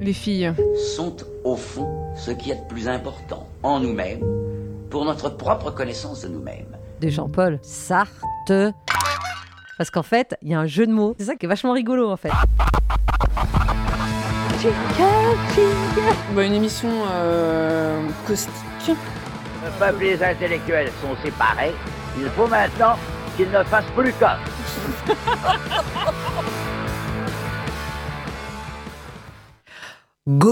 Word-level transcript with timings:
les 0.00 0.12
filles 0.12 0.52
sont 0.96 1.16
au 1.44 1.56
fond 1.56 2.12
ce 2.16 2.30
qui 2.30 2.50
est 2.50 2.56
de 2.56 2.68
plus 2.68 2.88
important 2.88 3.46
en 3.62 3.80
nous-mêmes, 3.80 4.20
pour 4.90 5.04
notre 5.04 5.30
propre 5.30 5.70
connaissance 5.70 6.22
de 6.22 6.28
nous-mêmes. 6.28 6.76
De 7.00 7.08
Jean-Paul 7.08 7.58
Sartre. 7.62 8.72
Parce 9.78 9.90
qu'en 9.90 10.02
fait, 10.02 10.36
il 10.42 10.50
y 10.50 10.54
a 10.54 10.60
un 10.60 10.66
jeu 10.66 10.86
de 10.86 10.92
mots. 10.92 11.14
C'est 11.18 11.26
ça 11.26 11.36
qui 11.36 11.44
est 11.46 11.48
vachement 11.48 11.72
rigolo 11.72 12.10
en 12.10 12.16
fait. 12.16 12.30
Bah, 16.34 16.44
Une 16.44 16.54
émission 16.54 16.88
euh, 17.10 18.00
caustique. 18.26 18.52
Le 18.88 19.70
peuple 19.78 20.04
et 20.04 20.16
les 20.16 20.22
intellectuels 20.22 20.90
sont 21.02 21.14
séparés. 21.22 21.74
Il 22.18 22.28
faut 22.30 22.46
maintenant 22.46 22.96
qu'ils 23.36 23.50
ne 23.50 23.62
fassent 23.64 23.90
plus 23.94 24.12
qu'un. 24.14 24.38
Good 30.28 30.50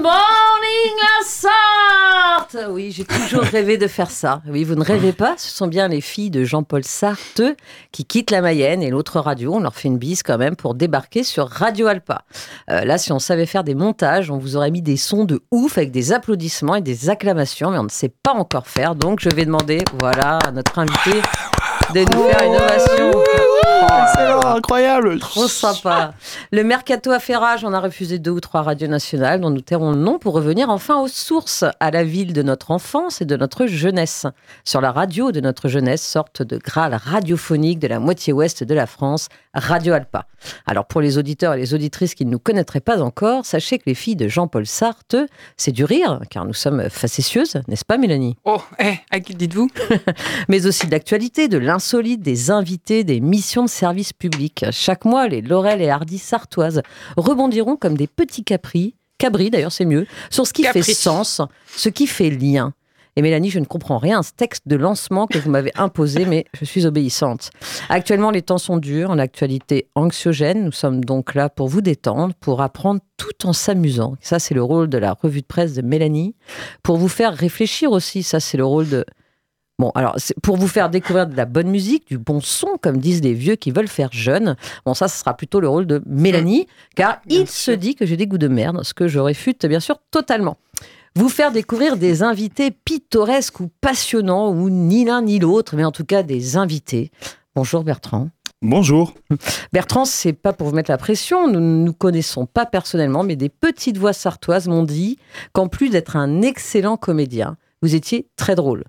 morning 0.00 0.48
la 0.96 1.22
Sarthe 1.22 2.56
Oui, 2.70 2.92
j'ai 2.92 3.04
toujours 3.04 3.42
rêvé 3.52 3.76
de 3.76 3.86
faire 3.86 4.10
ça. 4.10 4.40
Oui, 4.48 4.64
vous 4.64 4.74
ne 4.74 4.82
rêvez 4.82 5.12
pas, 5.12 5.34
ce 5.36 5.50
sont 5.50 5.66
bien 5.66 5.86
les 5.88 6.00
filles 6.00 6.30
de 6.30 6.44
Jean-Paul 6.44 6.82
Sartre 6.82 7.54
qui 7.92 8.06
quittent 8.06 8.30
la 8.30 8.40
Mayenne 8.40 8.82
et 8.82 8.88
l'autre 8.88 9.20
radio. 9.20 9.52
On 9.52 9.60
leur 9.60 9.74
fait 9.74 9.88
une 9.88 9.98
bise 9.98 10.22
quand 10.22 10.38
même 10.38 10.56
pour 10.56 10.74
débarquer 10.74 11.22
sur 11.24 11.46
Radio 11.46 11.88
Alpa. 11.88 12.22
Euh, 12.70 12.86
là, 12.86 12.96
si 12.96 13.12
on 13.12 13.18
savait 13.18 13.44
faire 13.44 13.64
des 13.64 13.74
montages, 13.74 14.30
on 14.30 14.38
vous 14.38 14.56
aurait 14.56 14.70
mis 14.70 14.80
des 14.80 14.96
sons 14.96 15.26
de 15.26 15.42
ouf 15.50 15.76
avec 15.76 15.90
des 15.90 16.14
applaudissements 16.14 16.76
et 16.76 16.80
des 16.80 17.10
acclamations, 17.10 17.70
mais 17.70 17.78
on 17.78 17.84
ne 17.84 17.90
sait 17.90 18.08
pas 18.22 18.32
encore 18.32 18.66
faire. 18.66 18.94
Donc, 18.94 19.20
je 19.20 19.28
vais 19.28 19.44
demander, 19.44 19.84
voilà, 20.00 20.38
à 20.38 20.52
notre 20.52 20.78
invité 20.78 21.20
de 21.94 22.00
nous 22.00 22.28
faire 22.28 22.44
une 22.44 22.56
ovation. 22.56 23.10
Excellent, 24.02 24.56
incroyable. 24.56 25.18
Trop 25.18 25.48
sympa. 25.48 26.14
Le 26.52 26.62
mercato 26.62 27.10
a 27.10 27.18
fait 27.18 27.36
rage. 27.36 27.64
On 27.64 27.72
a 27.72 27.80
refusé 27.80 28.18
deux 28.18 28.30
ou 28.30 28.40
trois 28.40 28.62
radios 28.62 28.88
nationales 28.88 29.40
dont 29.40 29.50
nous 29.50 29.60
tairons 29.60 29.92
le 29.92 29.98
nom 29.98 30.18
pour 30.18 30.34
revenir 30.34 30.68
enfin 30.68 31.00
aux 31.00 31.08
sources, 31.08 31.64
à 31.80 31.90
la 31.90 32.04
ville 32.04 32.32
de 32.32 32.42
notre 32.42 32.70
enfance 32.70 33.20
et 33.20 33.24
de 33.24 33.36
notre 33.36 33.66
jeunesse. 33.66 34.26
Sur 34.64 34.80
la 34.80 34.92
radio 34.92 35.32
de 35.32 35.40
notre 35.40 35.68
jeunesse, 35.68 36.02
sorte 36.02 36.42
de 36.42 36.58
graal 36.58 36.94
radiophonique 36.94 37.78
de 37.78 37.88
la 37.88 38.00
moitié 38.00 38.32
ouest 38.32 38.64
de 38.64 38.74
la 38.74 38.86
France, 38.86 39.28
Radio 39.54 39.94
Alpa. 39.94 40.26
Alors 40.66 40.86
pour 40.86 41.00
les 41.00 41.18
auditeurs 41.18 41.54
et 41.54 41.58
les 41.58 41.74
auditrices 41.74 42.14
qui 42.14 42.24
ne 42.24 42.30
nous 42.30 42.38
connaîtraient 42.38 42.80
pas 42.80 43.00
encore, 43.00 43.44
sachez 43.44 43.78
que 43.78 43.84
les 43.86 43.94
filles 43.94 44.16
de 44.16 44.28
Jean-Paul 44.28 44.66
Sartre, 44.66 45.26
c'est 45.56 45.72
du 45.72 45.84
rire, 45.84 46.20
car 46.30 46.44
nous 46.44 46.54
sommes 46.54 46.88
facétieuses, 46.90 47.60
n'est-ce 47.66 47.84
pas 47.84 47.98
Mélanie? 47.98 48.36
Oh, 48.44 48.62
eh, 48.78 48.94
à 49.10 49.20
qui 49.20 49.32
le 49.32 49.38
dites-vous? 49.38 49.68
Mais 50.48 50.66
aussi 50.66 50.86
de 50.86 50.92
l'actualité, 50.92 51.48
de 51.48 51.58
l'insolite, 51.68 52.22
des 52.22 52.50
invités, 52.50 53.04
des 53.04 53.20
missions 53.20 53.62
de 53.62 53.68
service 53.68 54.14
public. 54.14 54.64
Chaque 54.70 55.04
mois, 55.04 55.28
les 55.28 55.42
Laurel 55.42 55.82
et 55.82 55.90
Hardy 55.90 56.16
sartoises 56.16 56.80
rebondiront 57.18 57.76
comme 57.76 57.94
des 57.94 58.06
petits 58.06 58.42
capris, 58.42 58.94
cabris 59.18 59.50
d'ailleurs 59.50 59.70
c'est 59.70 59.84
mieux, 59.84 60.06
sur 60.30 60.46
ce 60.46 60.54
qui 60.54 60.62
Capri. 60.62 60.82
fait 60.82 60.94
sens, 60.94 61.42
ce 61.76 61.90
qui 61.90 62.06
fait 62.06 62.30
lien. 62.30 62.72
Et 63.16 63.22
Mélanie, 63.22 63.50
je 63.50 63.58
ne 63.58 63.66
comprends 63.66 63.98
rien 63.98 64.20
à 64.20 64.22
ce 64.22 64.32
texte 64.32 64.62
de 64.66 64.76
lancement 64.76 65.26
que 65.26 65.38
vous 65.38 65.50
m'avez 65.50 65.72
imposé, 65.76 66.24
mais 66.24 66.46
je 66.58 66.64
suis 66.64 66.86
obéissante. 66.86 67.50
Actuellement, 67.90 68.30
les 68.30 68.42
temps 68.42 68.58
sont 68.58 68.78
durs, 68.78 69.14
l'actualité 69.14 69.88
anxiogène. 69.94 70.64
Nous 70.64 70.72
sommes 70.72 71.04
donc 71.04 71.34
là 71.34 71.50
pour 71.50 71.68
vous 71.68 71.82
détendre, 71.82 72.32
pour 72.40 72.62
apprendre 72.62 73.00
tout 73.18 73.46
en 73.46 73.52
s'amusant. 73.52 74.14
Ça, 74.22 74.38
c'est 74.38 74.54
le 74.54 74.62
rôle 74.62 74.88
de 74.88 74.96
la 74.96 75.12
revue 75.12 75.42
de 75.42 75.46
presse 75.46 75.74
de 75.74 75.82
Mélanie. 75.82 76.34
Pour 76.82 76.96
vous 76.96 77.08
faire 77.08 77.34
réfléchir 77.34 77.90
aussi, 77.90 78.22
ça, 78.22 78.40
c'est 78.40 78.56
le 78.56 78.64
rôle 78.64 78.88
de 78.88 79.04
Bon, 79.80 79.92
alors, 79.94 80.14
c'est 80.16 80.34
pour 80.40 80.56
vous 80.56 80.66
faire 80.66 80.90
découvrir 80.90 81.28
de 81.28 81.36
la 81.36 81.44
bonne 81.44 81.68
musique, 81.68 82.08
du 82.08 82.18
bon 82.18 82.40
son, 82.40 82.78
comme 82.82 82.98
disent 82.98 83.22
les 83.22 83.32
vieux 83.32 83.54
qui 83.54 83.70
veulent 83.70 83.86
faire 83.86 84.08
jeune. 84.12 84.56
Bon, 84.84 84.92
ça, 84.92 85.06
ce 85.06 85.20
sera 85.20 85.36
plutôt 85.36 85.60
le 85.60 85.68
rôle 85.68 85.86
de 85.86 86.02
Mélanie, 86.04 86.66
car 86.96 87.20
Bien 87.26 87.42
il 87.42 87.46
se 87.46 87.70
dit 87.70 87.94
que 87.94 88.04
j'ai 88.04 88.16
des 88.16 88.26
goûts 88.26 88.38
de 88.38 88.48
merde, 88.48 88.82
ce 88.82 88.92
que 88.92 89.06
je 89.06 89.20
réfute, 89.20 89.64
bien 89.66 89.78
sûr, 89.78 89.98
totalement. 90.10 90.56
Vous 91.14 91.28
faire 91.28 91.52
découvrir 91.52 91.96
des 91.96 92.24
invités 92.24 92.72
pittoresques 92.72 93.60
ou 93.60 93.70
passionnants, 93.80 94.50
ou 94.50 94.68
ni 94.68 95.04
l'un 95.04 95.22
ni 95.22 95.38
l'autre, 95.38 95.76
mais 95.76 95.84
en 95.84 95.92
tout 95.92 96.04
cas 96.04 96.24
des 96.24 96.56
invités. 96.56 97.12
Bonjour 97.54 97.84
Bertrand. 97.84 98.30
Bonjour. 98.60 99.14
Bertrand, 99.72 100.04
c'est 100.04 100.32
pas 100.32 100.52
pour 100.52 100.66
vous 100.66 100.74
mettre 100.74 100.90
la 100.90 100.98
pression, 100.98 101.46
nous 101.46 101.60
ne 101.60 101.84
nous 101.84 101.92
connaissons 101.92 102.46
pas 102.46 102.66
personnellement, 102.66 103.22
mais 103.22 103.36
des 103.36 103.48
petites 103.48 103.96
voix 103.96 104.12
sartoises 104.12 104.66
m'ont 104.66 104.82
dit 104.82 105.18
qu'en 105.52 105.68
plus 105.68 105.88
d'être 105.88 106.16
un 106.16 106.42
excellent 106.42 106.96
comédien, 106.96 107.56
vous 107.80 107.94
étiez 107.94 108.26
très 108.34 108.56
drôle. 108.56 108.82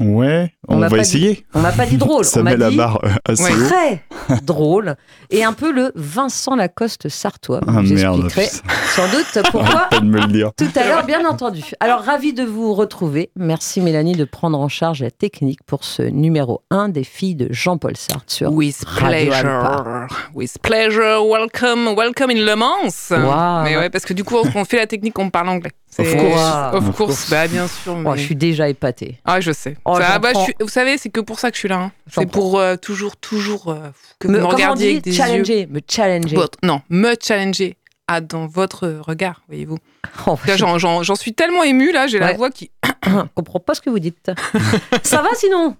Ouais, 0.00 0.52
On 0.66 0.78
va 0.78 0.88
essayer. 0.98 1.46
On 1.54 1.60
m'a 1.60 1.70
pas 1.70 1.86
dit 1.86 1.96
drôle, 1.96 2.24
Ça 2.24 2.40
on 2.40 2.42
m'a 2.42 2.50
met 2.52 2.56
la 2.56 2.70
dit 2.70 2.76
barre 2.76 2.98
euh, 3.04 3.10
assez 3.26 3.44
Ouais. 3.44 3.52
haut. 3.52 3.68
très 3.68 4.40
drôle 4.42 4.96
et 5.30 5.44
un 5.44 5.52
peu 5.52 5.70
le 5.72 5.92
Vincent 5.94 6.56
Lacoste 6.56 7.08
sartois. 7.08 7.60
Ah 7.68 7.80
vous 7.82 7.94
merde. 7.94 8.28
sans 8.28 9.08
doute 9.08 9.26
pourquoi 9.52 9.62
Arrête 9.82 9.90
pas 9.90 10.00
de 10.00 10.06
me 10.06 10.20
le 10.20 10.26
dire. 10.26 10.50
tout 10.56 10.66
à 10.74 10.84
l'heure, 10.84 11.04
bien 11.06 11.24
entendu. 11.28 11.62
Alors, 11.78 12.00
ravi 12.00 12.32
de 12.32 12.42
vous 12.42 12.74
retrouver. 12.74 13.30
Merci 13.36 13.80
Mélanie 13.80 14.16
de 14.16 14.24
prendre 14.24 14.58
en 14.58 14.68
charge 14.68 15.00
la 15.02 15.10
technique 15.12 15.60
pour 15.64 15.84
ce 15.84 16.02
numéro 16.02 16.62
1 16.70 16.88
des 16.88 17.04
filles 17.04 17.36
de 17.36 17.46
Jean-Paul 17.52 17.96
Sartre 17.96 18.24
sur 18.32 18.52
With 18.52 18.82
Radio 18.86 19.30
pleasure. 19.30 20.06
With 20.34 20.58
pleasure. 20.60 21.24
Welcome, 21.24 21.94
welcome 21.96 22.30
in 22.30 22.44
Le 22.44 22.56
Mans. 22.56 23.10
Wow. 23.10 23.62
Mais 23.64 23.76
ouais, 23.76 23.90
parce 23.90 24.04
que 24.04 24.12
du 24.14 24.24
coup, 24.24 24.36
on 24.54 24.64
fait 24.64 24.78
la 24.78 24.86
technique, 24.86 25.16
on 25.18 25.30
parle 25.30 25.50
anglais. 25.50 25.70
Of 26.02 26.08
C'est- 26.10 26.16
course. 26.16 26.42
Of 26.74 26.88
Of 26.88 26.96
course. 26.96 27.30
Bah, 27.30 27.46
bien 27.48 27.66
sûr. 27.68 27.92
Oh, 27.94 27.96
mais- 28.12 28.16
je 28.18 28.22
suis 28.24 28.36
déjà 28.36 28.68
épatée. 28.68 29.18
Ah, 29.24 29.40
je 29.40 29.52
sais. 29.52 29.76
Oh, 29.84 29.96
Ça, 30.00 30.18
bah, 30.18 30.28
je 30.28 30.32
prends. 30.34 30.44
suis- 30.44 30.54
Vous 30.60 30.68
savez, 30.68 30.98
c'est 30.98 31.08
que 31.10 31.20
pour 31.20 31.38
ça 31.38 31.50
que 31.50 31.56
je 31.56 31.60
suis 31.60 31.68
là. 31.68 31.76
hein. 31.78 31.92
C'est 32.10 32.26
pour 32.30 32.58
euh, 32.58 32.76
toujours, 32.76 33.16
toujours 33.16 33.68
euh, 33.68 33.78
que 34.18 34.26
vous 34.28 34.32
Me, 34.32 34.38
me 34.38 34.42
comment 34.42 34.52
on 34.54 34.56
regardiez 34.56 34.86
dit 34.86 34.92
avec 34.92 35.04
des 35.04 35.10
yeux. 35.10 35.16
Challenger, 35.16 35.66
me 35.70 35.80
challenger. 35.88 36.36
Votre- 36.36 36.58
non, 36.62 36.80
me 36.90 37.14
challenger 37.22 37.76
à 38.08 38.20
dans 38.20 38.46
votre 38.46 38.86
regard, 39.06 39.42
voyez-vous. 39.48 39.78
Oh, 40.26 40.36
J'en 40.56 41.14
suis 41.14 41.32
tellement 41.32 41.62
émue, 41.62 41.90
là, 41.92 42.06
j'ai 42.06 42.18
la 42.18 42.34
voix 42.34 42.50
qui... 42.50 42.70
je 43.06 43.10
comprends 43.34 43.60
pas 43.60 43.74
ce 43.74 43.80
que 43.80 43.88
vous 43.88 43.98
dites. 43.98 44.30
Ça 45.02 45.22
va 45.22 45.28
sinon? 45.36 45.76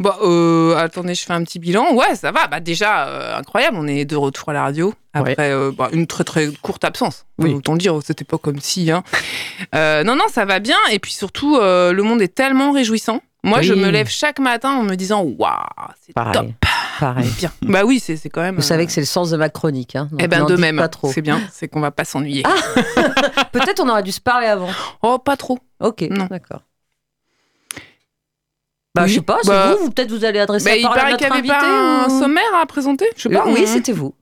Bah, 0.00 0.18
euh, 0.22 0.76
attendez, 0.76 1.14
je 1.14 1.24
fais 1.24 1.32
un 1.32 1.44
petit 1.44 1.58
bilan. 1.60 1.94
Ouais, 1.94 2.14
ça 2.16 2.32
va. 2.32 2.48
Bah, 2.48 2.58
déjà, 2.60 3.06
euh, 3.06 3.36
incroyable, 3.36 3.76
on 3.78 3.86
est 3.86 4.04
de 4.04 4.16
retour 4.16 4.48
à 4.48 4.52
la 4.52 4.62
radio. 4.62 4.92
Après 5.14 5.36
euh, 5.52 5.70
bah, 5.76 5.90
une 5.92 6.06
très 6.06 6.24
très 6.24 6.48
courte 6.62 6.84
absence. 6.84 7.26
Oui. 7.38 7.52
Autant 7.54 7.72
le 7.74 7.78
dire, 7.78 7.98
c'était 8.04 8.24
pas 8.24 8.38
comme 8.38 8.60
si. 8.60 8.90
Hein. 8.90 9.02
Euh, 9.76 10.02
non, 10.02 10.16
non, 10.16 10.24
ça 10.28 10.44
va 10.44 10.58
bien. 10.58 10.76
Et 10.90 10.98
puis 10.98 11.12
surtout, 11.12 11.56
le 11.60 12.00
monde 12.02 12.20
est 12.20 12.34
tellement 12.34 12.72
réjouissant. 12.72 13.20
Moi, 13.44 13.62
je 13.62 13.72
Oui. 13.74 13.80
me 13.80 13.90
lève 13.90 14.08
chaque 14.08 14.38
matin 14.38 14.70
en 14.72 14.82
me 14.82 14.96
disant 14.96 15.22
Waouh, 15.22 15.52
c'est 16.00 16.12
top, 16.14 16.46
Pareil. 16.98 17.28
Bien. 17.38 17.50
Bah 17.62 17.82
oui, 17.84 18.00
c'est 18.00 18.16
c'est 18.16 18.28
quand 18.28 18.40
même. 18.42 18.56
Vous 18.56 18.62
savez 18.62 18.86
que 18.86 18.92
c'est 18.92 19.00
le 19.00 19.06
sens 19.06 19.30
de 19.30 19.36
ma 19.36 19.48
chronique. 19.48 19.94
Hein, 19.96 20.08
Eh 20.18 20.26
ben 20.28 20.44
de 20.44 20.56
même, 20.56 20.76
Pas 20.76 20.88
trop. 20.88 21.10
c'est 21.12 21.22
bien, 21.22 21.40
c'est 21.52 21.68
qu'on 21.68 21.80
va 21.80 21.90
pas 21.90 22.04
s'ennuyer. 22.04 22.42
Peut-être 23.52 23.80
on 23.80 23.88
aurait 23.88 24.02
dû 24.02 24.12
se 24.12 24.20
parler 24.20 24.46
avant. 24.46 24.68
Oh, 25.02 25.18
pas 25.18 25.36
trop. 25.36 25.58
Ok, 25.80 26.02
Non. 26.10 26.26
d'accord. 26.26 26.62
Bah, 28.94 29.04
Oui, 29.04 29.08
je 29.08 29.14
sais 29.14 29.20
pas, 29.22 29.38
c'est 29.42 29.48
bah- 29.48 29.74
vous, 29.78 29.86
ou 29.86 29.90
peut-être 29.90 30.10
vous 30.10 30.24
allez 30.24 30.38
adresser 30.38 30.64
Bah, 30.66 30.70
la 30.72 30.76
il 30.76 30.82
parole 30.82 30.98
à 30.98 31.00
paraît 31.00 31.12
notre 31.12 31.24
qu'il 31.24 31.32
n'y 31.44 31.50
avait 31.50 31.60
pas 31.60 32.04
un 32.04 32.08
ou- 32.08 32.20
sommaire 32.20 32.42
à 32.60 32.66
présenter. 32.66 33.06
Je 33.16 33.22
sais 33.22 33.34
Euh, 33.34 33.38
pas. 33.38 33.46
oui, 33.46 33.60
hein. 33.62 33.66
c'était 33.66 33.92
vous. 33.92 34.14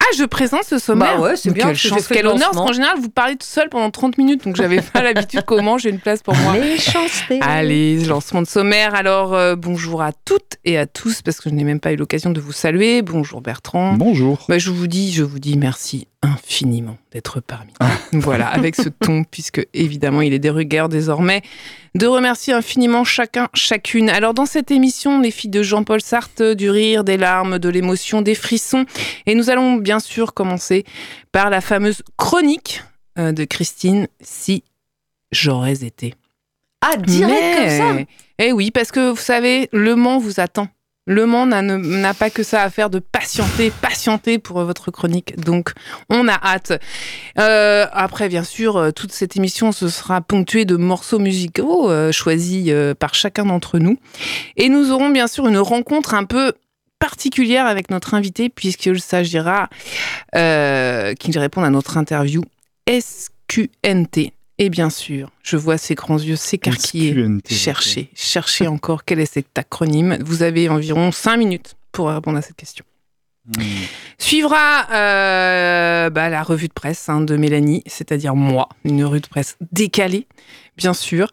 Ah, 0.00 0.06
je 0.16 0.24
présente 0.24 0.62
ce 0.64 0.78
sommaire. 0.78 1.16
Bah 1.18 1.22
ouais, 1.22 1.36
c'est 1.36 1.50
bien, 1.50 1.66
Quelle 1.66 1.76
chance, 1.76 2.06
quel 2.08 2.26
honneur, 2.26 2.50
parce 2.52 2.66
qu'en 2.66 2.72
général, 2.72 2.98
vous 3.00 3.10
parlez 3.10 3.34
tout 3.36 3.46
seul 3.46 3.68
pendant 3.68 3.90
30 3.90 4.16
minutes, 4.16 4.44
donc 4.44 4.56
j'avais 4.56 4.80
pas 4.80 5.02
l'habitude. 5.02 5.42
Comment 5.46 5.76
j'ai 5.76 5.90
une 5.90 5.98
place 6.00 6.22
pour 6.22 6.34
moi 6.36 6.52
Méchanceté. 6.54 7.38
Allez, 7.42 8.04
lancement 8.06 8.40
de 8.42 8.46
sommaire. 8.46 8.94
Alors, 8.94 9.34
euh, 9.34 9.54
bonjour 9.56 10.00
à 10.02 10.12
toutes 10.12 10.54
et 10.64 10.78
à 10.78 10.86
tous, 10.86 11.20
parce 11.22 11.38
que 11.40 11.50
je 11.50 11.54
n'ai 11.54 11.64
même 11.64 11.80
pas 11.80 11.92
eu 11.92 11.96
l'occasion 11.96 12.30
de 12.30 12.40
vous 12.40 12.52
saluer. 12.52 13.02
Bonjour 13.02 13.40
Bertrand. 13.40 13.94
Bonjour. 13.94 14.44
Bah, 14.48 14.58
je 14.58 14.70
vous 14.70 14.86
dis, 14.86 15.12
je 15.12 15.24
vous 15.24 15.40
dis 15.40 15.56
merci 15.58 16.06
infiniment 16.22 16.98
d'être 17.12 17.40
parmi 17.40 17.72
nous. 18.12 18.20
voilà, 18.20 18.48
avec 18.48 18.74
ce 18.74 18.88
ton, 18.88 19.24
puisque 19.24 19.66
évidemment, 19.72 20.20
il 20.20 20.32
est 20.32 20.38
des 20.38 20.50
regards 20.50 20.88
désormais 20.88 21.42
de 21.94 22.06
remercier 22.06 22.52
infiniment 22.52 23.04
chacun, 23.04 23.48
chacune. 23.54 24.10
Alors, 24.10 24.34
dans 24.34 24.46
cette 24.46 24.70
émission, 24.70 25.20
les 25.20 25.30
filles 25.30 25.50
de 25.50 25.62
Jean-Paul 25.62 26.00
Sartre, 26.00 26.54
du 26.54 26.70
rire, 26.70 27.04
des 27.04 27.16
larmes, 27.16 27.58
de 27.58 27.68
l'émotion, 27.68 28.22
des 28.22 28.34
frissons. 28.34 28.84
Et 29.26 29.34
nous 29.34 29.50
allons 29.50 29.76
bien 29.76 30.00
sûr 30.00 30.34
commencer 30.34 30.84
par 31.32 31.50
la 31.50 31.60
fameuse 31.60 32.02
chronique 32.16 32.82
euh, 33.18 33.32
de 33.32 33.44
Christine, 33.44 34.08
Si 34.20 34.64
j'aurais 35.32 35.84
été. 35.84 36.14
Ah, 36.80 36.96
direct 36.96 37.58
comme 37.58 37.68
ça 37.68 38.04
Eh 38.38 38.52
oui, 38.52 38.70
parce 38.70 38.92
que 38.92 39.10
vous 39.10 39.16
savez, 39.16 39.68
Le 39.72 39.96
Mans 39.96 40.18
vous 40.18 40.40
attend. 40.40 40.68
Le 41.08 41.24
Mans 41.24 41.46
n'a 41.46 42.14
pas 42.14 42.28
que 42.28 42.42
ça 42.42 42.62
à 42.62 42.68
faire 42.68 42.90
de 42.90 42.98
patienter, 42.98 43.70
patienter 43.70 44.38
pour 44.38 44.62
votre 44.62 44.90
chronique. 44.90 45.40
Donc, 45.40 45.72
on 46.10 46.28
a 46.28 46.34
hâte. 46.34 46.78
Euh, 47.38 47.86
après, 47.92 48.28
bien 48.28 48.44
sûr, 48.44 48.76
euh, 48.76 48.90
toute 48.90 49.12
cette 49.12 49.34
émission 49.34 49.72
ce 49.72 49.88
sera 49.88 50.20
ponctuée 50.20 50.66
de 50.66 50.76
morceaux 50.76 51.18
musicaux 51.18 51.90
euh, 51.90 52.12
choisis 52.12 52.66
euh, 52.68 52.94
par 52.94 53.14
chacun 53.14 53.46
d'entre 53.46 53.78
nous. 53.78 53.96
Et 54.58 54.68
nous 54.68 54.90
aurons 54.90 55.08
bien 55.08 55.28
sûr 55.28 55.48
une 55.48 55.56
rencontre 55.56 56.12
un 56.12 56.24
peu 56.24 56.52
particulière 56.98 57.66
avec 57.66 57.90
notre 57.90 58.12
invité, 58.12 58.50
puisqu'il 58.50 59.00
s'agira 59.00 59.70
euh, 60.34 61.14
qu'il 61.14 61.38
réponde 61.38 61.64
à 61.64 61.70
notre 61.70 61.96
interview 61.96 62.42
SQNT. 62.86 64.34
Et 64.58 64.70
bien 64.70 64.90
sûr, 64.90 65.30
je 65.42 65.56
vois 65.56 65.78
ses 65.78 65.94
grands 65.94 66.18
yeux 66.18 66.36
s'écarquiller. 66.36 67.12
SQNT, 67.12 67.48
Suivra 74.18 74.86
euh, 74.92 76.10
bah, 76.10 76.28
la 76.28 76.42
revue 76.42 76.68
de 76.68 76.72
presse 76.72 77.08
hein, 77.08 77.20
de 77.20 77.36
Mélanie, 77.36 77.82
c'est-à-dire 77.86 78.34
moi, 78.34 78.68
une 78.84 79.04
revue 79.04 79.20
de 79.20 79.26
presse 79.26 79.56
décalée, 79.72 80.26
bien 80.76 80.92
sûr. 80.92 81.28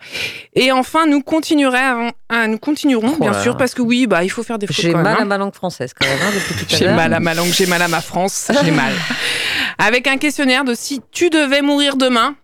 Et 0.54 0.72
enfin, 0.72 1.08
nous, 1.08 1.22
continuerons, 1.22 2.12
ah, 2.30 2.48
nous 2.48 2.58
continuerons, 2.58 3.16
Oh 3.20 3.22
bien 3.22 3.34
sûr, 3.42 3.58
parce 3.58 3.74
que 3.74 3.82
oui, 3.82 4.08
bah, 4.08 4.24
il 4.24 4.30
faut 4.30 4.44
faire 4.44 4.60
des 4.60 4.68
fautes 4.68 4.78
J'ai 4.78 4.94
mal 4.94 5.08
hein. 5.08 5.18
à 5.22 5.26
ma 5.26 5.38
langue 5.38 5.54
française 5.54 5.94
quand 5.94 6.08
même, 6.08 6.20
hein, 6.22 6.32
depuis 6.34 6.66
tout 6.66 6.76
à 6.76 6.78
J'ai 6.78 6.88
mal 6.88 7.14
à 7.14 7.20
ma 7.20 7.34
langue, 7.34 7.52
j'ai 7.52 7.66
mal 7.66 7.82
à 7.82 7.88
ma 7.88 8.02
France, 8.02 8.50
j'ai 8.64 8.72
mal. 8.72 8.94
Avec 9.78 10.08
un 10.08 10.18
questionnaire 10.18 10.64
de 10.64 10.74
si 10.74 11.02
tu 11.12 11.30
devais 11.30 11.62
mourir 11.62 11.98
demain. 11.98 12.36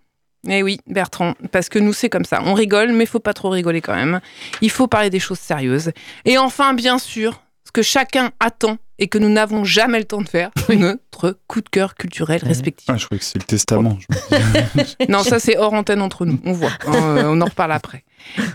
Eh 0.50 0.64
oui, 0.64 0.80
Bertrand, 0.88 1.36
parce 1.52 1.70
que 1.70 1.78
nous, 1.80 1.94
c'est 1.94 2.10
comme 2.10 2.26
ça. 2.26 2.42
On 2.46 2.54
rigole, 2.54 2.92
mais 2.94 3.04
il 3.04 3.08
faut 3.08 3.20
pas 3.20 3.34
trop 3.34 3.50
rigoler 3.50 3.82
quand 3.82 3.96
même. 3.96 4.22
Il 4.62 4.72
faut 4.72 4.88
parler 4.88 5.10
des 5.12 5.20
choses 5.20 5.40
sérieuses. 5.40 5.92
Et 6.26 6.38
enfin, 6.40 6.74
bien 6.74 6.98
sûr, 6.98 7.42
ce 7.66 7.72
que 7.72 7.84
chacun 7.84 8.32
attend 8.40 8.78
et 8.98 9.08
que 9.08 9.18
nous 9.18 9.30
n'avons 9.30 9.64
jamais 9.64 10.00
le 10.00 10.06
temps 10.06 10.22
de 10.22 10.28
faire, 10.30 10.52
notre 10.70 11.38
coup 11.48 11.62
de 11.62 11.70
cœur 11.70 11.96
culturel 11.96 12.42
respectif. 12.44 12.88
Ah, 12.92 12.98
je 12.98 13.06
croyais 13.06 13.20
que 13.20 13.26
c'est 13.26 13.40
le 13.40 13.46
testament. 13.46 13.98
Non, 15.10 15.24
ça 15.24 15.40
c'est 15.40 15.58
hors 15.58 15.74
antenne 15.74 16.02
entre 16.02 16.26
nous, 16.26 16.40
on 16.46 16.54
voit. 16.54 16.72
euh, 16.88 17.24
on 17.26 17.42
en 17.42 17.46
reparle 17.46 17.72
après. 17.72 18.04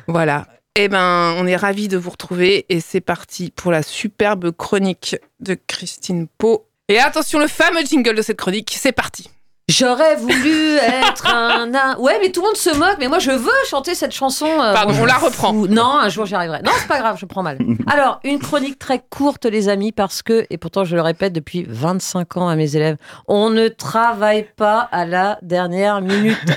Voilà. 0.07 0.47
Eh 0.77 0.89
ben, 0.89 1.35
on 1.39 1.47
est 1.47 1.57
ravis 1.57 1.89
de 1.89 1.97
vous 1.97 2.11
retrouver 2.11 2.67
et 2.69 2.81
c'est 2.81 3.01
parti 3.01 3.51
pour 3.51 3.73
la 3.73 3.83
superbe 3.83 4.51
chronique 4.53 5.17
de 5.41 5.57
Christine 5.67 6.27
Pau. 6.39 6.67
Et 6.89 6.99
attention, 6.99 7.39
le 7.39 7.49
fameux 7.49 7.85
jingle 7.85 8.15
de 8.15 8.23
cette 8.23 8.37
chronique, 8.37 8.75
c'est 8.79 8.93
parti. 8.93 9.31
J'aurais 9.69 10.15
voulu 10.15 10.77
être 10.77 11.27
un... 11.35 11.67
nain. 11.67 11.97
Ouais, 11.99 12.19
mais 12.23 12.31
tout 12.31 12.41
le 12.41 12.47
monde 12.47 12.57
se 12.57 12.71
moque, 12.77 12.97
mais 13.01 13.09
moi 13.09 13.19
je 13.19 13.33
veux 13.33 13.51
chanter 13.69 13.97
cette 13.97 14.13
chanson. 14.13 14.47
euh, 14.47 14.73
Pardon, 14.73 14.93
bon, 14.95 15.03
on 15.03 15.05
la 15.07 15.17
reprend. 15.19 15.53
Non, 15.53 15.99
un 15.99 16.09
jour 16.09 16.25
j'y 16.25 16.37
arriverai. 16.37 16.61
Non, 16.65 16.71
c'est 16.79 16.87
pas 16.87 17.01
grave, 17.01 17.17
je 17.21 17.27
prends 17.27 17.43
mal. 17.43 17.59
Alors, 17.89 18.21
une 18.23 18.39
chronique 18.39 18.79
très 18.79 19.03
courte, 19.11 19.45
les 19.45 19.69
amis, 19.69 19.91
parce 19.91 20.23
que, 20.23 20.47
et 20.51 20.57
pourtant 20.57 20.85
je 20.85 20.95
le 20.95 21.03
répète 21.03 21.33
depuis 21.33 21.67
25 21.69 22.37
ans 22.37 22.49
à 22.49 22.55
mes 22.55 22.77
élèves, 22.77 22.97
on 23.27 23.51
ne 23.51 23.67
travaille 23.67 24.47
pas 24.57 24.89
à 24.93 25.05
la 25.05 25.39
dernière 25.43 26.01
minute. 26.01 26.39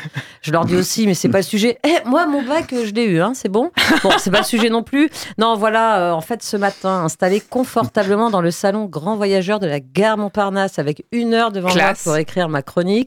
Je 0.41 0.53
leur 0.53 0.63
dis 0.63 0.77
aussi, 0.77 1.05
mais 1.05 1.15
c'est 1.15 1.27
pas 1.27 1.39
le 1.39 1.43
sujet. 1.43 1.79
Eh, 1.85 1.97
moi, 2.05 2.25
mon 2.25 2.41
bac, 2.41 2.67
je 2.71 2.93
l'ai 2.93 3.03
eu, 3.03 3.19
hein, 3.21 3.33
c'est 3.35 3.49
bon? 3.49 3.71
Bon, 4.03 4.11
c'est 4.19 4.31
pas 4.31 4.37
le 4.39 4.43
sujet 4.45 4.69
non 4.69 4.83
plus. 4.83 5.09
Non, 5.37 5.55
voilà, 5.57 5.99
euh, 5.99 6.11
en 6.13 6.21
fait, 6.21 6.41
ce 6.41 6.55
matin, 6.55 7.03
installé 7.03 7.41
confortablement 7.41 8.29
dans 8.29 8.39
le 8.39 8.49
salon 8.49 8.85
Grand 8.85 9.17
Voyageur 9.17 9.59
de 9.59 9.67
la 9.67 9.81
gare 9.81 10.17
Montparnasse, 10.17 10.79
avec 10.79 11.03
une 11.11 11.33
heure 11.33 11.51
devant 11.51 11.67
Classe. 11.67 12.05
moi 12.05 12.13
pour 12.13 12.17
écrire 12.17 12.47
ma 12.47 12.61
chronique, 12.61 12.98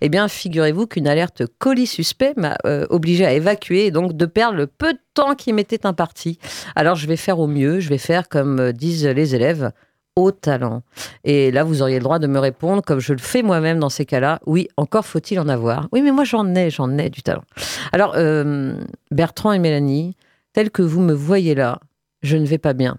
eh 0.00 0.08
bien, 0.08 0.28
figurez-vous 0.28 0.86
qu'une 0.86 1.08
alerte 1.08 1.42
colis 1.58 1.86
suspect 1.86 2.34
m'a 2.36 2.56
euh, 2.66 2.86
obligé 2.90 3.24
à 3.24 3.32
évacuer 3.32 3.86
et 3.86 3.90
donc 3.90 4.16
de 4.16 4.26
perdre 4.26 4.56
le 4.56 4.66
peu 4.66 4.92
de 4.92 5.00
temps 5.14 5.34
qui 5.34 5.52
m'était 5.52 5.86
imparti. 5.86 6.38
Alors, 6.74 6.96
je 6.96 7.06
vais 7.06 7.16
faire 7.16 7.38
au 7.38 7.46
mieux, 7.46 7.80
je 7.80 7.88
vais 7.88 7.98
faire 7.98 8.28
comme 8.28 8.60
euh, 8.60 8.72
disent 8.72 9.06
les 9.06 9.34
élèves, 9.34 9.72
au 10.16 10.32
talent. 10.32 10.82
Et 11.24 11.50
là, 11.50 11.62
vous 11.62 11.82
auriez 11.82 11.98
le 11.98 12.02
droit 12.02 12.18
de 12.18 12.26
me 12.26 12.38
répondre, 12.38 12.82
comme 12.82 13.00
je 13.00 13.12
le 13.12 13.18
fais 13.18 13.42
moi-même 13.42 13.78
dans 13.78 13.90
ces 13.90 14.06
cas-là, 14.06 14.40
oui, 14.46 14.68
encore 14.78 15.04
faut-il 15.04 15.38
en 15.38 15.48
avoir. 15.48 15.88
Oui, 15.92 16.00
mais 16.00 16.10
moi, 16.10 16.24
j'en 16.24 16.54
ai, 16.54 16.70
j'en 16.70 16.96
ai 16.96 17.10
du 17.10 17.22
talent. 17.22 17.44
Alors, 17.92 18.14
euh, 18.16 18.74
Bertrand 19.10 19.52
et 19.52 19.58
Mélanie, 19.58 20.16
tel 20.54 20.70
que 20.70 20.82
vous 20.82 21.00
me 21.00 21.12
voyez 21.12 21.54
là, 21.54 21.80
je 22.22 22.36
ne 22.38 22.46
vais 22.46 22.58
pas 22.58 22.72
bien. 22.72 22.96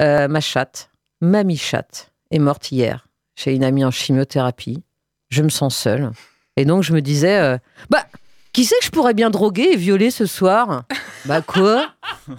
Euh, 0.00 0.28
ma 0.28 0.40
chatte, 0.40 0.90
mamie 1.22 1.56
chatte, 1.56 2.12
est 2.30 2.38
morte 2.38 2.70
hier 2.70 3.06
chez 3.34 3.54
une 3.54 3.64
amie 3.64 3.84
en 3.84 3.90
chimiothérapie. 3.90 4.82
Je 5.30 5.42
me 5.42 5.48
sens 5.48 5.76
seule. 5.76 6.12
Et 6.56 6.64
donc, 6.64 6.82
je 6.82 6.92
me 6.92 7.00
disais, 7.00 7.38
euh, 7.38 7.58
bah, 7.90 8.06
qui 8.52 8.64
c'est 8.64 8.78
que 8.78 8.84
je 8.84 8.90
pourrais 8.90 9.14
bien 9.14 9.30
droguer 9.30 9.70
et 9.72 9.76
violer 9.76 10.10
ce 10.10 10.26
soir? 10.26 10.84
Bah, 11.26 11.40
quoi? 11.42 11.86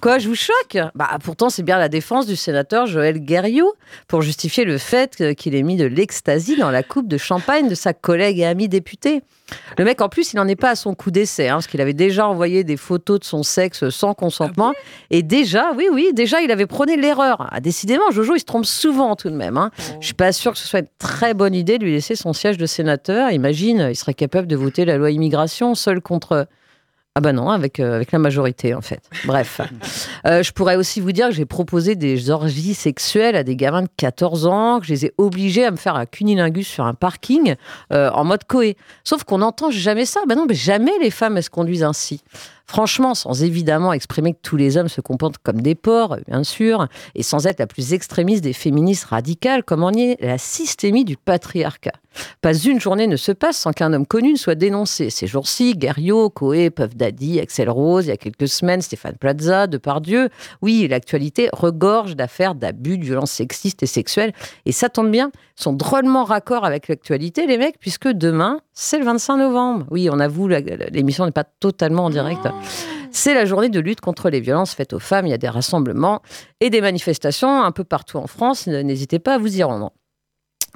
Quoi, 0.01 0.17
je 0.17 0.29
vous 0.29 0.35
choque? 0.35 0.77
Bah, 0.95 1.09
pourtant, 1.23 1.49
c'est 1.49 1.63
bien 1.63 1.77
la 1.77 1.89
défense 1.89 2.25
du 2.25 2.35
sénateur 2.37 2.85
Joël 2.87 3.19
Guerriot 3.19 3.73
pour 4.07 4.21
justifier 4.21 4.63
le 4.63 4.77
fait 4.77 5.33
qu'il 5.35 5.55
ait 5.55 5.63
mis 5.63 5.75
de 5.75 5.85
l'ecstasy 5.85 6.55
dans 6.55 6.71
la 6.71 6.83
coupe 6.83 7.07
de 7.07 7.17
champagne 7.17 7.67
de 7.67 7.75
sa 7.75 7.93
collègue 7.93 8.39
et 8.39 8.45
amie 8.45 8.69
députée. 8.69 9.23
Le 9.77 9.83
mec, 9.83 10.01
en 10.01 10.07
plus, 10.09 10.31
il 10.33 10.37
n'en 10.37 10.47
est 10.47 10.55
pas 10.55 10.69
à 10.71 10.75
son 10.75 10.93
coup 10.93 11.11
d'essai, 11.11 11.49
hein, 11.49 11.55
parce 11.55 11.67
qu'il 11.67 11.81
avait 11.81 11.93
déjà 11.93 12.27
envoyé 12.27 12.63
des 12.63 12.77
photos 12.77 13.19
de 13.19 13.25
son 13.25 13.43
sexe 13.43 13.89
sans 13.89 14.13
consentement. 14.13 14.73
et 15.09 15.21
déjà, 15.23 15.73
oui, 15.75 15.87
oui, 15.91 16.11
déjà, 16.13 16.41
il 16.41 16.51
avait 16.51 16.65
prôné 16.65 16.95
l'erreur. 16.95 17.47
Ah, 17.51 17.59
décidément, 17.59 18.09
Jojo, 18.11 18.35
il 18.35 18.39
se 18.39 18.45
trompe 18.45 18.65
souvent 18.65 19.15
tout 19.17 19.29
de 19.29 19.35
même. 19.35 19.57
hein. 19.57 19.71
Je 19.99 20.05
suis 20.05 20.13
pas 20.15 20.31
sûre 20.31 20.53
que 20.53 20.59
ce 20.59 20.67
soit 20.67 20.79
une 20.79 20.87
très 20.99 21.33
bonne 21.33 21.55
idée 21.55 21.77
de 21.77 21.83
lui 21.83 21.91
laisser 21.91 22.15
son 22.15 22.31
siège 22.31 22.57
de 22.57 22.65
sénateur. 22.65 23.31
Imagine, 23.31 23.87
il 23.89 23.95
serait 23.95 24.13
capable 24.13 24.47
de 24.47 24.55
voter 24.55 24.85
la 24.85 24.97
loi 24.97 25.11
immigration 25.11 25.75
seul 25.75 25.99
contre. 26.01 26.47
Ah 27.17 27.19
bah 27.19 27.33
non, 27.33 27.49
avec, 27.49 27.79
euh, 27.79 27.95
avec 27.95 28.11
la 28.11 28.19
majorité 28.19 28.75
en 28.75 28.81
fait. 28.81 29.01
Bref. 29.25 29.59
Euh, 30.25 30.43
je 30.43 30.51
pourrais 30.51 30.75
aussi 30.75 30.99
vous 30.99 31.13
dire 31.13 31.29
que 31.29 31.33
j'ai 31.33 31.45
proposé 31.45 31.95
des 31.95 32.29
orgies 32.29 32.73
sexuelles 32.73 33.35
à 33.35 33.43
des 33.43 33.55
gamins 33.55 33.83
de 33.83 33.89
14 33.95 34.45
ans, 34.45 34.79
que 34.79 34.85
je 34.85 34.91
les 34.91 35.05
ai 35.05 35.13
obligés 35.17 35.63
à 35.63 35.71
me 35.71 35.77
faire 35.77 35.95
un 35.95 36.05
cunilingus 36.05 36.67
sur 36.67 36.85
un 36.85 36.93
parking 36.93 37.55
euh, 37.93 38.09
en 38.09 38.25
mode 38.25 38.43
coé. 38.45 38.75
Sauf 39.05 39.23
qu'on 39.23 39.37
n'entend 39.37 39.71
jamais 39.71 40.05
ça. 40.05 40.19
Ben 40.27 40.35
non, 40.35 40.45
mais 40.47 40.55
jamais 40.55 40.91
les 41.01 41.11
femmes 41.11 41.37
elles 41.37 41.43
se 41.43 41.49
conduisent 41.49 41.83
ainsi. 41.83 42.23
Franchement, 42.69 43.15
sans 43.15 43.43
évidemment 43.43 43.93
exprimer 43.93 44.33
que 44.33 44.39
tous 44.41 44.57
les 44.57 44.75
hommes 44.75 44.89
se 44.89 44.99
comportent 44.99 45.37
comme 45.37 45.61
des 45.61 45.73
porcs, 45.73 46.17
bien 46.27 46.43
sûr, 46.43 46.87
et 47.15 47.23
sans 47.23 47.47
être 47.47 47.59
la 47.59 47.67
plus 47.67 47.93
extrémiste 47.93 48.43
des 48.43 48.51
féministes 48.51 49.05
radicales, 49.05 49.63
comme 49.63 49.83
en 49.83 49.91
est 49.91 50.17
la 50.19 50.37
systémie 50.37 51.05
du 51.05 51.15
patriarcat. 51.15 51.93
Pas 52.41 52.57
une 52.57 52.79
journée 52.79 53.07
ne 53.07 53.15
se 53.15 53.31
passe 53.31 53.57
sans 53.57 53.71
qu'un 53.71 53.93
homme 53.93 54.05
connu 54.05 54.33
ne 54.33 54.37
soit 54.37 54.55
dénoncé. 54.55 55.09
Ces 55.09 55.27
jours-ci, 55.27 55.75
Guerriot, 55.75 56.29
Coé, 56.29 56.69
Puff 56.69 56.95
Daddy, 56.95 57.39
Axel 57.39 57.69
Rose, 57.69 58.05
il 58.05 58.09
y 58.09 58.11
a 58.11 58.17
quelques 58.17 58.47
semaines, 58.47 58.81
Stéphane 58.81 59.15
Plaza, 59.15 59.67
Depardieu. 59.67 60.29
Oui, 60.61 60.87
l'actualité 60.89 61.49
regorge 61.53 62.15
d'affaires 62.15 62.55
d'abus, 62.55 62.97
de 62.97 63.05
violences 63.05 63.31
sexistes 63.31 63.83
et 63.83 63.87
sexuelles. 63.87 64.33
Et 64.65 64.71
ça 64.71 64.89
tombe 64.89 65.11
bien, 65.11 65.31
sont 65.55 65.73
drôlement 65.73 66.23
raccord 66.23 66.65
avec 66.65 66.87
l'actualité, 66.87 67.47
les 67.47 67.57
mecs, 67.57 67.79
puisque 67.79 68.07
demain, 68.07 68.61
c'est 68.73 68.99
le 68.99 69.05
25 69.05 69.37
novembre. 69.37 69.85
Oui, 69.89 70.09
on 70.11 70.19
avoue, 70.19 70.47
l'émission 70.47 71.25
n'est 71.25 71.31
pas 71.31 71.43
totalement 71.43 72.05
en 72.05 72.09
direct. 72.09 72.47
C'est 73.11 73.33
la 73.33 73.45
journée 73.45 73.69
de 73.69 73.79
lutte 73.79 73.99
contre 74.01 74.29
les 74.29 74.39
violences 74.39 74.73
faites 74.73 74.93
aux 74.93 74.99
femmes. 74.99 75.25
Il 75.25 75.31
y 75.31 75.33
a 75.33 75.37
des 75.39 75.49
rassemblements 75.49 76.21
et 76.59 76.69
des 76.69 76.81
manifestations 76.81 77.63
un 77.63 77.71
peu 77.71 77.83
partout 77.83 78.17
en 78.17 78.27
France. 78.27 78.67
N'hésitez 78.67 79.19
pas 79.19 79.35
à 79.35 79.37
vous 79.37 79.57
y 79.57 79.63
rendre. 79.63 79.91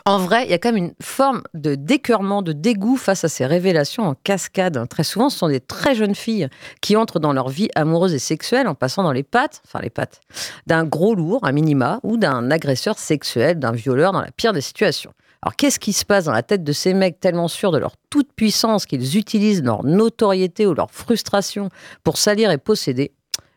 En 0.06 0.18
vrai, 0.18 0.46
il 0.46 0.50
y 0.50 0.54
a 0.54 0.58
quand 0.58 0.72
même 0.72 0.84
une 0.84 0.94
forme 1.00 1.44
de 1.54 1.76
décœurement, 1.76 2.42
de 2.42 2.54
dégoût 2.54 2.98
face 2.98 3.24
à 3.24 3.30
ces 3.30 3.46
révélations 3.46 4.04
en 4.04 4.16
cascade. 4.16 4.88
Très 4.90 5.04
souvent, 5.04 5.30
ce 5.30 5.38
sont 5.38 5.50
des 5.50 5.60
très 5.60 5.94
jeunes 5.94 6.16
filles 6.16 6.50
qui 6.82 6.96
entrent 6.96 7.20
dans 7.20 7.34
leur 7.34 7.50
vie 7.50 7.70
amoureuse 7.76 8.16
et 8.16 8.20
sexuelle 8.20 8.68
en 8.68 8.74
passant 8.74 9.04
dans 9.04 9.12
les 9.12 9.24
pattes, 9.24 9.62
enfin 9.68 9.80
les 9.80 9.92
pattes, 9.92 10.22
d'un 10.66 10.86
gros 10.86 11.14
lourd, 11.14 11.46
à 11.46 11.52
minima, 11.52 12.00
ou 12.02 12.18
d'un 12.18 12.50
agresseur 12.50 12.98
sexuel, 12.98 13.60
d'un 13.60 13.72
violeur 13.72 14.12
dans 14.12 14.22
la 14.22 14.32
pire 14.32 14.54
des 14.54 14.62
situations. 14.62 15.14
Alors, 15.44 15.56
qu'est-ce 15.56 15.80
qui 15.80 15.92
se 15.92 16.06
passe 16.06 16.26
dans 16.26 16.32
la 16.32 16.44
tête 16.44 16.64
de 16.64 16.72
ces 16.72 16.94
mecs 16.94 17.20
tellement 17.20 17.48
sûrs 17.48 17.72
de 17.72 17.80
leur 17.80 17.96
toute 18.12 18.32
puissance 18.34 18.86
qu'ils 18.86 19.18
utilisent 19.18 19.64
leur 19.64 19.84
notoriété 19.84 20.68
ou 20.68 20.76
leur 20.76 20.92
frustration 20.92 21.70
pour 22.04 22.18
salir 22.18 22.52
et 22.52 22.60
posséder? 22.60 23.12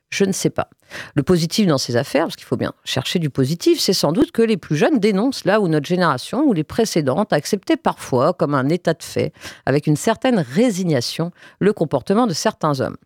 Je 0.08 0.24
ne 0.24 0.32
sais 0.32 0.48
pas. 0.48 0.70
Le 1.14 1.22
positif 1.22 1.66
dans 1.66 1.76
ces 1.76 1.96
affaires, 1.96 2.26
parce 2.26 2.36
qu'il 2.36 2.46
faut 2.46 2.56
bien 2.56 2.72
chercher 2.84 3.18
du 3.18 3.28
positif, 3.28 3.80
c'est 3.80 3.92
sans 3.92 4.12
doute 4.12 4.30
que 4.30 4.42
les 4.42 4.56
plus 4.56 4.76
jeunes 4.76 4.98
dénoncent 4.98 5.44
là 5.44 5.60
où 5.60 5.68
notre 5.68 5.86
génération 5.86 6.44
ou 6.44 6.52
les 6.52 6.64
précédentes 6.64 7.32
acceptaient 7.32 7.76
parfois 7.76 8.32
comme 8.32 8.54
un 8.54 8.68
état 8.68 8.94
de 8.94 9.02
fait, 9.02 9.32
avec 9.66 9.86
une 9.86 9.96
certaine 9.96 10.38
résignation, 10.38 11.32
le 11.58 11.72
comportement 11.72 12.26
de 12.26 12.32
certains 12.32 12.80
hommes. 12.80 12.96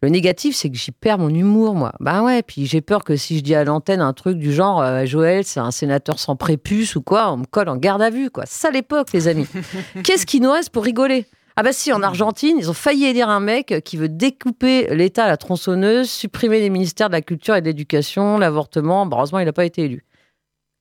Le 0.00 0.10
négatif, 0.10 0.54
c'est 0.54 0.70
que 0.70 0.76
j'y 0.76 0.92
perds 0.92 1.18
mon 1.18 1.28
humour, 1.28 1.74
moi. 1.74 1.92
Bah 1.98 2.22
ouais, 2.22 2.42
puis 2.42 2.66
j'ai 2.66 2.80
peur 2.80 3.02
que 3.02 3.16
si 3.16 3.38
je 3.38 3.42
dis 3.42 3.54
à 3.54 3.64
l'antenne 3.64 4.00
un 4.00 4.12
truc 4.12 4.38
du 4.38 4.52
genre 4.52 4.80
euh, 4.80 5.04
Joël, 5.06 5.44
c'est 5.44 5.58
un 5.58 5.72
sénateur 5.72 6.20
sans 6.20 6.36
prépuce 6.36 6.94
ou 6.94 7.02
quoi, 7.02 7.32
on 7.32 7.38
me 7.38 7.44
colle 7.46 7.68
en 7.68 7.76
garde 7.76 8.00
à 8.02 8.10
vue, 8.10 8.30
quoi. 8.30 8.44
Ça 8.46 8.70
l'époque, 8.70 9.12
les 9.12 9.26
amis. 9.26 9.48
Qu'est-ce 10.04 10.24
qui 10.24 10.40
nous 10.40 10.52
reste 10.52 10.70
pour 10.70 10.84
rigoler? 10.84 11.26
Ah 11.56 11.64
bah 11.64 11.72
si, 11.72 11.92
en 11.92 12.04
Argentine, 12.04 12.56
ils 12.56 12.70
ont 12.70 12.74
failli 12.74 13.06
élire 13.06 13.28
un 13.28 13.40
mec 13.40 13.82
qui 13.84 13.96
veut 13.96 14.08
découper 14.08 14.94
l'État 14.94 15.24
à 15.24 15.26
la 15.26 15.36
tronçonneuse, 15.36 16.08
supprimer 16.08 16.60
les 16.60 16.70
ministères 16.70 17.08
de 17.08 17.14
la 17.14 17.22
culture 17.22 17.56
et 17.56 17.60
de 17.60 17.66
l'éducation, 17.66 18.38
l'avortement. 18.38 19.06
Bah, 19.06 19.16
heureusement, 19.16 19.40
il 19.40 19.46
n'a 19.46 19.52
pas 19.52 19.64
été 19.64 19.82
élu. 19.82 20.04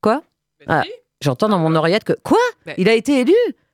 Quoi? 0.03 0.21
Ah. 0.67 0.83
J'entends 1.21 1.49
dans 1.49 1.57
mon 1.57 1.73
oreillette 1.73 2.03
que... 2.03 2.13
Quoi? 2.21 2.37
Ben, 2.67 2.75
Il 2.77 2.87
a 2.89 2.93
été 2.93 3.21
élu? 3.21 3.33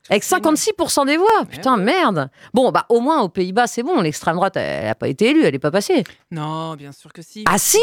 Avec 0.09 0.23
Excusez-moi. 0.23 0.53
56% 0.53 1.05
des 1.07 1.17
voix. 1.17 1.45
Putain, 1.49 1.77
merde. 1.77 2.29
Bon, 2.53 2.71
bah 2.71 2.85
au 2.89 2.99
moins 2.99 3.21
aux 3.21 3.29
Pays-Bas, 3.29 3.67
c'est 3.67 3.83
bon. 3.83 4.01
L'extrême 4.01 4.35
droite, 4.35 4.57
elle 4.57 4.85
n'a 4.85 4.95
pas 4.95 5.07
été 5.07 5.29
élue, 5.29 5.43
elle 5.43 5.53
n'est 5.53 5.59
pas 5.59 5.71
passée. 5.71 6.03
Non, 6.29 6.75
bien 6.75 6.91
sûr 6.91 7.13
que 7.13 7.21
si. 7.21 7.45
Ah 7.47 7.57
si 7.57 7.77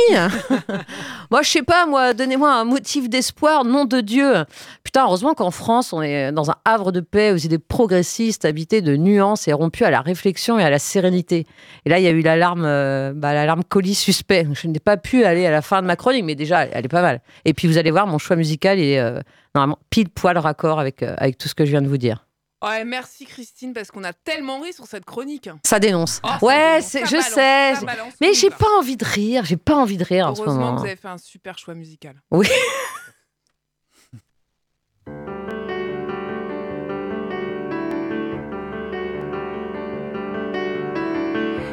Moi, 1.30 1.42
je 1.42 1.48
sais 1.48 1.62
pas, 1.62 1.86
moi, 1.86 2.12
donnez-moi 2.12 2.52
un 2.52 2.64
motif 2.64 3.08
d'espoir, 3.08 3.64
nom 3.64 3.86
de 3.86 4.02
Dieu. 4.02 4.44
Putain, 4.84 5.06
heureusement 5.06 5.32
qu'en 5.32 5.50
France, 5.50 5.94
on 5.94 6.02
est 6.02 6.30
dans 6.30 6.50
un 6.50 6.56
havre 6.66 6.92
de 6.92 7.00
paix 7.00 7.32
aux 7.32 7.38
idées 7.38 7.58
progressistes, 7.58 8.44
habité 8.44 8.82
de 8.82 8.96
nuances 8.96 9.48
et 9.48 9.54
rompu 9.54 9.84
à 9.84 9.90
la 9.90 10.02
réflexion 10.02 10.58
et 10.58 10.62
à 10.62 10.68
la 10.68 10.78
sérénité. 10.78 11.46
Et 11.86 11.88
là, 11.88 11.98
il 12.00 12.04
y 12.04 12.08
a 12.08 12.10
eu 12.10 12.20
l'alarme, 12.20 12.64
euh, 12.66 13.12
bah, 13.14 13.32
l'alarme 13.32 13.64
colis 13.64 13.94
suspect. 13.94 14.46
Je 14.52 14.68
n'ai 14.68 14.78
pas 14.78 14.98
pu 14.98 15.24
aller 15.24 15.46
à 15.46 15.50
la 15.50 15.62
fin 15.62 15.80
de 15.80 15.86
ma 15.86 15.96
chronique, 15.96 16.24
mais 16.24 16.34
déjà, 16.34 16.66
elle 16.66 16.84
est 16.84 16.88
pas 16.88 17.02
mal. 17.02 17.22
Et 17.46 17.54
puis, 17.54 17.66
vous 17.66 17.78
allez 17.78 17.90
voir, 17.90 18.06
mon 18.06 18.18
choix 18.18 18.36
musical, 18.36 18.78
il 18.78 18.90
est 18.90 19.00
euh, 19.00 19.20
normalement 19.54 19.78
pile 19.90 20.08
poil 20.08 20.38
raccord 20.38 20.80
avec, 20.80 21.02
euh, 21.02 21.14
avec 21.18 21.38
tout 21.38 21.48
ce 21.48 21.54
que 21.54 21.64
je 21.64 21.70
viens 21.70 21.82
de 21.82 21.88
vous 21.88 21.98
dire. 21.98 22.26
Ouais, 22.62 22.84
merci 22.84 23.24
Christine, 23.24 23.72
parce 23.72 23.90
qu'on 23.90 24.04
a 24.04 24.12
tellement 24.12 24.60
ri 24.60 24.74
sur 24.74 24.86
cette 24.86 25.06
chronique. 25.06 25.48
Ça 25.64 25.78
dénonce. 25.78 26.20
Oh, 26.24 26.46
ouais, 26.46 26.80
je 26.82 27.20
sais. 27.22 27.72
Mais 28.20 28.34
j'ai 28.34 28.50
pas 28.50 28.68
envie 28.78 28.98
de 28.98 29.04
rire, 29.04 29.44
j'ai 29.46 29.56
pas 29.56 29.76
envie 29.76 29.96
de 29.96 30.04
rire 30.04 30.26
en 30.26 30.34
ce 30.34 30.42
moment. 30.42 30.52
Heureusement, 30.52 30.76
vous 30.76 30.84
avez 30.84 30.96
fait 30.96 31.08
un 31.08 31.18
super 31.18 31.58
choix 31.58 31.74
musical. 31.74 32.20
Oui. 32.30 32.48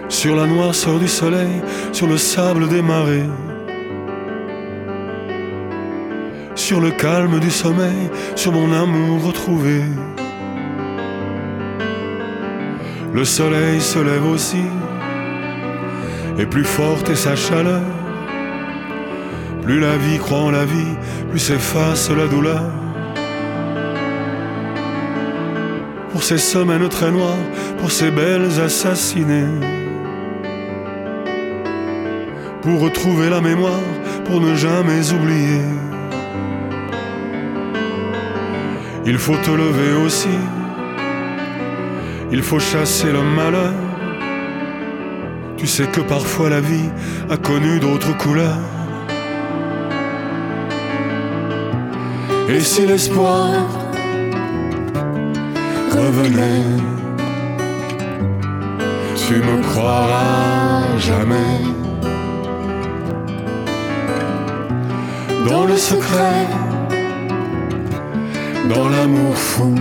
sur 0.10 0.36
la 0.36 0.48
noirceur 0.48 1.00
du 1.00 1.07
soleil, 1.07 1.62
sur 1.91 2.07
le 2.07 2.17
sable 2.17 2.67
des 2.69 2.81
marées 2.81 3.27
sur 6.67 6.81
le 6.81 6.91
calme 6.91 7.39
du 7.39 7.50
sommeil, 7.50 8.09
sur 8.36 8.51
mon 8.51 8.74
amour 8.74 9.24
retrouvé. 9.24 9.83
Le 13.13 13.24
soleil 13.24 13.79
se 13.79 14.00
lève 14.00 14.25
aussi, 14.25 14.65
et 16.38 16.45
plus 16.45 16.65
forte 16.65 17.09
est 17.09 17.15
sa 17.15 17.38
chaleur. 17.38 17.88
Plus 19.62 19.79
la 19.79 19.95
vie 19.95 20.17
croit 20.17 20.39
en 20.39 20.51
la 20.51 20.65
vie, 20.65 20.93
plus 21.29 21.39
s'efface 21.39 22.12
la 22.12 22.27
douleur. 22.27 22.69
Pour 26.12 26.21
ces 26.21 26.38
semaines 26.38 26.89
très 26.89 27.12
noires, 27.12 27.45
pour 27.77 27.91
ces 27.91 28.12
belles 28.12 28.59
assassinées. 28.62 29.55
Pour 32.62 32.81
retrouver 32.81 33.29
la 33.29 33.39
mémoire, 33.39 33.88
pour 34.25 34.41
ne 34.41 34.53
jamais 34.53 35.13
oublier. 35.13 35.87
Il 39.10 39.18
faut 39.18 39.38
te 39.38 39.52
lever 39.52 39.94
aussi, 40.06 40.38
il 42.30 42.44
faut 42.44 42.60
chasser 42.60 43.10
le 43.10 43.22
malheur. 43.22 43.74
Tu 45.56 45.66
sais 45.66 45.88
que 45.88 46.02
parfois 46.02 46.50
la 46.50 46.60
vie 46.60 46.90
a 47.30 47.38
connu 47.38 47.80
d'autres 47.80 48.18
couleurs. 48.18 48.60
Et 52.50 52.60
si 52.60 52.86
l'espoir 52.86 53.48
revenait, 55.90 56.66
tu 59.16 59.36
me 59.36 59.62
croiras 59.70 60.98
jamais. 61.00 61.62
Dans 65.48 65.64
le 65.64 65.78
secret, 65.78 66.46
dans 68.74 68.89
l'amour 68.89 69.36
fou 69.36 69.75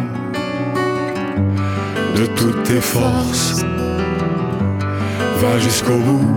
de 2.16 2.26
toutes 2.26 2.62
tes 2.62 2.80
forces, 2.80 3.64
va 5.40 5.58
jusqu'au 5.58 5.98
bout. 5.98 6.30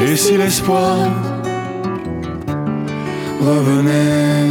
Et 0.00 0.16
si 0.16 0.36
l'espoir 0.36 0.96
revenait 3.40 4.50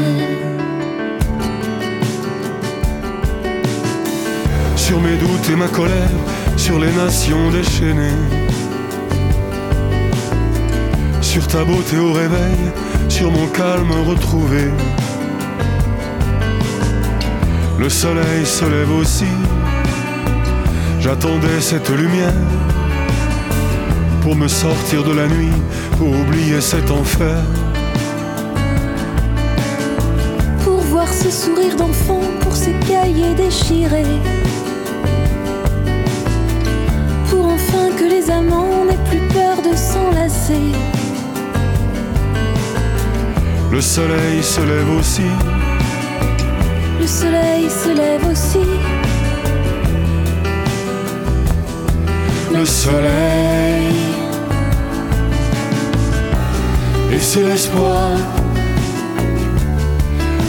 sur 4.76 5.00
mes 5.02 5.18
doutes 5.18 5.50
et 5.52 5.56
ma 5.56 5.68
colère, 5.68 6.10
sur 6.58 6.80
les 6.80 6.92
nations 6.94 7.50
déchaînées, 7.52 8.22
sur 11.22 11.48
ta 11.48 11.64
beauté 11.64 11.98
au 11.98 12.14
réveil, 12.14 12.58
sur 13.10 13.32
mon 13.32 13.48
calme 13.48 13.92
retrouvé. 14.08 14.70
Le 17.80 17.90
soleil 17.90 18.46
se 18.46 18.64
lève 18.66 18.92
aussi, 18.92 19.26
j'attendais 21.00 21.60
cette 21.60 21.90
lumière 21.90 22.34
pour 24.22 24.36
me 24.36 24.48
sortir 24.48 25.04
de 25.04 25.12
la 25.12 25.28
nuit, 25.28 25.52
pour 25.98 26.08
oublier 26.08 26.62
cet 26.62 26.90
enfer. 26.92 27.38
Pour 30.64 30.78
voir 30.78 31.08
ce 31.08 31.30
sourire 31.30 31.76
d'enfant, 31.76 32.22
pour 32.40 32.56
ces 32.56 32.74
cahiers 32.88 33.34
déchirés. 33.36 34.22
Pour 37.30 37.48
enfin 37.48 37.90
que 37.98 38.06
les 38.06 38.30
amants 38.30 38.86
n'aient 38.86 39.10
plus 39.10 39.28
peur 39.34 39.58
de 39.62 39.76
s'enlacer. 39.76 40.72
Le 43.72 43.82
soleil 43.82 44.42
se 44.42 44.62
lève 44.62 44.90
aussi, 44.98 45.30
Le 47.04 47.10
soleil 47.10 47.70
se 47.70 47.90
lève 47.90 48.26
aussi. 48.32 48.66
le 52.54 52.66
soleil. 52.66 53.94
Et 57.12 57.20
si 57.20 57.40
l'espoir 57.40 58.12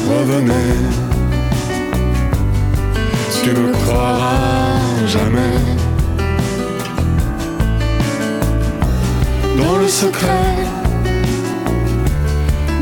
revenait, 0.08 0.78
tu 3.42 3.50
me 3.50 3.72
croiras 3.72 4.78
jamais. 5.08 5.58
Dans 9.58 9.76
le 9.78 9.88
secret, 9.88 10.54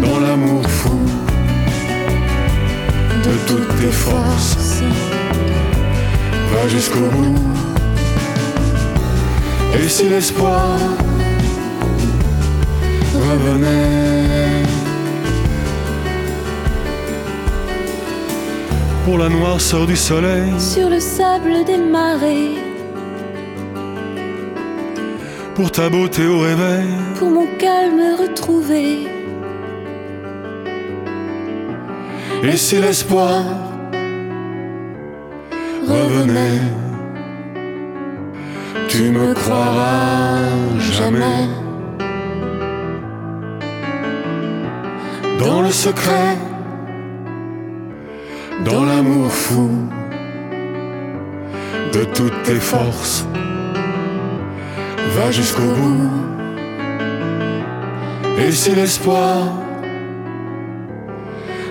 dans 0.04 0.18
l'amour 0.20 0.68
fou 0.68 1.21
de 3.24 3.34
toutes 3.46 3.68
tes 3.80 3.90
forces, 3.92 4.82
va 6.52 6.68
jusqu'au 6.68 7.00
bout. 7.00 7.38
Et 9.78 9.88
si 9.88 10.08
l'espoir 10.08 10.78
revenait 13.14 14.62
Pour 19.04 19.18
la 19.18 19.28
noirceur 19.28 19.86
du 19.86 19.96
soleil, 19.96 20.52
Sur 20.58 20.88
le 20.88 21.00
sable 21.00 21.64
des 21.66 21.78
marées. 21.78 22.54
pour 25.54 25.70
ta 25.70 25.88
beauté 25.90 26.26
au 26.26 26.38
réveil, 26.40 26.88
Pour 27.18 27.30
mon 27.30 27.46
calme 27.58 28.00
retrouvé. 28.20 29.06
Et 32.42 32.56
si 32.56 32.80
l'espoir 32.80 33.42
revenait, 35.86 36.60
tu 38.88 39.10
me 39.10 39.32
croiras 39.32 40.38
jamais. 40.78 41.46
Dans 45.38 45.62
le 45.62 45.70
secret, 45.70 46.36
dans 48.64 48.84
l'amour 48.84 49.30
fou 49.30 49.70
de 51.92 52.04
toutes 52.04 52.42
tes 52.42 52.60
forces, 52.60 53.24
va 55.16 55.30
jusqu'au 55.30 55.72
bout. 55.80 56.10
Et 58.38 58.50
si 58.50 58.74
l'espoir 58.74 59.61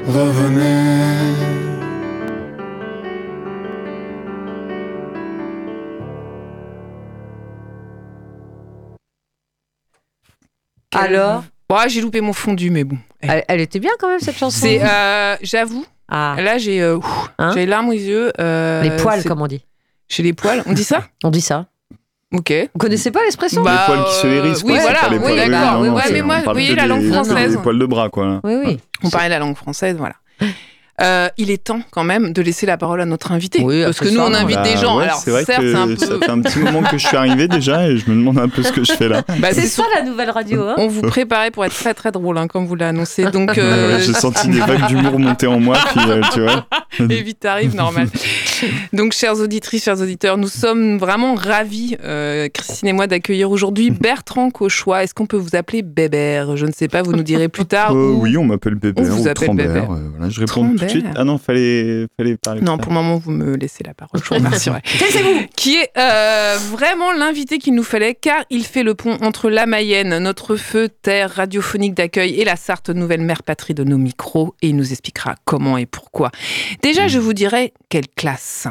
revenait. 0.07 1.35
Alors 10.93 11.43
Bon, 11.69 11.77
j'ai 11.87 12.01
loupé 12.01 12.19
mon 12.19 12.33
fondu, 12.33 12.69
mais 12.69 12.83
bon. 12.83 12.97
elle, 13.21 13.45
elle 13.47 13.61
était 13.61 13.79
bien 13.79 13.91
quand 13.97 14.09
même 14.09 14.19
cette 14.19 14.35
chanson. 14.35 14.59
C'est, 14.59 14.81
euh, 14.83 15.37
j'avoue, 15.41 15.85
Ah, 16.09 16.35
là 16.37 16.57
j'ai, 16.57 16.81
euh, 16.81 16.99
Hein 17.39 17.51
j'ai 17.53 17.61
les 17.61 17.65
larmes 17.65 17.87
aux 17.89 17.93
yeux. 17.93 18.33
euh, 18.39 18.81
les 18.81 18.97
poils, 18.97 19.23
comme 19.23 19.41
on 19.41 19.47
dit. 19.47 19.65
J'ai 20.09 20.21
les 20.23 20.33
poils. 20.33 20.63
On 20.65 20.73
dit 20.73 20.83
ça? 20.83 21.05
On 21.23 21.29
dit 21.29 21.39
ça. 21.39 21.67
Ok. 22.33 22.53
Vous 22.73 22.79
connaissez 22.79 23.11
pas 23.11 23.21
l'expression 23.23 23.61
Bah, 23.63 23.85
les 23.87 23.93
poils 23.93 24.05
qui 24.07 24.13
se 24.15 24.27
hérissent, 24.27 24.63
oui, 24.63 24.73
quoi, 24.73 24.81
voilà, 24.81 24.99
pas 25.01 25.09
les 25.09 25.17
oui, 25.17 25.23
poils. 25.23 25.51
non, 25.51 25.81
Oui, 25.81 25.87
non, 25.89 25.95
ouais, 25.95 26.01
c'est- 26.05 26.13
mais 26.13 26.21
on 26.21 26.25
moi, 26.25 26.35
parle 26.35 26.45
vous 26.47 26.51
voyez 26.53 26.75
la 26.75 26.87
langue 26.87 27.01
des 27.01 27.11
française. 27.11 27.59
poils 27.61 27.79
de 27.79 27.85
bras, 27.85 28.09
quoi. 28.09 28.39
Oui, 28.43 28.53
oui. 28.65 28.79
On 29.03 29.09
parlait 29.09 29.29
la 29.29 29.39
langue 29.39 29.55
française, 29.57 29.97
voilà. 29.97 30.15
Euh, 31.01 31.27
il 31.37 31.49
est 31.51 31.63
temps 31.63 31.81
quand 31.91 32.03
même 32.03 32.31
de 32.33 32.41
laisser 32.41 32.65
la 32.65 32.77
parole 32.77 33.01
à 33.01 33.05
notre 33.05 33.31
invité. 33.31 33.61
Oui, 33.63 33.83
parce 33.83 33.99
que 33.99 34.07
nous, 34.09 34.17
ça, 34.17 34.25
on 34.27 34.33
invite 34.33 34.57
Bah, 34.57 34.63
des 34.63 34.77
gens. 34.77 34.97
ouais, 34.97 35.05
Alors, 35.05 35.17
c'est 35.17 35.31
vrai 35.31 35.43
certes, 35.45 35.61
que 35.61 35.71
c'est 35.71 35.77
un 35.77 35.97
ça 35.97 36.07
peu. 36.07 36.19
fait 36.25 36.29
un 36.31 36.41
petit 36.41 36.59
moment 36.59 36.83
que 36.83 36.97
je 36.97 37.07
suis 37.07 37.17
arrivé 37.17 37.47
déjà 37.47 37.87
et 37.89 37.97
je 37.97 38.09
me 38.09 38.15
demande 38.15 38.37
un 38.39 38.47
peu 38.49 38.61
ce 38.63 38.71
que 38.71 38.83
je 38.83 38.91
fais 38.93 39.07
là. 39.09 39.23
Bah, 39.39 39.49
C'est 39.51 39.67
ça 39.67 39.83
la 39.95 40.03
nouvelle 40.03 40.29
radio, 40.29 40.61
hein 40.63 40.75
On 40.77 40.87
vous 40.87 41.01
préparait 41.01 41.51
pour 41.51 41.65
être 41.65 41.73
très 41.75 41.93
très 41.93 42.11
drôle, 42.11 42.37
hein, 42.37 42.47
comme 42.47 42.65
vous 42.65 42.75
l'avez 42.75 42.89
annoncé. 42.89 43.25
Donc, 43.31 43.49
Ouais, 43.51 43.59
euh, 43.59 43.99
J'ai 43.99 44.13
senti 44.13 44.47
des 44.49 44.59
vagues 44.59 44.87
d'humour 44.87 45.19
monter 45.19 45.47
en 45.47 45.59
moi, 45.59 45.77
puis 45.91 46.01
euh, 46.07 46.21
tu 46.33 46.41
vois. 46.41 46.65
et 46.99 47.21
vite 47.23 47.43
arrive, 47.45 47.75
normal. 47.75 48.07
Donc, 48.93 49.13
chères 49.13 49.39
auditrices, 49.39 49.83
chers 49.85 49.99
auditeurs, 50.01 50.37
nous 50.37 50.47
sommes 50.47 50.97
vraiment 50.97 51.35
ravis, 51.35 51.97
euh, 52.03 52.47
Christine 52.53 52.89
et 52.89 52.93
moi, 52.93 53.07
d'accueillir 53.07 53.49
aujourd'hui 53.51 53.89
Bertrand 53.91 54.49
Cauchois. 54.51 55.03
Est-ce 55.03 55.13
qu'on 55.13 55.25
peut 55.25 55.37
vous 55.37 55.55
appeler 55.55 55.81
Bébert? 55.81 56.57
Je 56.57 56.65
ne 56.65 56.71
sais 56.71 56.87
pas, 56.87 57.01
vous 57.01 57.13
nous 57.13 57.23
direz 57.23 57.49
plus 57.49 57.65
tard. 57.65 57.91
Euh, 57.95 58.11
ou- 58.11 58.21
oui, 58.21 58.37
on 58.37 58.43
m'appelle 58.45 58.75
Bébert 58.75 59.03
on 59.03 59.07
vous 59.09 59.23
ou 59.23 59.27
appelle 59.27 59.47
Trambert. 59.47 59.67
Bébert. 59.73 59.91
euh, 59.91 60.09
voilà, 60.15 60.29
je 60.29 60.39
réponds 60.39 60.51
Trambert. 60.51 60.89
De 60.93 60.99
suite 60.99 61.15
Ah 61.15 61.23
non, 61.23 61.37
fallait, 61.37 62.07
fallait 62.17 62.37
parler. 62.37 62.61
Non, 62.61 62.77
pour 62.77 62.91
le 62.91 62.95
moment, 62.95 63.17
vous 63.17 63.31
me 63.31 63.55
laissez 63.55 63.83
la 63.83 63.93
parole. 63.93 64.19
Je 64.21 64.27
vous 64.27 64.35
remercierai. 64.35 64.81
Qui 65.55 65.75
est 65.75 65.91
euh, 65.97 66.57
vraiment 66.71 67.11
l'invité 67.11 67.57
qu'il 67.57 67.75
nous 67.75 67.83
fallait, 67.83 68.15
car 68.15 68.43
il 68.49 68.65
fait 68.65 68.83
le 68.83 68.95
pont 68.95 69.17
entre 69.21 69.49
la 69.49 69.65
Mayenne, 69.65 70.17
notre 70.19 70.55
feu 70.55 70.89
terre 70.89 71.31
radiophonique 71.31 71.93
d'accueil, 71.93 72.39
et 72.39 72.45
la 72.45 72.55
Sarthe, 72.55 72.89
nouvelle 72.89 73.21
mère 73.21 73.43
patrie 73.43 73.73
de 73.73 73.83
nos 73.83 73.97
micros, 73.97 74.55
et 74.61 74.69
il 74.69 74.75
nous 74.75 74.91
expliquera 74.91 75.35
comment 75.45 75.77
et 75.77 75.85
pourquoi. 75.85 76.31
Déjà, 76.81 77.07
je 77.07 77.19
vous 77.19 77.33
dirais 77.33 77.73
quelle 77.89 78.07
classe. 78.07 78.67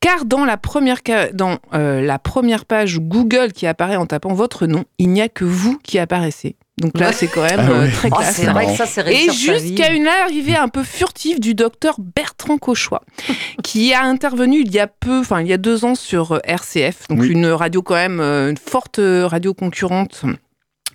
Car 0.00 0.24
dans 0.24 0.44
la 0.44 0.56
première, 0.56 0.98
dans, 1.32 1.58
euh, 1.74 2.00
la 2.00 2.18
première 2.18 2.64
page 2.64 2.98
Google 2.98 3.52
qui 3.52 3.66
apparaît 3.66 3.96
en 3.96 4.06
tapant 4.06 4.34
votre 4.34 4.66
nom, 4.66 4.84
il 4.98 5.10
n'y 5.10 5.20
a 5.20 5.28
que 5.28 5.44
vous 5.44 5.78
qui 5.82 5.98
apparaissez. 5.98 6.56
Donc 6.80 6.98
là, 6.98 7.12
c'est 7.12 7.28
quand 7.28 7.42
même 7.42 7.60
Ah 7.60 7.70
euh, 7.70 7.80
ouais. 7.84 7.90
très 7.92 8.08
Oh, 8.10 8.16
classe. 8.16 8.36
c'est 8.36 8.46
vrai 8.46 8.66
que 8.66 8.72
ça, 8.72 8.86
c'est 8.86 9.06
Et 9.12 9.30
jusqu'à 9.30 9.92
une 9.92 10.06
arrivée 10.08 10.56
un 10.56 10.68
peu 10.68 10.82
furtive 10.82 11.38
du 11.38 11.54
docteur 11.54 11.96
Bertrand 11.98 12.58
Cauchois, 12.58 13.02
qui 13.62 13.92
a 13.94 14.02
intervenu 14.02 14.62
il 14.64 14.72
y 14.72 14.78
a 14.78 14.86
peu, 14.86 15.20
enfin 15.20 15.40
il 15.42 15.46
y 15.48 15.52
a 15.52 15.58
deux 15.58 15.84
ans 15.84 15.94
sur 15.94 16.32
euh, 16.32 16.38
RCF, 16.44 17.08
donc 17.08 17.20
Oui. 17.20 17.28
une 17.28 17.46
radio 17.46 17.82
quand 17.82 17.94
même, 17.94 18.20
euh, 18.20 18.50
une 18.50 18.56
forte 18.56 18.98
radio 19.00 19.54
concurrente. 19.54 20.22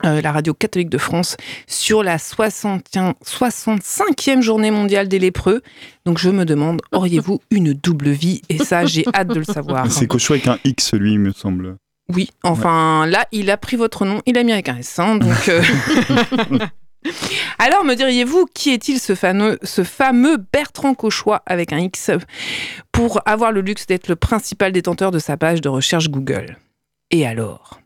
euh, 0.03 0.21
la 0.21 0.31
radio 0.33 0.53
catholique 0.53 0.89
de 0.89 0.97
France 0.97 1.37
sur 1.67 2.03
la 2.03 2.17
61 2.17 3.13
65e 3.25 4.41
journée 4.41 4.69
mondiale 4.71 5.07
des 5.07 5.19
lépreux. 5.19 5.61
Donc 6.05 6.17
je 6.17 6.29
me 6.29 6.43
demande, 6.45 6.81
auriez-vous 6.91 7.39
une 7.49 7.73
double 7.73 8.09
vie? 8.09 8.41
Et 8.49 8.57
ça, 8.57 8.85
j'ai 8.85 9.05
hâte 9.13 9.29
de 9.29 9.39
le 9.39 9.45
savoir. 9.45 9.89
C'est 9.89 10.05
Cochon 10.07 10.33
avec 10.33 10.47
un 10.47 10.57
X, 10.65 10.93
lui, 10.93 11.13
il 11.13 11.19
me 11.19 11.31
semble. 11.31 11.77
Oui, 12.13 12.29
enfin 12.43 13.05
là, 13.07 13.25
il 13.31 13.49
a 13.49 13.57
pris 13.57 13.77
votre 13.77 14.05
nom, 14.05 14.21
il 14.25 14.37
a 14.37 14.43
mis 14.43 14.51
avec 14.51 14.69
un 14.69 14.77
S, 14.77 14.99
hein, 14.99 15.15
donc. 15.15 15.49
euh, 15.49 15.61
Alors, 17.59 17.83
me 17.83 17.95
diriez-vous, 17.95 18.45
qui 18.53 18.71
est-il 18.71 18.99
ce 18.99 19.15
fameux, 19.15 19.59
ce 19.63 19.83
fameux 19.83 20.37
Bertrand 20.37 20.93
Cauchois 20.93 21.43
avec 21.45 21.71
un 21.73 21.79
X 21.79 22.11
pour 22.91 23.21
avoir 23.25 23.51
le 23.51 23.61
luxe 23.61 23.85
d'être 23.85 24.07
le 24.07 24.15
principal 24.15 24.71
détenteur 24.71 25.11
de 25.11 25.19
sa 25.19 25.37
page 25.37 25.61
de 25.61 25.69
recherche 25.69 26.09
Google? 26.09 26.57
Et 27.11 27.25
alors? 27.25 27.79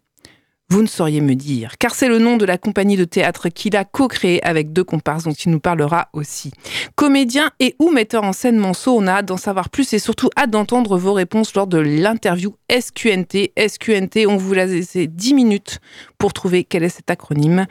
Vous 0.71 0.83
ne 0.83 0.87
sauriez 0.87 1.21
me 1.21 1.33
dire, 1.33 1.79
car 1.79 1.95
c'est 1.95 2.07
le 2.07 2.19
nom 2.19 2.37
de 2.37 2.45
la 2.45 2.59
compagnie 2.59 2.95
de 2.95 3.03
théâtre 3.03 3.49
qu'il 3.49 3.75
a 3.75 3.85
co-créé 3.85 4.43
avec 4.45 4.71
deux 4.71 4.83
comparses 4.83 5.23
dont 5.23 5.33
il 5.33 5.49
nous 5.49 5.59
parlera 5.59 6.09
aussi. 6.13 6.51
Comédien 6.93 7.49
et 7.59 7.75
ou 7.79 7.89
metteur 7.89 8.23
en 8.23 8.33
scène 8.33 8.57
Manceau, 8.57 8.95
on 8.95 9.07
a 9.07 9.13
hâte 9.13 9.25
d'en 9.25 9.37
savoir 9.37 9.69
plus 9.69 9.91
et 9.93 9.99
surtout 9.99 10.29
hâte 10.37 10.51
d'entendre 10.51 10.95
vos 10.99 11.13
réponses 11.13 11.55
lors 11.55 11.65
de 11.65 11.79
l'interview 11.79 12.55
SQNT. 12.69 13.51
SQNT, 13.57 14.27
on 14.27 14.37
vous 14.37 14.53
l'a 14.53 14.67
laissé 14.67 15.07
10 15.07 15.33
minutes 15.33 15.79
pour 16.19 16.33
trouver 16.33 16.63
quel 16.63 16.83
est 16.83 16.89
cet 16.89 17.09
acronyme. 17.09 17.65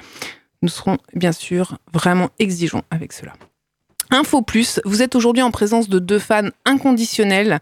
Nous 0.63 0.69
serons 0.69 0.99
bien 1.15 1.33
sûr 1.33 1.79
vraiment 1.93 2.31
exigeants 2.41 2.83
avec 2.91 3.13
cela. 3.13 3.33
Info 4.11 4.43
Plus, 4.43 4.81
vous 4.85 5.03
êtes 5.03 5.15
aujourd'hui 5.15 5.43
en 5.43 5.53
présence 5.53 5.89
de 5.89 6.01
deux 6.01 6.19
fans 6.19 6.49
inconditionnels 6.65 7.61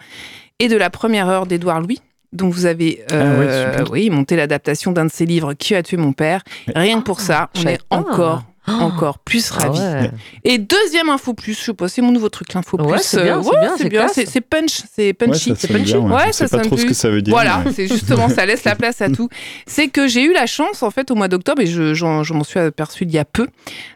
et 0.60 0.68
de 0.68 0.76
la 0.76 0.88
première 0.88 1.28
heure 1.28 1.46
d'Édouard 1.46 1.82
Louis. 1.82 2.00
Donc 2.32 2.52
vous 2.52 2.66
avez 2.66 3.04
euh, 3.12 3.74
Ah 3.78 3.82
ouais, 3.84 3.88
oui, 3.90 4.10
monté 4.10 4.36
l'adaptation 4.36 4.92
d'un 4.92 5.06
de 5.06 5.10
ses 5.12 5.26
livres 5.26 5.54
Qui 5.54 5.74
a 5.74 5.82
tué 5.82 5.96
mon 5.96 6.12
père. 6.12 6.42
Rien 6.74 6.98
que 7.00 7.04
pour 7.04 7.20
ça, 7.20 7.48
je 7.54 7.62
on 7.62 7.66
est 7.68 7.78
encore, 7.90 8.42
encore 8.66 9.18
plus 9.20 9.50
Ah 9.54 9.62
ravis. 9.68 9.78
ouais. 9.78 10.10
Et 10.44 10.58
deuxième 10.58 11.08
info 11.08 11.34
plus, 11.34 11.54
je 11.58 11.64
sais 11.66 11.72
pas, 11.74 11.88
c'est 11.88 12.02
mon 12.02 12.10
nouveau 12.12 12.28
truc, 12.28 12.52
l'info 12.52 12.76
Ouais, 12.78 12.94
plus. 12.94 13.02
c'est 13.04 13.22
bien, 13.22 13.38
Euh, 13.38 13.42
c'est 13.42 13.58
bien, 13.60 13.76
c'est 13.78 13.88
classe. 13.90 14.12
c'est 14.14 14.26
c'est 14.26 14.40
punch, 14.40 14.82
c'est 14.92 15.06
Ouais, 15.06 15.12
punchy. 15.14 15.50
ça 15.50 15.54
c'est 15.56 15.68
punchy. 15.68 15.84
bien, 15.84 15.98
ouais. 16.00 16.14
Ouais, 16.14 16.26
Je 16.28 16.32
ça 16.32 16.48
sais 16.48 16.56
pas 16.56 16.62
trop 16.64 16.76
ce 16.76 16.82
plus. 16.82 16.88
que 16.90 16.94
ça 16.94 17.08
veut 17.10 17.22
dire. 17.22 17.32
Voilà, 17.32 17.62
mais- 17.64 17.72
c'est 17.72 17.86
justement, 17.86 18.28
ça 18.28 18.44
laisse 18.44 18.64
la 18.64 18.74
place 18.74 19.00
à 19.00 19.08
tout. 19.08 19.28
C'est 19.66 19.88
que 19.88 20.08
j'ai 20.08 20.24
eu 20.24 20.32
la 20.32 20.46
chance, 20.46 20.82
en 20.82 20.90
fait, 20.90 21.10
au 21.10 21.14
mois 21.14 21.28
d'octobre, 21.28 21.62
et 21.62 21.66
je, 21.66 21.94
je 21.94 22.04
m'en 22.32 22.44
suis 22.44 22.58
aperçu 22.58 23.04
il 23.04 23.12
y 23.12 23.18
a 23.18 23.24
peu, 23.24 23.46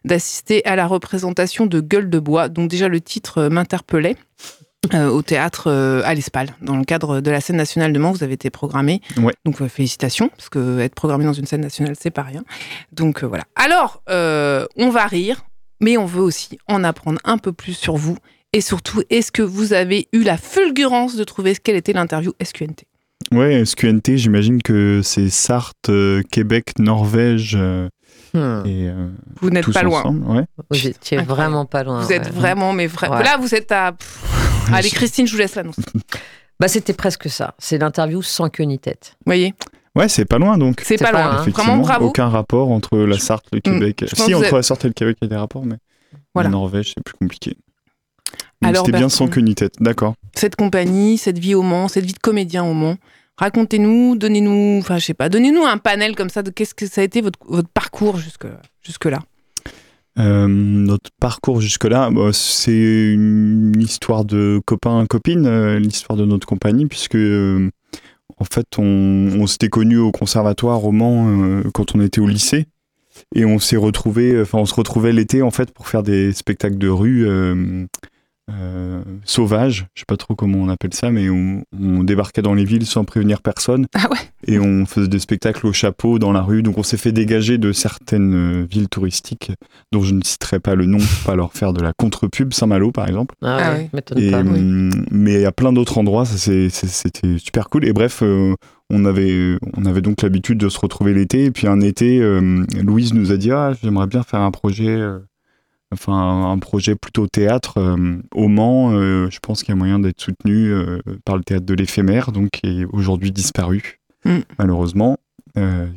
d'assister 0.04 0.64
à 0.64 0.76
la 0.76 0.86
représentation 0.86 1.66
de 1.66 1.80
Gueule 1.80 2.08
de 2.08 2.18
bois. 2.20 2.48
Donc 2.48 2.70
déjà, 2.70 2.88
le 2.88 3.00
titre 3.00 3.38
euh, 3.38 3.50
m'interpellait. 3.50 4.16
Euh, 4.94 5.08
au 5.08 5.22
théâtre 5.22 5.64
euh, 5.68 6.02
à 6.04 6.14
l'Espal, 6.14 6.48
dans 6.62 6.76
le 6.76 6.84
cadre 6.84 7.20
de 7.20 7.30
la 7.30 7.40
scène 7.40 7.56
nationale 7.56 7.92
de 7.92 7.98
Mans, 7.98 8.12
vous 8.12 8.22
avez 8.24 8.34
été 8.34 8.50
programmé. 8.50 9.00
Ouais. 9.18 9.32
Donc 9.44 9.60
euh, 9.62 9.68
félicitations, 9.68 10.28
parce 10.28 10.48
que 10.48 10.78
être 10.80 10.94
programmé 10.94 11.24
dans 11.24 11.32
une 11.32 11.46
scène 11.46 11.60
nationale, 11.60 11.94
c'est 11.98 12.10
pas 12.10 12.22
rien. 12.22 12.42
Donc 12.92 13.22
euh, 13.22 13.26
voilà. 13.26 13.44
Alors, 13.56 14.02
euh, 14.10 14.66
on 14.76 14.90
va 14.90 15.06
rire, 15.06 15.42
mais 15.80 15.96
on 15.96 16.06
veut 16.06 16.22
aussi 16.22 16.58
en 16.68 16.84
apprendre 16.84 17.20
un 17.24 17.38
peu 17.38 17.52
plus 17.52 17.74
sur 17.74 17.96
vous. 17.96 18.16
Et 18.52 18.60
surtout, 18.60 19.02
est-ce 19.10 19.30
que 19.30 19.42
vous 19.42 19.72
avez 19.72 20.08
eu 20.12 20.22
la 20.24 20.36
fulgurance 20.36 21.14
de 21.16 21.22
trouver 21.24 21.54
quelle 21.54 21.76
était 21.76 21.92
l'interview 21.92 22.32
SQNT 22.42 22.84
Ouais, 23.32 23.64
SQNT, 23.64 24.16
j'imagine 24.16 24.60
que 24.62 25.02
c'est 25.04 25.28
Sarthe, 25.30 25.90
Québec, 26.32 26.72
Norvège 26.78 27.56
Hmm. 28.32 28.62
et 28.64 28.88
euh, 28.88 29.08
Vous 29.40 29.50
n'êtes 29.50 29.72
pas 29.72 29.82
loin. 29.82 30.04
Ouais. 30.04 30.44
Vous 30.70 30.86
étiez 30.86 31.18
Incroyable. 31.18 31.26
vraiment 31.26 31.64
pas 31.64 31.82
loin. 31.82 32.00
Vous 32.00 32.12
êtes 32.12 32.32
vraiment, 32.32 32.72
mais. 32.72 32.86
Ouais. 32.86 33.08
Là, 33.24 33.36
vous 33.40 33.56
êtes 33.56 33.72
à. 33.72 33.92
Allez, 34.72 34.90
Christine, 34.90 35.26
je 35.26 35.32
vous 35.32 35.38
laisse 35.38 35.54
l'annonce. 35.54 35.76
Vous 35.76 36.00
Bah, 36.58 36.68
c'était 36.68 36.92
presque 36.92 37.28
ça. 37.30 37.54
C'est 37.58 37.78
l'interview 37.78 38.22
sans 38.22 38.48
queue 38.48 38.64
ni 38.64 38.78
tête. 38.78 39.16
voyez 39.26 39.54
Ouais, 39.96 40.08
c'est 40.08 40.24
pas 40.24 40.38
loin 40.38 40.56
donc. 40.58 40.80
C'est 40.84 40.96
pas 40.98 41.10
pas 41.10 41.12
loin. 41.12 41.32
loin. 41.42 41.50
Vraiment 41.50 41.78
bravo. 41.78 42.06
aucun 42.06 42.28
rapport 42.28 42.70
entre 42.70 42.98
la 42.98 43.18
Sarthe, 43.18 43.46
le 43.52 43.60
Québec. 43.60 44.00
je 44.02 44.06
Si, 44.06 44.14
que 44.14 44.22
vous 44.22 44.34
entre 44.36 44.46
avez- 44.46 44.56
la 44.56 44.62
Sarthe 44.62 44.84
et 44.84 44.88
le 44.88 44.94
Québec, 44.94 45.16
il 45.20 45.24
y 45.24 45.26
a 45.26 45.30
des 45.30 45.36
rapports, 45.36 45.64
mais 45.66 45.76
Voilà. 46.34 46.48
la 46.48 46.52
Norvège, 46.52 46.92
c'est 46.94 47.02
plus 47.02 47.16
compliqué. 47.18 47.56
Donc, 48.62 48.70
Alors, 48.70 48.86
C'était 48.86 48.98
bien 48.98 49.08
sans 49.08 49.26
queue 49.26 49.40
ni 49.40 49.54
tête, 49.54 49.74
d'accord. 49.80 50.14
Cette 50.36 50.54
compagnie, 50.54 51.18
cette 51.18 51.38
vie 51.38 51.54
au 51.54 51.62
Mans, 51.62 51.88
cette 51.88 52.04
vie 52.04 52.12
de 52.12 52.18
comédien 52.18 52.62
au 52.64 52.74
Mans. 52.74 52.96
Racontez-nous, 53.38 54.16
donnez-nous, 54.16 54.78
enfin, 54.80 54.98
je 54.98 55.06
sais 55.06 55.14
pas, 55.14 55.28
donnez-nous 55.30 55.64
un 55.64 55.78
panel 55.78 56.14
comme 56.14 56.28
ça 56.28 56.42
de 56.42 56.50
qu'est-ce 56.50 56.74
que 56.74 56.86
ça 56.86 57.00
a 57.00 57.04
été 57.04 57.22
votre, 57.22 57.38
votre 57.48 57.68
parcours 57.70 58.18
jusque, 58.18 58.46
jusque-là. 58.82 59.20
Euh, 60.18 60.46
notre 60.48 61.10
parcours 61.20 61.60
jusque-là, 61.60 62.10
bah, 62.10 62.30
c'est 62.32 63.12
une 63.12 63.80
histoire 63.80 64.24
de 64.24 64.60
copain-copine, 64.66 65.46
euh, 65.46 65.78
l'histoire 65.78 66.16
de 66.16 66.24
notre 66.24 66.46
compagnie, 66.46 66.86
puisque 66.86 67.14
euh, 67.14 67.70
en 68.38 68.44
fait, 68.44 68.66
on, 68.78 68.82
on 69.38 69.46
s'était 69.46 69.68
connus 69.68 69.98
au 69.98 70.10
conservatoire 70.10 70.84
au 70.84 70.92
Mans 70.92 71.62
quand 71.72 71.94
on 71.94 72.00
était 72.00 72.20
au 72.20 72.26
lycée. 72.26 72.66
Et 73.34 73.44
on 73.44 73.58
s'est 73.58 73.76
retrouvé, 73.76 74.40
enfin, 74.40 74.58
on 74.58 74.66
se 74.66 74.74
retrouvait 74.74 75.12
l'été 75.12 75.42
en 75.42 75.50
fait 75.50 75.72
pour 75.72 75.88
faire 75.88 76.02
des 76.02 76.32
spectacles 76.32 76.78
de 76.78 76.88
rue 76.88 77.26
euh, 78.50 79.00
euh, 79.00 79.02
sauvages. 79.24 79.86
Je 79.94 80.00
sais 80.00 80.06
pas 80.06 80.16
trop 80.16 80.34
comment 80.34 80.58
on 80.58 80.68
appelle 80.68 80.94
ça, 80.94 81.10
mais 81.10 81.28
on, 81.30 81.64
on 81.78 82.02
débarquait 82.04 82.42
dans 82.42 82.54
les 82.54 82.64
villes 82.64 82.86
sans 82.86 83.04
prévenir 83.04 83.40
personne 83.42 83.86
Ah 83.94 84.08
ouais 84.10 84.18
et 84.46 84.58
on 84.58 84.86
faisait 84.86 85.08
des 85.08 85.18
spectacles 85.18 85.66
au 85.66 85.72
chapeau 85.72 86.18
dans 86.18 86.32
la 86.32 86.40
rue. 86.42 86.62
Donc 86.62 86.78
on 86.78 86.82
s'est 86.82 86.96
fait 86.96 87.12
dégager 87.12 87.58
de 87.58 87.72
certaines 87.72 88.34
euh, 88.34 88.66
villes 88.70 88.88
touristiques 88.88 89.52
dont 89.92 90.02
je 90.02 90.14
ne 90.14 90.22
citerai 90.24 90.60
pas 90.60 90.74
le 90.74 90.86
nom 90.86 90.98
pour 90.98 91.26
pas 91.26 91.36
leur 91.36 91.52
faire 91.52 91.72
de 91.72 91.80
la 91.82 91.92
contre-pub, 91.92 92.52
Saint-Malo 92.52 92.90
par 92.90 93.06
exemple. 93.06 93.34
Ah, 93.42 93.58
Ah 93.60 93.72
ouais, 93.72 93.90
Et, 94.16 94.30
pas. 94.30 94.40
hum, 94.40 94.90
Mais 95.10 95.34
il 95.34 95.40
y 95.42 95.46
a 95.46 95.52
plein 95.52 95.72
d'autres 95.72 95.98
endroits, 95.98 96.24
c'était 96.24 97.38
super 97.38 97.68
cool. 97.68 97.84
Et 97.86 97.92
bref, 97.92 98.22
euh, 98.22 98.54
on, 98.90 99.04
avait, 99.04 99.56
on 99.76 99.84
avait 99.84 100.00
donc 100.02 100.22
l'habitude 100.22 100.58
de 100.58 100.68
se 100.68 100.78
retrouver 100.80 101.12
l'été. 101.14 101.44
Et 101.44 101.50
puis 101.50 101.66
un 101.66 101.80
été, 101.80 102.20
euh, 102.20 102.64
Louise 102.82 103.12
nous 103.14 103.32
a 103.32 103.36
dit 103.36 103.52
ah, 103.52 103.72
J'aimerais 103.82 104.06
bien 104.06 104.22
faire 104.22 104.40
un 104.40 104.50
projet, 104.50 104.88
euh, 104.88 105.18
enfin 105.92 106.50
un 106.50 106.58
projet 106.58 106.94
plutôt 106.94 107.26
théâtre 107.26 107.78
euh, 107.78 108.18
au 108.34 108.48
Mans. 108.48 108.92
euh, 108.92 109.28
je 109.30 109.38
pense 109.40 109.62
qu'il 109.62 109.70
y 109.70 109.72
a 109.72 109.76
moyen 109.76 109.98
d'être 109.98 110.20
soutenu 110.20 110.70
euh, 110.72 111.00
par 111.24 111.36
le 111.36 111.42
théâtre 111.44 111.66
de 111.66 111.74
l'éphémère, 111.74 112.32
donc 112.32 112.50
qui 112.50 112.80
est 112.82 112.84
aujourd'hui 112.84 113.32
disparu, 113.32 113.98
Mm. 114.24 114.38
malheureusement. 114.58 115.16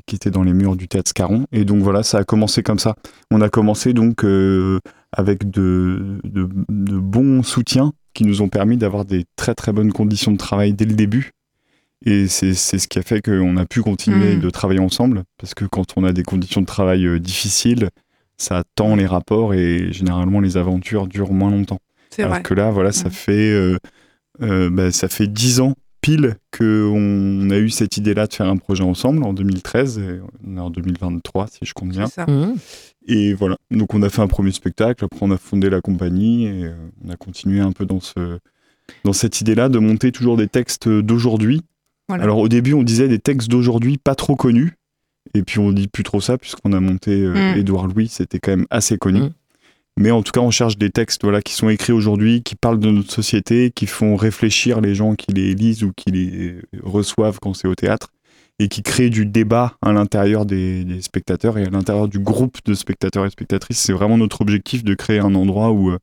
qui 0.08 0.16
était 0.16 0.32
dans 0.32 0.42
les 0.44 0.52
murs 0.54 0.76
du 0.76 0.88
théâtre 0.88 1.10
Scarron. 1.10 1.46
Et 1.52 1.64
donc 1.64 1.84
voilà, 1.84 2.02
ça 2.02 2.18
a 2.18 2.24
commencé 2.24 2.64
comme 2.64 2.80
ça. 2.80 2.96
On 3.30 3.40
a 3.42 3.50
commencé 3.50 3.94
donc 3.94 4.24
avec 5.12 5.50
de, 5.52 6.18
de, 6.24 6.50
de 6.70 6.98
bons 6.98 7.44
soutiens 7.44 7.94
qui 8.16 8.24
nous 8.26 8.42
ont 8.42 8.50
permis 8.50 8.78
d'avoir 8.78 9.06
des 9.06 9.26
très 9.36 9.54
très 9.54 9.72
bonnes 9.72 9.94
conditions 9.94 10.32
de 10.32 10.38
travail 10.38 10.74
dès 10.74 10.86
le 10.86 10.96
début. 10.96 11.32
Et 12.06 12.28
c'est 12.28 12.54
ce 12.56 12.88
qui 12.88 12.98
a 12.98 13.04
fait 13.04 13.22
qu'on 13.22 13.56
a 13.58 13.66
pu 13.66 13.82
continuer 13.84 14.36
Mm. 14.38 14.40
de 14.40 14.50
travailler 14.50 14.80
ensemble, 14.82 15.24
parce 15.38 15.54
que 15.54 15.66
quand 15.66 15.94
on 15.98 16.04
a 16.04 16.14
des 16.14 16.24
conditions 16.24 16.62
de 16.62 16.66
travail 16.66 17.20
difficiles, 17.22 17.90
ça 18.38 18.64
tend 18.76 18.96
les 18.96 19.06
rapports 19.06 19.54
et 19.54 19.92
généralement 19.92 20.40
les 20.40 20.58
aventures 20.58 21.08
durent 21.08 21.34
moins 21.34 21.52
longtemps. 21.52 21.80
C'est 22.10 22.24
Alors 22.24 22.36
vrai. 22.36 22.44
que 22.44 22.54
là, 22.54 22.72
voilà, 22.72 22.92
ça 22.92 23.10
Mm. 23.10 23.12
fait 23.12 23.52
euh, 23.52 23.78
euh, 24.42 24.70
bah, 24.70 24.92
ça 24.92 25.08
fait 25.08 25.28
dix 25.28 25.60
ans 25.62 25.74
pile 26.02 26.36
qu'on 26.58 27.50
a 27.50 27.58
eu 27.58 27.70
cette 27.70 27.96
idée-là 27.98 28.28
de 28.28 28.34
faire 28.34 28.48
un 28.48 28.58
projet 28.58 28.84
ensemble 28.84 29.24
en 29.24 29.34
2013. 29.34 30.00
Et 30.00 30.20
on 30.46 30.58
est 30.58 30.60
en 30.60 30.70
2023, 30.70 31.48
si 31.48 31.60
je 31.64 31.74
compte 31.74 31.90
bien. 31.90 32.08
C'est 32.08 32.16
ça. 32.16 32.26
Mmh. 32.26 32.56
Et 33.08 33.34
voilà, 33.34 33.58
donc 33.72 33.94
on 33.94 34.02
a 34.02 34.10
fait 34.10 34.22
un 34.22 34.28
premier 34.28 34.52
spectacle, 34.52 35.04
après 35.06 35.20
on 35.26 35.32
a 35.32 35.38
fondé 35.38 35.70
la 35.70 35.82
compagnie 35.82 36.46
et 36.46 36.66
euh, 36.66 36.74
on 37.06 37.10
a 37.10 37.16
continué 37.16 37.60
un 37.60 37.72
peu 37.74 37.86
dans, 37.86 38.00
ce, 38.00 38.40
dans 39.04 39.12
cette 39.14 39.42
idée-là 39.42 39.68
de 39.70 39.78
monter 39.80 40.12
toujours 40.14 40.38
des 40.38 40.48
textes 40.48 40.88
d'aujourd'hui. 40.88 41.62
Voilà. 42.10 42.24
Alors 42.24 42.38
au 42.40 42.48
début 42.50 42.74
on 42.74 42.84
disait 42.84 43.08
des 43.10 43.20
textes 43.20 43.50
d'aujourd'hui 43.50 43.98
pas 43.98 44.16
trop 44.16 44.36
connus, 44.36 44.74
et 45.34 45.44
puis 45.44 45.60
on 45.60 45.72
dit 45.72 45.88
plus 45.88 46.04
trop 46.04 46.22
ça 46.22 46.38
puisqu'on 46.38 46.74
a 46.74 46.80
monté 46.80 47.12
euh, 47.12 47.34
Mm. 47.34 47.60
Édouard 47.60 47.88
Louis, 47.88 48.08
c'était 48.08 48.40
quand 48.40 48.52
même 48.52 48.68
assez 48.70 48.98
connu. 48.98 49.22
Mm. 49.22 49.32
Mais 49.98 50.12
en 50.12 50.24
tout 50.24 50.32
cas 50.32 50.42
on 50.42 50.52
cherche 50.52 50.78
des 50.78 50.90
textes 50.90 51.24
voilà, 51.24 51.42
qui 51.42 51.54
sont 51.54 51.70
écrits 51.70 51.94
aujourd'hui, 51.94 52.42
qui 52.42 52.56
parlent 52.56 52.80
de 52.80 52.90
notre 52.90 53.12
société, 53.12 53.72
qui 53.72 53.86
font 53.86 54.16
réfléchir 54.16 54.82
les 54.82 54.96
gens 54.96 55.14
qui 55.16 55.32
les 55.32 55.54
lisent 55.54 55.84
ou 55.84 55.92
qui 55.96 56.12
les 56.12 56.56
reçoivent 56.82 57.40
quand 57.40 57.54
c'est 57.54 57.68
au 57.68 57.76
théâtre 57.76 58.10
et 58.60 58.68
qui 58.68 58.82
crée 58.82 59.10
du 59.10 59.26
débat 59.26 59.76
à 59.82 59.92
l'intérieur 59.94 60.46
des, 60.46 60.84
des 60.84 61.02
spectateurs 61.02 61.58
et 61.58 61.66
à 61.66 61.70
l'intérieur 61.70 62.08
du 62.08 62.20
groupe 62.20 62.58
de 62.66 62.74
spectateurs 62.74 63.26
et 63.26 63.30
spectatrices. 63.30 63.80
C'est 63.80 63.94
vraiment 63.94 64.18
notre 64.18 64.42
objectif 64.42 64.84
de 64.84 64.94
créer 64.94 65.20
un 65.20 65.36
endroit 65.36 65.72
où, 65.72 65.92
euh, 65.92 66.00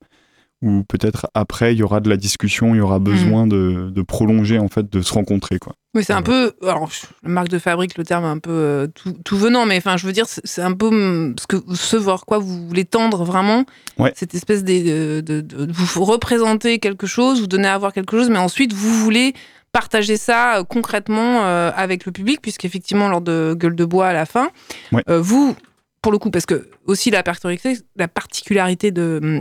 où 0.63 0.83
peut-être 0.85 1.29
après 1.35 1.73
il 1.75 1.79
y 1.79 1.83
aura 1.83 2.01
de 2.01 2.09
la 2.11 2.17
discussion, 2.17 2.75
il 2.75 2.79
y 2.79 2.81
aura 2.81 2.99
Mm. 2.99 3.05
besoin 3.05 3.47
de, 3.47 3.91
de 3.91 4.03
prolonger 4.03 4.59
en 4.59 4.69
fait, 4.69 4.91
de 4.93 5.01
se 5.03 5.13
rencontrer 5.15 5.59
quoi. 5.59 5.75
Oui, 5.95 6.05
c'est 6.05 6.13
un 6.13 6.23
peu. 6.23 6.53
Alors, 6.63 6.89
marque 7.25 7.49
de 7.49 7.59
fabrique, 7.59 7.99
le 7.99 8.05
terme 8.05 8.25
est 8.25 8.29
un 8.29 8.39
peu 8.39 8.51
euh, 8.53 8.87
tout, 8.95 9.13
tout 9.25 9.37
venant, 9.37 9.67
mais 9.67 9.77
enfin, 9.79 9.97
je 9.97 10.07
veux 10.07 10.13
dire, 10.13 10.27
c'est 10.29 10.63
un 10.63 10.73
peu 10.73 10.87
hum, 10.87 11.35
ce, 11.41 11.47
que, 11.49 11.57
ce 11.75 11.97
vers 11.97 12.25
quoi 12.27 12.39
vous 12.39 12.69
voulez 12.69 12.85
tendre 12.85 13.25
vraiment. 13.25 13.65
Ouais. 13.99 14.13
Cette 14.15 14.35
espèce 14.35 14.63
de, 14.63 15.21
de, 15.21 15.41
de- 15.41 15.65
de 15.67 15.73
vous 15.73 16.05
représenter 16.05 16.79
quelque 16.79 17.07
chose, 17.09 17.41
vous 17.41 17.49
donner 17.49 17.67
à 17.69 17.77
voir 17.79 17.93
quelque 17.93 18.17
chose, 18.17 18.31
mais 18.31 18.39
ensuite, 18.39 18.73
vous 18.73 18.95
voulez 19.03 19.35
partager 19.73 20.17
ça 20.17 20.59
euh, 20.59 20.65
concrètement 20.65 21.45
euh, 21.45 21.71
avec 21.75 22.05
le 22.07 22.13
public, 22.13 22.41
puisqu'effectivement, 22.43 23.09
lors 23.09 23.21
de 23.21 23.55
Gueule 23.59 23.75
de 23.75 23.85
Bois 23.85 24.07
à 24.09 24.13
la 24.13 24.27
fin, 24.27 24.51
Ouais. 24.93 25.03
euh, 25.09 25.21
vous, 25.21 25.57
pour 26.03 26.13
le 26.13 26.19
coup, 26.19 26.31
parce 26.31 26.47
que 26.47 26.69
aussi 26.87 27.11
la 27.11 27.23
particularité, 27.25 27.79
la 27.97 28.07
particularité 28.09 28.91
de. 28.93 29.41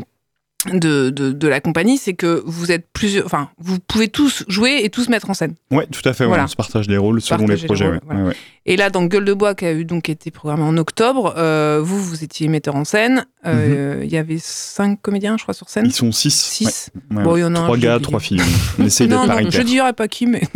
De, 0.73 1.09
de, 1.09 1.31
de 1.31 1.47
la 1.47 1.61
compagnie, 1.61 1.97
c'est 1.97 2.13
que 2.13 2.43
vous 2.45 2.69
êtes 2.69 2.85
plusieurs, 2.91 3.25
enfin, 3.25 3.49
vous 3.59 3.79
pouvez 3.79 4.09
tous 4.09 4.43
jouer 4.49 4.81
et 4.83 4.89
tous 4.89 5.07
mettre 5.07 5.29
en 5.29 5.33
scène. 5.33 5.55
Ouais, 5.71 5.87
tout 5.89 6.01
à 6.03 6.11
fait. 6.11 6.25
ouais, 6.25 6.27
Voilà. 6.27 6.43
on 6.43 6.47
se 6.47 6.57
partage 6.57 6.87
les 6.89 6.97
rôles 6.97 7.21
selon 7.21 7.39
Partager 7.47 7.55
les 7.55 7.61
les 7.61 7.65
projets. 7.67 7.85
rôles, 7.85 7.93
ouais. 7.95 8.01
voilà. 8.03 8.21
Ouais, 8.23 8.27
ouais. 8.27 8.35
Et 8.65 8.75
là, 8.75 8.89
dans 8.89 9.05
Gueule 9.05 9.23
de 9.23 9.33
Bois, 9.33 9.55
qui 9.55 9.65
a 9.65 9.71
eu 9.71 9.85
donc 9.85 10.09
été 10.09 10.31
programmé 10.31 10.63
en 10.63 10.75
octobre, 10.77 11.33
euh, 11.37 11.79
vous, 11.81 12.03
vous 12.03 12.25
étiez 12.25 12.49
metteur 12.49 12.75
en 12.75 12.83
scène. 12.83 13.25
Euh, 13.45 14.01
Il 14.03 14.09
y 14.11 14.15
y 14.15 14.17
avait 14.17 14.37
cinq 14.37 15.01
comédiens, 15.01 15.37
je 15.37 15.43
crois, 15.43 15.53
sur 15.53 15.69
scène. 15.69 15.83
Mhm. 15.85 15.89
Ils 15.91 15.93
sont 15.95 16.11
six. 16.11 16.35
Six. 16.35 16.89
Bon, 17.09 17.37
y 17.37 17.43
en 17.45 17.55
a 17.55 17.59
un, 17.59 17.63
Trois 17.63 17.77
gars, 17.77 17.93
oublié. 17.95 18.03
trois 18.03 18.19
filles. 18.19 18.41
On 18.77 18.85
essaye 18.85 19.07
non, 19.07 19.21
d'être 19.21 19.27
paritaire. 19.27 19.51
je 19.61 19.65
dirais 19.65 19.93
pas 19.93 20.09
qui, 20.09 20.25
mais. 20.25 20.41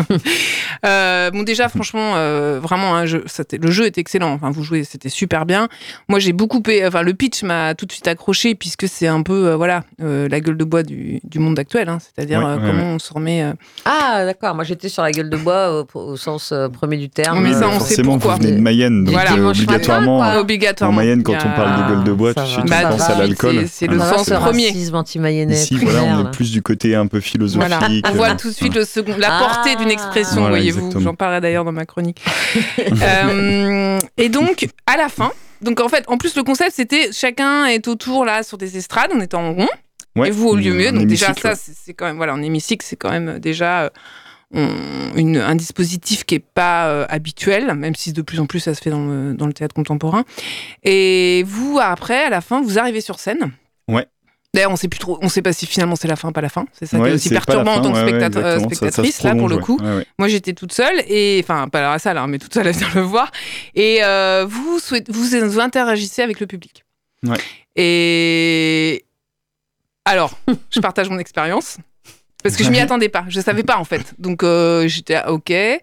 Euh, 0.86 1.32
bon, 1.32 1.44
déjà, 1.44 1.70
franchement, 1.70 2.14
vraiment, 2.60 3.06
c'était- 3.26 3.58
le 3.58 3.72
jeu 3.72 3.86
est 3.86 3.98
excellent. 3.98 4.34
Enfin, 4.34 4.52
vous 4.52 4.64
jouez, 4.64 4.84
c'était 4.84 5.08
super 5.08 5.46
bien. 5.46 5.70
Moi, 6.10 6.20
j'ai 6.20 6.34
beaucoup. 6.34 6.62
Enfin, 6.86 7.04
le 7.04 7.14
pitch 7.14 7.44
m'a 7.44 7.74
tout 7.74 7.86
de 7.86 7.92
suite 7.94 8.08
accroché, 8.08 8.54
puisque 8.54 8.90
c'est 8.90 9.08
un 9.08 9.22
peu, 9.24 9.54
voilà, 9.54 9.86
euh, 10.02 10.28
la 10.30 10.40
gueule 10.40 10.58
de 10.58 10.64
bois 10.64 10.84
du, 10.84 11.20
du 11.24 11.40
monde 11.40 11.58
actuel. 11.60 11.90
hein. 11.90 11.98
C'est-à-dire 12.00 12.40
Ouais, 12.40 12.46
euh, 12.46 12.56
ouais, 12.56 12.62
comment 12.68 12.84
ouais. 12.90 12.96
on 12.96 13.00
se 13.00 13.14
remet. 13.14 13.44
euh, 13.44 13.54
Ah, 13.86 14.24
d'accord. 14.26 14.56
Moi, 14.56 14.64
j'étais 14.64 14.90
sur 14.90 15.04
la 15.04 15.12
gueule 15.12 15.30
de 15.30 15.38
bois 15.38 15.82
au, 15.94 16.00
au 16.00 16.18
sens 16.18 16.52
euh, 16.52 16.70
premier 16.70 16.98
du 16.98 17.10
terme. 17.10 17.42
Mais 17.42 17.54
ça, 17.54 17.66
Euh, 17.66 17.68
on 17.68 17.72
sait 17.74 17.78
Forcément, 17.80 18.14
pourquoi. 18.20 18.36
vous 18.36 18.42
venez 18.44 18.52
de 18.58 18.62
Mayenne, 18.62 19.04
donc 19.04 19.14
Voilà. 19.14 19.32
euh, 19.32 19.36
Dimanche 19.36 19.60
matin, 19.60 19.74
obligatoirement, 19.74 20.20
en 20.20 20.36
obligatoirement. 20.38 20.98
Mayenne, 20.98 21.24
quand 21.24 21.34
on 21.34 21.36
a- 21.50 21.56
parle 21.56 21.84
de 21.90 21.96
gueule 21.96 22.04
de 22.04 22.12
bois, 22.14 22.34
tout 22.34 22.42
de 22.42 22.46
Ça 22.46 22.52
suite, 22.54 22.70
va. 22.70 22.78
on 22.80 22.82
Bah, 22.84 22.90
pense 22.90 23.00
ça 23.02 23.14
à 23.16 23.20
l'alcool. 23.20 23.56
c'est- 23.62 23.68
c'est 23.68 23.88
le 23.88 24.00
ça 24.00 24.06
va, 24.06 24.18
sens 24.18 24.30
premier. 24.30 24.68
racisme 24.68 24.96
anti-mayennais. 24.96 25.54
Ici, 25.56 25.76
voilà, 25.82 26.04
on 26.04 26.26
est 26.28 26.32
plus 26.32 26.52
du 26.52 26.62
côté 26.62 26.96
un 26.96 27.08
peu 27.08 27.20
philosophique. 27.20 27.68
Voilà. 27.70 27.90
On 28.10 28.12
voit 28.16 28.36
tout 28.36 28.50
de 28.50 28.54
suite 28.54 28.76
le 28.76 28.86
second, 28.86 29.16
la 29.18 29.38
Ah. 29.38 29.40
portée 29.40 29.76
d'une 29.76 29.92
expression, 29.92 30.42
Voilà, 30.42 30.50
voyez-vous. 30.58 31.00
J'en 31.00 31.16
parlerai 31.16 31.42
d'ailleurs 31.42 31.66
dans 31.66 31.72
ma 31.72 31.86
chronique. 31.86 32.22
Euh, 33.02 34.00
et 34.18 34.30
donc, 34.30 34.68
à 34.88 34.98
la 34.98 35.10
fin, 35.10 35.32
donc 35.62 35.80
en 35.82 35.90
fait, 35.90 36.04
en 36.08 36.18
plus, 36.18 36.36
le 36.36 36.44
concept, 36.44 36.72
c'était 36.74 37.10
chacun 37.12 37.66
est 37.66 37.88
autour 37.88 38.26
là 38.26 38.44
sur 38.44 38.58
des 38.58 38.78
estrades, 38.78 39.12
on 39.16 39.22
était 39.22 39.36
en 39.36 39.54
rond, 39.54 39.68
ouais, 40.16 40.28
et 40.28 40.32
vous 40.32 40.48
au 40.50 40.56
lieu 40.56 40.74
mieux. 40.74 40.92
Donc 40.92 41.08
déjà, 41.08 41.34
ça, 41.34 41.56
c'est 41.56 41.94
quand 41.94 42.06
même, 42.06 42.18
voilà, 42.18 42.34
en 42.34 42.42
hémicycle, 42.42 42.86
c'est 42.88 42.96
quand 42.96 43.12
même 43.12 43.40
déjà 43.40 43.84
euh, 43.84 43.90
on- 44.54 45.16
une- 45.18 45.38
un 45.38 45.56
dispositif 45.56 46.24
qui 46.26 46.36
est 46.36 46.40
pas 46.54 46.88
euh, 46.90 47.06
habituel, 47.10 47.74
même 47.76 47.96
si 47.96 48.14
de 48.14 48.22
plus 48.22 48.40
en 48.40 48.46
plus 48.46 48.60
ça 48.60 48.74
se 48.76 48.82
fait 48.82 48.90
dans 48.92 49.06
le, 49.06 49.34
dans 49.34 49.48
le 49.48 49.54
théâtre 49.54 49.74
contemporain. 49.76 50.24
Et 50.84 51.44
vous, 51.48 51.80
après, 51.82 52.26
à 52.26 52.30
la 52.30 52.42
fin, 52.42 52.62
vous 52.62 52.78
arrivez 52.80 53.02
sur 53.02 53.20
scène. 53.20 53.52
Ouais. 53.88 54.06
D'ailleurs, 54.56 54.70
on 54.70 54.76
sait 54.76 54.88
plus 54.88 55.00
trop, 55.00 55.18
on 55.24 55.30
sait 55.30 55.42
pas 55.42 55.52
si 55.52 55.66
finalement 55.66 55.96
c'est 55.96 56.08
la 56.08 56.16
fin, 56.16 56.32
pas 56.32 56.42
la 56.42 56.50
fin. 56.50 56.66
C'est 56.74 56.86
ça 56.86 56.98
qui 56.98 57.02
Ouais, 57.04 57.10
est 57.10 57.14
aussi 57.16 57.30
perturbant 57.32 57.74
en 57.74 57.82
tant 57.82 57.92
que 57.92 57.98
ouais, 57.98 58.04
ouais, 58.04 58.10
spectateur- 58.10 58.46
euh, 58.46 58.54
exactement, 58.58 58.70
ça- 58.70 58.86
ça 58.86 59.04
se 59.04 59.10
spectatrice, 59.10 59.24
là 59.24 59.36
pour 59.36 59.50
le 59.50 59.58
coup. 59.58 59.80
Moi, 60.20 60.28
j'étais 60.28 60.54
toute 60.54 60.74
seule 60.74 61.02
et 61.08 61.42
enfin 61.44 61.68
pas 61.70 61.80
à 61.90 61.94
la 61.94 61.98
salle, 61.98 62.20
hein, 62.20 62.28
mais 62.28 62.38
toute 62.38 62.54
seule 62.54 62.68
à 62.68 62.72
venir 62.72 62.92
le 62.94 63.02
voir. 63.02 63.32
Et 63.74 64.04
euh, 64.04 64.46
vous, 64.48 64.78
vous 65.10 65.48
vous 65.50 65.60
interagissez 65.60 66.22
avec 66.22 66.40
le 66.40 66.46
public. 66.46 66.84
Ouais. 67.26 67.38
Et 67.76 69.06
alors, 70.06 70.38
je 70.70 70.80
partage 70.80 71.10
mon 71.10 71.18
expérience. 71.20 71.78
Parce 72.44 72.58
que 72.58 72.64
je 72.66 72.70
m'y 72.72 72.80
attendais 72.82 73.08
pas, 73.08 73.24
je 73.30 73.40
savais 73.40 73.64
pas 73.64 73.78
en 73.78 73.86
fait. 73.86 74.16
Donc 74.20 74.44
euh, 74.44 74.86
j'étais 74.90 75.16
ah, 75.16 75.32
ok. 75.32 75.50
Et 75.50 75.82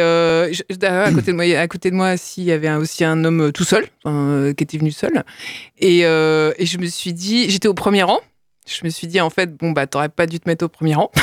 euh, 0.00 0.52
je- 0.52 0.76
d'ailleurs, 0.76 1.08
à 1.08 1.12
côté 1.12 1.32
de 1.32 1.36
moi, 1.36 1.44
à 1.58 1.66
côté 1.66 1.90
de 1.90 1.96
moi, 1.96 2.16
s'il 2.16 2.44
y 2.44 2.52
avait 2.52 2.68
un- 2.68 2.78
aussi 2.78 3.02
un 3.02 3.24
homme 3.24 3.50
tout 3.50 3.64
seul, 3.64 3.88
euh, 4.06 4.54
qui 4.54 4.62
était 4.62 4.78
venu 4.78 4.92
seul. 4.92 5.24
Et, 5.80 6.06
euh, 6.06 6.52
et 6.56 6.66
je 6.66 6.78
me 6.78 6.86
suis 6.86 7.12
dit, 7.12 7.50
j'étais 7.50 7.66
au 7.66 7.74
premier 7.74 8.04
rang. 8.04 8.20
Je 8.68 8.78
me 8.84 8.90
suis 8.90 9.08
dit 9.08 9.20
en 9.20 9.28
fait, 9.28 9.56
bon 9.56 9.72
bah 9.72 9.88
t'aurais 9.88 10.08
pas 10.08 10.26
dû 10.26 10.38
te 10.38 10.48
mettre 10.48 10.64
au 10.64 10.68
premier 10.68 10.94
rang. 10.94 11.10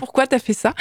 Pourquoi 0.00 0.26
t'as 0.26 0.40
fait 0.40 0.54
ça? 0.54 0.74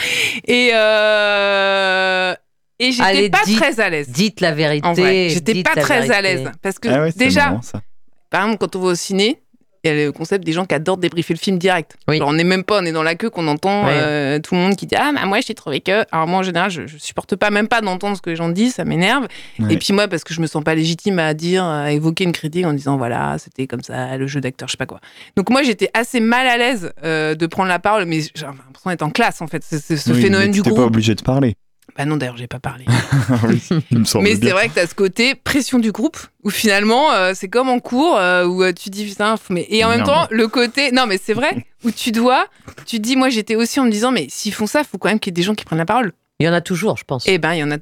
Et 0.48 0.72
euh, 0.74 2.34
et 2.80 2.92
j'étais 2.92 3.04
Allez, 3.04 3.30
pas 3.30 3.42
très 3.44 3.80
à 3.80 3.92
l'aise. 3.92 4.10
Dites 4.10 4.42
la 4.42 4.54
vérité. 4.54 4.88
En 4.88 4.94
vrai, 4.94 5.30
j'étais 5.30 5.54
dites 5.54 5.72
pas 5.72 5.80
très 5.82 6.10
à 6.12 6.20
l'aise 6.22 6.50
parce 6.64 6.80
que 6.80 6.90
Ah 6.90 7.02
ouais, 7.04 7.12
déjà, 7.16 7.50
marrant, 7.50 7.62
ça. 7.62 7.82
Par 8.30 8.44
exemple, 8.46 8.60
quand 8.60 8.76
on 8.76 8.80
va 8.82 8.88
au 8.90 8.96
ciné, 8.96 9.42
il 9.86 9.88
y 9.90 9.94
a 9.94 9.96
le 10.06 10.12
concept 10.12 10.44
des 10.46 10.52
gens 10.52 10.66
qui 10.66 10.76
adorent 10.76 10.98
débriefer 10.98 11.34
le 11.34 11.40
film 11.40 11.58
direct. 11.58 11.96
Oui. 12.10 12.20
On 12.22 12.34
n'est 12.34 12.44
même 12.44 12.66
pas, 12.66 12.82
on 12.82 12.86
est 12.86 12.92
dans 12.92 13.02
la 13.02 13.16
queue 13.16 13.30
qu'on 13.30 13.48
entend 13.48 13.86
Ouais. 13.86 13.94
euh, 13.94 14.40
tout 14.40 14.54
le 14.54 14.60
monde 14.60 14.76
qui 14.76 14.86
dit 14.86 14.96
Ah, 14.98 15.12
bah, 15.16 15.26
moi, 15.26 15.40
j'ai 15.40 15.54
trouvé 15.54 15.80
que. 15.80 16.04
Alors, 16.12 16.28
moi, 16.28 16.40
en 16.40 16.44
général, 16.44 16.70
je, 16.70 16.86
je 16.86 16.98
supporte 16.98 17.38
pas 17.38 17.50
même 17.50 17.70
pas 17.70 17.80
d'entendre 17.80 18.18
ce 18.18 18.22
que 18.22 18.30
les 18.30 18.36
gens 18.36 18.50
disent, 18.50 18.74
ça 18.76 18.84
m'énerve. 18.84 19.28
Ouais. 19.58 19.74
Et 19.74 19.78
puis, 19.78 19.94
moi, 19.94 20.10
parce 20.10 20.26
que 20.26 20.34
je 20.34 20.42
me 20.42 20.48
sens 20.48 20.66
pas 20.66 20.76
légitime 20.76 21.18
à 21.18 21.34
dire, 21.34 21.64
à 21.64 21.94
évoquer 21.94 22.26
une 22.26 22.34
critique 22.34 22.66
en 22.66 22.74
disant 22.74 22.98
Voilà, 22.98 23.38
c'était 23.38 23.68
comme 23.68 23.82
ça, 23.82 24.18
le 24.18 24.28
jeu 24.28 24.42
d'acteur, 24.42 24.68
je 24.68 24.72
sais 24.74 24.78
pas 24.78 24.86
quoi. 24.86 25.00
Donc, 25.38 25.50
moi, 25.50 25.64
j'étais 25.64 25.90
assez 25.94 26.20
mal 26.20 26.46
à 26.48 26.58
l'aise 26.58 26.92
euh, 27.06 27.34
de 27.36 27.46
prendre 27.48 27.70
la 27.70 27.80
parole, 27.80 28.04
mais 28.04 28.20
j'ai 28.36 28.46
l'impression 28.46 28.90
d'être 28.90 29.04
en 29.04 29.12
classe, 29.12 29.42
en 29.42 29.48
fait. 29.48 29.64
C'est 29.66 29.96
ce 29.96 30.12
Oui, 30.12 30.22
phénomène 30.22 30.48
mais 30.48 30.54
du 30.54 30.62
groupe. 30.62 30.76
pas 30.76 30.84
obligé 30.84 31.16
de 31.16 31.22
parler. 31.22 31.56
Bah 31.98 32.06
non, 32.06 32.18
d'ailleurs, 32.18 32.38
j'ai 32.38 32.48
pas 32.48 32.60
parlé. 32.60 32.86
Oui, 33.44 33.62
il 33.92 34.00
me 34.00 34.06
semble 34.06 34.24
Mais 34.26 34.36
c'est 34.36 34.52
vrai 34.52 34.70
que 34.70 34.74
tu 34.74 34.80
as 34.80 34.88
ce 34.88 34.96
côté 34.96 35.36
pression 35.36 35.78
du 35.80 35.92
groupe 35.92 36.18
où 36.44 36.50
finalement 36.50 37.12
euh, 37.12 37.34
c'est 37.36 37.48
comme 37.48 37.70
en 37.70 37.80
cours 37.80 38.18
euh, 38.18 38.46
où 38.46 38.64
euh, 38.64 38.72
tu 38.74 38.90
dis 38.90 39.06
putain 39.06 39.36
mais 39.50 39.66
et 39.70 39.84
en 39.86 39.90
même 39.90 40.04
temps 40.04 40.26
le 40.32 40.48
côté 40.48 40.92
non 40.92 41.06
mais 41.06 41.20
c'est 41.24 41.34
vrai 41.34 41.66
où 41.84 41.92
tu 41.92 42.12
dois 42.12 42.48
tu 42.86 43.00
dis 43.00 43.16
moi 43.16 43.30
j'étais 43.30 43.56
aussi 43.56 43.80
en 43.80 43.86
me 43.86 43.92
disant 43.92 44.12
mais 44.12 44.28
s'ils 44.30 44.54
font 44.54 44.66
ça 44.68 44.84
faut 44.84 44.98
quand 44.98 45.10
même 45.10 45.20
qu'il 45.20 45.32
y 45.32 45.34
ait 45.34 45.40
des 45.40 45.44
gens 45.44 45.54
qui 45.56 45.64
prennent 45.66 45.78
la 45.80 45.86
parole. 45.86 46.14
Il 46.40 46.46
y 46.46 46.50
en 46.50 46.54
a 46.54 46.62
toujours, 46.62 46.98
je 46.98 47.04
pense. 47.04 47.28
Et 47.28 47.38
ben 47.38 47.54
il 47.54 47.60
y 47.60 47.64
en 47.64 47.72
a 47.72 47.78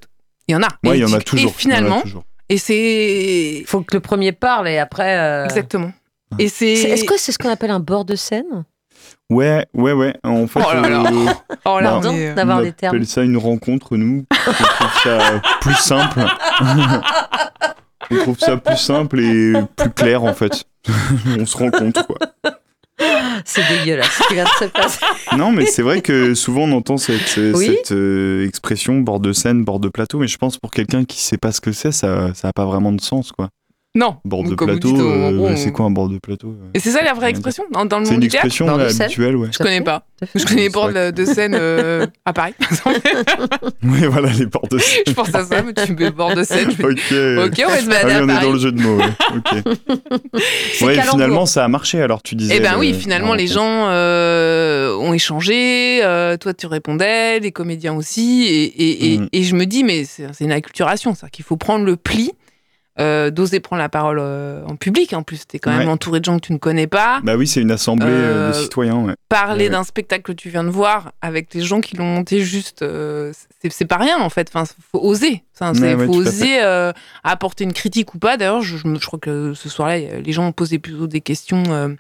il 0.47 0.53
y 0.53 0.55
en 0.55 0.63
a. 0.63 0.67
Ouais, 0.83 0.95
et, 0.95 0.99
il 0.99 1.01
y 1.01 1.05
en 1.05 1.13
a 1.13 1.21
toujours. 1.21 1.39
et 1.39 1.41
il 1.41 1.43
y 1.43 1.45
en 1.45 1.49
a 1.49 1.57
finalement 1.57 2.01
toujours. 2.01 2.23
et 2.49 2.57
c'est 2.57 3.57
Il 3.61 3.65
faut 3.67 3.81
que 3.81 3.95
le 3.95 3.99
premier 4.01 4.31
parle 4.31 4.67
et 4.67 4.79
après. 4.79 5.17
euh, 5.17 5.45
exactement. 5.45 5.91
Et 6.39 6.49
c'est- 6.49 6.73
Est-ce 6.73 7.05
que 7.05 7.17
c'est 7.17 7.31
ce 7.31 7.37
qu'on 7.37 7.49
appelle 7.49 7.71
un 7.71 7.79
bord 7.79 8.03
de 8.03 8.15
scène? 8.15 8.65
Ouais, 9.29 9.65
ouais, 9.73 9.91
ouais. 9.91 10.15
En 10.23 10.47
fait, 10.47 10.61
Oh 10.65 10.73
là 10.73 10.89
là. 10.89 11.03
euh, 11.11 11.25
oh 11.65 11.79
là 11.79 11.99
Bah, 12.01 12.09
euh, 12.13 12.33
d'avoir 12.33 12.59
on 12.59 12.61
des 12.61 12.71
termes. 12.71 12.95
appelle 12.95 13.07
ça 13.07 13.23
une 13.23 13.37
rencontre, 13.37 13.97
nous. 13.97 14.25
On 14.31 14.51
trouve 14.53 15.01
ça 15.03 15.41
plus 15.61 15.75
simple. 15.75 16.21
on 18.09 18.15
trouve 18.17 18.39
ça 18.39 18.57
plus 18.57 18.77
simple 18.77 19.19
et 19.19 19.53
plus 19.75 19.89
clair, 19.91 20.23
en 20.23 20.33
fait. 20.33 20.63
on 21.39 21.45
se 21.45 21.57
rend 21.57 21.71
compte, 21.71 22.01
quoi. 22.05 22.17
C'est 23.45 23.61
dégueulasse 23.67 24.09
ce 24.11 24.27
qui 24.27 24.33
vient 24.33 24.45
de 24.45 24.49
se 24.49 24.65
passer. 24.71 25.05
Non, 25.37 25.51
mais 25.51 25.65
c'est 25.67 25.83
vrai 25.83 26.01
que 26.01 26.33
souvent 26.33 26.61
on 26.61 26.71
entend 26.71 26.97
cette, 26.97 27.37
euh, 27.37 27.53
Oui. 27.55 27.67
cette 27.67 27.91
euh, 27.91 28.47
expression 28.47 28.99
bord 29.01 29.19
de 29.19 29.33
scène, 29.33 29.63
bord 29.63 29.79
de 29.79 29.89
plateau, 29.89 30.17
mais 30.19 30.27
je 30.27 30.37
pense 30.37 30.57
pour 30.57 30.71
quelqu'un 30.71 31.05
qui 31.05 31.21
sait 31.21 31.37
pas 31.37 31.51
ce 31.51 31.61
que 31.61 31.71
c'est, 31.71 31.91
ça 31.91 32.33
ça 32.33 32.47
a 32.47 32.53
pas 32.53 32.65
vraiment 32.65 32.91
de 32.91 33.01
sens, 33.01 33.31
quoi. 33.31 33.49
Non. 33.97 34.17
Bord 34.23 34.43
de 34.43 34.55
comme 34.55 34.67
plateau, 34.69 34.95
euh, 34.99 35.55
c'est 35.57 35.71
quoi 35.71 35.85
un 35.85 35.91
bord 35.91 36.07
de 36.07 36.17
plateau 36.19 36.49
euh 36.49 36.69
Et 36.73 36.79
c'est 36.79 36.91
ça 36.91 37.01
la 37.03 37.13
vraie 37.13 37.29
expression 37.31 37.63
dans, 37.71 37.83
dans 37.85 37.99
le 37.99 38.05
C'est 38.05 38.11
monde 38.11 38.21
une 38.23 38.27
du 38.27 38.31
théâtre 38.31 38.45
expression 38.47 38.89
scène. 38.89 39.01
habituelle, 39.05 39.35
ouais. 39.35 39.49
Je 39.51 39.57
connais 39.57 39.81
pas. 39.81 40.05
Je 40.35 40.45
connais 40.45 40.61
les 40.61 40.63
C'est 40.67 40.69
bords 40.73 40.89
de, 40.91 41.25
scène 41.25 41.55
euh, 41.59 42.05
à 42.25 42.33
Paris. 42.33 42.53
Oui, 43.83 44.05
voilà, 44.09 44.29
les 44.31 44.45
bords 44.45 44.67
de 44.69 44.77
scène. 44.77 45.03
je 45.07 45.13
pense 45.13 45.33
à 45.33 45.43
ça, 45.45 45.61
mais 45.63 45.73
tu 45.73 45.93
mets 45.93 46.11
bord 46.11 46.33
de 46.35 46.43
scène. 46.43 46.69
Je 46.71 46.83
Ok. 46.83 47.47
ok, 47.51 47.63
on 47.65 47.69
va 47.69 47.79
se 47.79 47.85
Ah 47.85 48.03
balader 48.03 48.07
oui, 48.07 48.19
à 48.19 48.23
on 48.23 48.29
est 48.37 48.41
dans 48.45 48.51
le 48.53 48.59
jeu 48.59 48.71
de 48.71 48.81
mots, 48.81 48.97
ouais. 48.97 49.05
Ok. 49.35 49.77
C'est 50.73 50.85
Ouais, 50.85 50.95
calembour. 50.95 51.13
finalement, 51.13 51.45
ça 51.45 51.63
a 51.63 51.67
marché, 51.67 52.01
alors 52.01 52.21
tu 52.21 52.35
disais. 52.35 52.55
Eh 52.57 52.59
ben 52.59 52.75
oui, 52.77 52.91
le- 52.91 52.97
finalement, 52.97 53.33
les 53.33 53.47
gens 53.47 53.87
euh, 53.89 54.95
ont 54.97 55.13
échangé, 55.13 56.03
euh, 56.03 56.37
toi 56.37 56.53
tu 56.53 56.67
répondais, 56.67 57.39
les 57.39 57.51
comédiens 57.51 57.93
aussi, 57.95 58.43
et, 58.45 58.63
et, 58.65 59.13
et, 59.15 59.19
et 59.33 59.43
je 59.43 59.55
me 59.55 59.65
dis, 59.65 59.83
mais 59.83 60.03
c'est 60.05 60.27
c'est 60.33 60.43
une 60.45 60.51
acculturation, 60.51 61.15
c'est 61.15 61.29
qu'il 61.31 61.45
faut 61.45 61.57
prendre 61.57 61.85
le 61.85 61.95
pli, 61.95 62.31
euh, 62.99 63.29
d'oser 63.29 63.59
prendre 63.59 63.81
la 63.81 63.89
parole 63.89 64.17
euh, 64.19 64.63
en 64.65 64.75
public, 64.75 65.13
en 65.13 65.21
plus, 65.23 65.45
t'es 65.47 65.59
quand 65.59 65.71
même 65.71 65.87
Ouais. 65.87 65.93
entouré 65.93 66.19
de 66.19 66.25
gens 66.25 66.37
que 66.39 66.45
tu 66.47 66.53
ne 66.53 66.57
connais 66.57 66.87
pas, 66.87 67.19
Bah 67.23 67.35
oui, 67.35 67.45
c'est 67.47 67.61
une 67.61 67.71
assemblée 67.71 68.07
euh, 68.09 68.49
de 68.51 68.55
Euh, 68.55 68.61
citoyens, 68.63 68.95
ouais. 68.97 69.13
parler 69.29 69.65
ouais. 69.65 69.69
d'un 69.69 69.83
spectacle 69.83 70.23
que 70.23 70.31
tu 70.31 70.49
viens 70.49 70.63
de 70.63 70.69
voir 70.69 71.11
avec 71.21 71.53
les 71.53 71.61
gens 71.61 71.79
qui 71.81 71.95
l'ont 71.95 72.05
monté 72.05 72.41
juste, 72.41 72.83
c'est 73.69 73.85
pas 73.85 73.97
rien 73.97 74.19
en 74.19 74.29
fait, 74.29 74.49
enfin, 74.53 74.63
faut 74.91 74.99
oser, 75.01 75.43
Enfin, 75.59 75.73
faut 75.73 76.13
oser 76.15 76.59
apporter 77.23 77.63
une 77.63 77.73
critique 77.73 78.13
ou 78.15 78.19
pas, 78.19 78.37
d'ailleurs, 78.37 78.61
je, 78.61 78.77
je 78.77 78.87
me- 78.87 78.99
je 78.99 79.05
crois 79.05 79.19
que 79.19 79.53
ce 79.53 79.69
soir-là, 79.69 79.97
les 79.99 80.31
gens 80.31 80.47
ont 80.47 80.51
posé 80.51 80.79
plutôt 80.79 81.07
des 81.07 81.21
questions... 81.21 81.95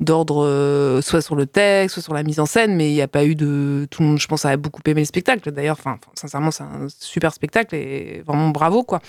d'ordre 0.00 0.44
euh, 0.44 1.00
soit 1.02 1.20
sur 1.20 1.36
le 1.36 1.46
texte, 1.46 1.94
soit 1.94 2.02
sur 2.02 2.14
la 2.14 2.22
mise 2.24 2.40
en 2.40 2.46
scène, 2.46 2.74
mais 2.74 2.90
il 2.90 2.94
n'y 2.94 3.02
a 3.02 3.06
pas 3.06 3.24
eu 3.24 3.34
de... 3.36 3.86
Tout 3.90 4.02
le 4.02 4.08
monde, 4.08 4.18
je 4.18 4.26
pense, 4.26 4.44
a 4.44 4.56
beaucoup 4.56 4.80
aimé 4.86 5.02
le 5.02 5.06
spectacle. 5.06 5.52
D'ailleurs, 5.52 5.76
enfin, 5.78 5.98
sincèrement, 6.14 6.50
c'est 6.50 6.64
un 6.64 6.88
super 6.98 7.32
spectacle 7.32 7.74
et 7.76 8.22
vraiment 8.26 8.48
bravo, 8.48 8.82
quoi. 8.82 9.00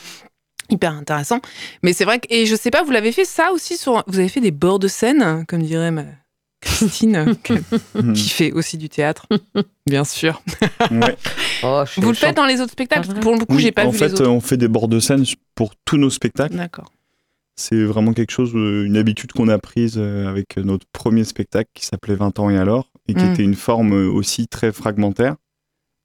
Hyper 0.69 0.91
intéressant. 0.93 1.39
Mais 1.83 1.93
c'est 1.93 2.05
vrai 2.05 2.19
que... 2.19 2.27
Et 2.29 2.45
je 2.45 2.55
sais 2.55 2.71
pas, 2.71 2.83
vous 2.83 2.91
l'avez 2.91 3.11
fait 3.11 3.25
ça 3.25 3.51
aussi 3.51 3.77
sur... 3.77 4.03
Vous 4.07 4.19
avez 4.19 4.29
fait 4.29 4.41
des 4.41 4.51
bords 4.51 4.79
de 4.79 4.87
scène, 4.87 5.45
comme 5.47 5.61
dirait 5.61 5.91
ma 5.91 6.05
Christine, 6.61 7.35
qui- 8.15 8.29
fait 8.29 8.51
aussi 8.51 8.77
du 8.77 8.89
théâtre, 8.89 9.27
bien 9.85 10.03
sûr. 10.03 10.41
Ouais. 10.91 11.15
Oh, 11.63 11.83
Vous 11.97 12.09
le 12.09 12.15
faites 12.15 12.35
dans 12.35 12.45
les 12.45 12.59
autres 12.59 12.73
spectacles? 12.73 13.03
Ah, 13.05 13.07
Parce 13.07 13.17
que 13.19 13.23
Pour 13.23 13.33
le 13.33 13.39
coup, 13.45 13.55
Oui, 13.55 13.61
j'ai 13.63 13.71
pas 13.71 13.85
en 13.85 13.89
vu 13.89 13.97
fait, 13.97 14.07
les 14.09 14.13
autres. 14.15 14.27
on 14.29 14.41
fait 14.41 14.57
des 14.57 14.67
bords 14.67 14.87
de 14.89 14.99
scène 14.99 15.23
pour 15.55 15.73
tous 15.85 15.97
nos 15.97 16.09
spectacles. 16.09 16.55
D'accord. 16.55 16.91
C'est 17.55 17.81
vraiment 17.85 18.11
quelque 18.13 18.31
chose, 18.31 18.51
euh, 18.55 18.83
une 18.85 18.97
habitude 18.97 19.31
qu'on 19.31 19.47
a 19.47 19.57
prise 19.57 19.95
euh, 19.97 20.27
avec 20.27 20.57
notre 20.57 20.85
premier 20.91 21.23
spectacle 21.23 21.69
qui 21.73 21.85
s'appelait 21.85 22.15
20 22.15 22.39
ans 22.39 22.49
et 22.49 22.57
alors, 22.57 22.91
et 23.07 23.13
qui 23.13 23.23
Mm. 23.23 23.31
était 23.33 23.43
une 23.43 23.55
forme 23.55 23.93
euh, 23.93 24.09
aussi 24.09 24.47
très 24.47 24.71
fragmentaire. 24.73 25.37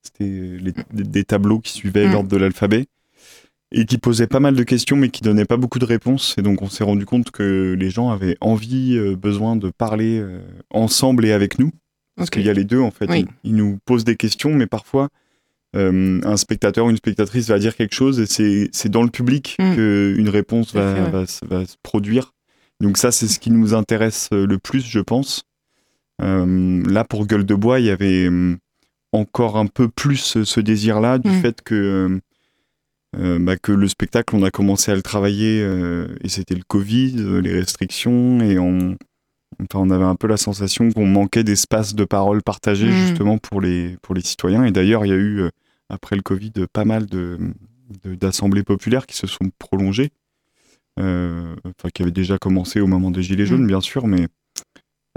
C'était 0.05 0.59
des, 0.63 0.73
des 0.93 1.25
tableaux 1.25 1.59
qui 1.59 1.73
suivaient 1.73 2.07
Mm. 2.07 2.13
l'ordre 2.13 2.29
de 2.29 2.37
l'alphabet 2.37 2.87
et 3.73 3.85
qui 3.85 3.99
posaient 3.99 4.27
pas 4.27 4.41
mal 4.41 4.55
de 4.57 4.63
questions 4.65 4.97
mais 4.97 5.11
qui 5.11 5.23
donnaient 5.23 5.45
pas 5.45 5.57
beaucoup 5.57 5.79
de 5.79 5.85
réponses. 5.85 6.35
Et 6.39 6.43
donc 6.43 6.63
on 6.63 6.69
s'est 6.69 6.85
rendu 6.85 7.07
compte 7.07 7.31
que 7.31 7.77
les 7.79 7.91
gens 7.91 8.11
avaient 8.11 8.37
envie, 8.41 8.97
euh, 8.97 9.15
besoin 9.17 9.57
de 9.57 9.71
parler 9.71 10.19
euh, 10.19 10.41
ensemble 10.71 11.25
et 11.27 11.33
avec 11.33 11.59
nous. 11.59 11.71
Parce 12.17 12.31
qu'il 12.31 12.43
y 12.45 12.51
a 12.51 12.53
les 12.53 12.65
deux 12.65 12.81
en 12.81 12.91
fait. 12.91 13.09
Oui. 13.09 13.27
Ils, 13.45 13.51
ils 13.51 13.57
nous 13.57 13.79
posent 13.85 14.05
des 14.05 14.17
questions, 14.17 14.53
mais 14.55 14.67
parfois 14.67 15.09
euh, 15.77 16.21
un 16.25 16.37
spectateur 16.37 16.85
ou 16.87 16.91
une 16.91 16.97
spectatrice 16.97 17.47
va 17.49 17.59
dire 17.61 17.77
quelque 17.77 17.95
chose 17.95 18.19
et 18.21 18.27
c'est 18.73 18.89
dans 18.89 19.05
le 19.05 19.09
public 19.11 19.57
Mm. 19.61 19.75
qu'une 19.77 20.29
réponse 20.29 20.75
va, 20.75 20.95
fait, 20.97 21.03
ouais. 21.03 21.11
va 21.11 21.27
se- 21.27 21.45
va 21.45 21.65
se 21.65 21.77
produire. 21.83 22.33
Donc 22.81 22.99
ça, 22.99 23.13
c'est 23.13 23.29
ce 23.29 23.39
qui 23.39 23.51
nous 23.53 23.73
intéresse 23.75 24.29
le 24.33 24.59
plus, 24.59 24.85
je 24.85 24.99
pense. 25.01 25.45
Là, 26.19 27.05
pour 27.05 27.27
Gueule 27.27 27.47
de 27.47 27.55
Bois, 27.55 27.81
il 27.81 27.87
y 27.87 27.91
avait 27.91 28.27
euh, 28.27 28.57
encore 29.13 29.57
un 29.57 29.67
peu 29.67 29.89
plus 29.89 30.17
ce, 30.17 30.45
ce 30.45 30.61
désir-là 30.61 31.19
du 31.19 31.31
Mm. 31.31 31.41
fait 31.41 31.63
que, 31.63 32.21
euh, 33.19 33.39
bah, 33.41 33.57
que 33.57 33.73
le 33.73 33.89
spectacle, 33.89 34.37
on 34.37 34.43
a 34.43 34.51
commencé 34.51 34.93
à 34.93 34.95
le 34.95 35.03
travailler 35.03 35.61
euh, 35.63 36.07
et 36.23 36.29
c'était 36.29 36.55
le 36.55 36.63
Covid, 36.67 37.17
euh, 37.19 37.41
les 37.41 37.53
restrictions 37.53 38.41
et 38.41 38.59
on, 38.59 38.97
enfin, 39.63 39.81
on 39.81 39.91
avait 39.91 40.05
un 40.05 40.15
peu 40.15 40.27
la 40.29 40.37
sensation 40.37 40.91
qu'on 40.93 41.07
manquait 41.07 41.43
d'espace 41.45 41.95
de 41.95 42.05
parole 42.05 42.43
partagé 42.43 42.87
Mm. 42.89 42.93
justement 42.93 43.39
pour 43.39 43.61
les, 43.61 43.97
pour 44.03 44.15
les 44.15 44.21
citoyens. 44.23 44.65
Et 44.65 44.71
d'ailleurs, 44.71 45.05
il 45.05 45.09
y 45.09 45.13
a 45.13 45.17
eu, 45.17 45.43
après 45.89 46.15
le 46.17 46.23
Covid, 46.23 46.53
pas 46.73 46.85
mal 46.85 47.07
de, 47.07 47.37
de- 48.05 48.15
d'assemblées 48.15 48.63
populaires 48.63 49.07
qui 49.07 49.17
se 49.17 49.27
sont 49.27 49.51
prolongées, 49.59 50.11
enfin, 50.97 51.89
qui 51.93 52.03
avaient 52.03 52.11
déjà 52.13 52.39
commencé 52.39 52.81
au 52.81 52.87
moment 52.87 53.11
des 53.11 53.23
Gilets 53.23 53.47
jaunes, 53.47 53.65
Mm. 53.65 53.69
bien 53.69 53.81
sûr, 53.81 54.07
mais 54.07 54.29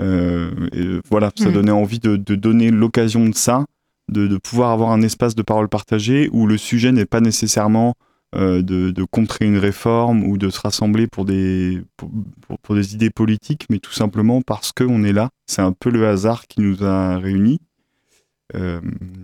et 0.02 1.00
voilà, 1.10 1.32
ça 1.36 1.50
Mm. 1.50 1.54
donnait 1.54 1.72
envie 1.72 2.00
de, 2.00 2.16
de 2.16 2.36
donner 2.36 2.72
l'occasion 2.72 3.28
de 3.30 3.36
ça, 3.36 3.66
de, 4.10 4.28
de 4.28 4.38
pouvoir 4.38 4.72
avoir 4.72 4.92
un 4.92 5.02
espace 5.02 5.36
de 5.36 5.42
parole 5.42 5.70
partagé 5.70 6.30
où 6.34 6.46
le 6.48 6.58
sujet 6.58 6.92
n'est 6.92 7.06
pas 7.06 7.22
nécessairement 7.22 7.94
euh, 8.36 8.62
de, 8.62 8.92
de 8.92 9.04
contrer 9.04 9.46
une 9.46 9.58
réforme 9.58 10.24
ou 10.24 10.38
de 10.38 10.50
se 10.50 10.60
rassembler 10.60 11.08
pour 11.08 11.26
des, 11.26 11.82
pour, 11.98 12.10
pour- 12.48 12.60
pour 12.60 12.76
des 12.76 12.94
idées 12.96 13.10
politiques, 13.12 13.66
mais 13.70 13.80
tout 13.80 13.94
simplement 13.94 14.42
parce 14.42 14.72
qu'on 14.72 15.04
est 15.04 15.14
là. 15.14 15.30
C'est 15.48 15.62
un 15.62 15.72
peu 15.72 15.90
le 15.92 16.08
hasard 16.08 16.48
qui 16.48 16.62
nous 16.62 16.84
a 16.84 17.18
réunis. 17.20 17.60
Euh, 18.56 18.82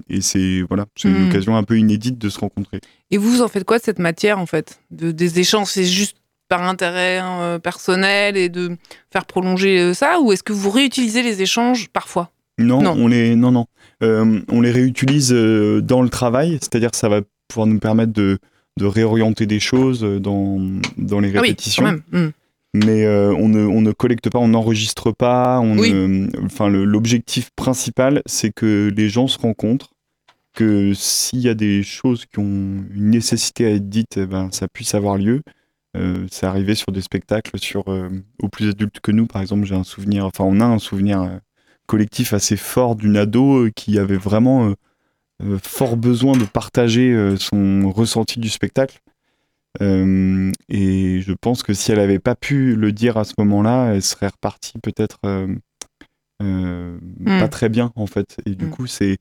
et 0.09 0.21
c'est 0.21 0.61
voilà, 0.67 0.85
c'est 0.95 1.09
une 1.09 1.23
Mm. 1.23 1.27
occasion 1.29 1.55
un 1.57 1.63
peu 1.63 1.77
inédite 1.77 2.17
de 2.17 2.29
se 2.29 2.39
rencontrer. 2.39 2.79
Et 3.11 3.17
vous, 3.17 3.41
en 3.41 3.47
faites 3.47 3.63
quoi 3.65 3.77
de 3.77 3.83
cette 3.83 3.99
matière, 3.99 4.39
en 4.39 4.45
fait? 4.45 4.79
De, 4.91 5.11
Des 5.11 5.39
échanges, 5.39 5.67
c'est 5.67 5.85
juste 5.85 6.17
par 6.47 6.63
intérêt 6.63 7.17
hein, 7.19 7.41
euh, 7.41 7.59
personnel 7.59 8.37
et 8.37 8.49
de 8.49 8.75
faire 9.11 9.25
prolonger 9.25 9.93
ça? 9.93 10.19
Ou 10.19 10.31
est-ce 10.31 10.41
que 10.41 10.53
vous 10.53 10.71
réutilisez 10.71 11.21
les 11.21 11.41
échanges 11.43 11.89
parfois? 11.89 12.31
Non, 12.59 12.81
Non. 12.83 12.91
on 12.97 13.07
les 13.07 13.35
non 13.35 13.51
non, 13.51 13.65
Euh, 14.03 14.39
on 14.49 14.61
les 14.61 14.71
réutilise 14.71 15.33
euh, 15.33 15.81
dans 15.81 16.01
le 16.01 16.09
travail, 16.09 16.57
c'est-à-dire 16.61 16.91
que 16.91 16.97
ça 16.97 17.09
va 17.09 17.21
pouvoir 17.47 17.67
nous 17.67 17.79
permettre 17.79 18.13
de, 18.13 18.37
de 18.77 18.85
réorienter 18.85 19.45
des 19.45 19.59
choses 19.59 20.03
euh, 20.03 20.19
dans, 20.19 20.59
dans 20.97 21.19
les 21.19 21.29
Ah 21.35 21.41
oui, 21.41 21.49
répétitions. 21.49 21.83
quand 21.83 21.91
même. 21.91 22.01
Hmm. 22.11 22.31
mais 22.75 23.05
euh, 23.05 23.33
on, 23.33 23.49
ne, 23.49 23.65
on 23.65 23.81
ne 23.81 23.91
collecte 23.91 24.29
pas, 24.29 24.39
on 24.39 24.49
n'enregistre 24.49 25.11
pas. 25.11 25.59
On 25.59 25.77
Oui. 25.77 25.91
ne- 25.93 26.29
enfin, 26.45 26.69
l'objectif 26.69 27.49
principal, 27.55 28.21
c'est 28.25 28.51
que 28.53 28.91
les 28.95 29.09
gens 29.09 29.27
se 29.27 29.37
rencontrent, 29.39 29.91
que 30.53 30.93
s'il 30.93 31.39
y 31.39 31.49
a 31.49 31.53
des 31.55 31.83
choses 31.83 32.25
qui 32.25 32.39
ont 32.39 32.43
une 32.95 33.09
nécessité 33.11 33.65
à 33.65 33.69
être 33.71 33.89
dites, 33.89 34.17
eh 34.17 34.25
ben, 34.25 34.49
ça 34.51 34.67
puisse 34.67 34.93
avoir 34.95 35.17
lieu. 35.17 35.41
Euh, 35.97 36.25
c'est 36.29 36.45
arrivé 36.45 36.75
sur 36.75 36.91
des 36.91 37.01
spectacles 37.01 37.57
sur 37.59 37.83
euh, 37.87 38.09
aux 38.43 38.47
plus 38.49 38.69
adultes 38.69 38.99
que 39.01 39.11
nous, 39.11 39.25
par 39.25 39.41
exemple. 39.41 39.65
J'ai 39.65 39.75
un 39.75 39.83
souvenir, 39.83 40.25
enfin, 40.25 40.43
on 40.45 40.59
a 40.61 40.65
un 40.65 40.77
souvenir 40.79 41.21
collectif 41.89 42.33
assez 42.33 42.55
fort 42.55 42.95
d'une 42.95 43.17
ado 43.17 43.65
euh, 43.65 43.71
qui 43.75 43.97
avait 43.99 44.15
vraiment 44.17 44.69
euh, 44.69 44.73
euh, 45.43 45.57
fort 45.63 45.97
besoin 45.97 46.37
de 46.37 46.45
partager 46.45 47.35
son 47.37 47.89
ressenti 47.91 48.39
du 48.39 48.49
spectacle. 48.49 48.99
Euh, 49.81 50.51
et 50.67 51.21
je 51.21 51.33
pense 51.33 51.63
que 51.63 51.73
si 51.73 51.91
elle 51.91 51.99
n'avait 51.99 52.19
pas 52.19 52.35
pu 52.35 52.75
le 52.75 52.91
dire 52.91 53.17
à 53.17 53.23
ce 53.23 53.33
moment-là, 53.37 53.93
elle 53.93 54.01
serait 54.01 54.27
repartie 54.27 54.77
peut-être 54.81 55.19
euh, 55.25 55.47
euh, 56.41 56.97
Mm. 57.19 57.39
pas 57.39 57.47
très 57.47 57.69
bien 57.69 57.91
en 57.95 58.07
fait. 58.07 58.37
Et 58.45 58.55
du 58.55 58.65
Mm. 58.65 58.69
coup, 58.71 58.87
c'est 58.87 59.17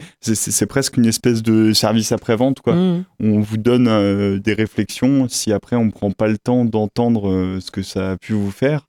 presque 0.68 0.96
une 0.96 1.06
espèce 1.06 1.42
de 1.42 1.72
service 1.72 2.12
après-vente 2.12 2.60
quoi. 2.60 2.74
Mm. 2.74 3.04
On 3.20 3.40
vous 3.40 3.56
donne 3.58 4.38
des 4.40 4.54
réflexions. 4.54 5.28
Si 5.28 5.52
après 5.52 5.76
on 5.76 5.90
prend 5.90 6.10
pas 6.10 6.28
le 6.28 6.38
temps 6.38 6.64
d'entendre 6.64 7.58
ce 7.60 7.70
que 7.70 7.82
ça 7.82 8.12
a 8.12 8.16
pu 8.16 8.32
vous 8.32 8.50
faire, 8.50 8.86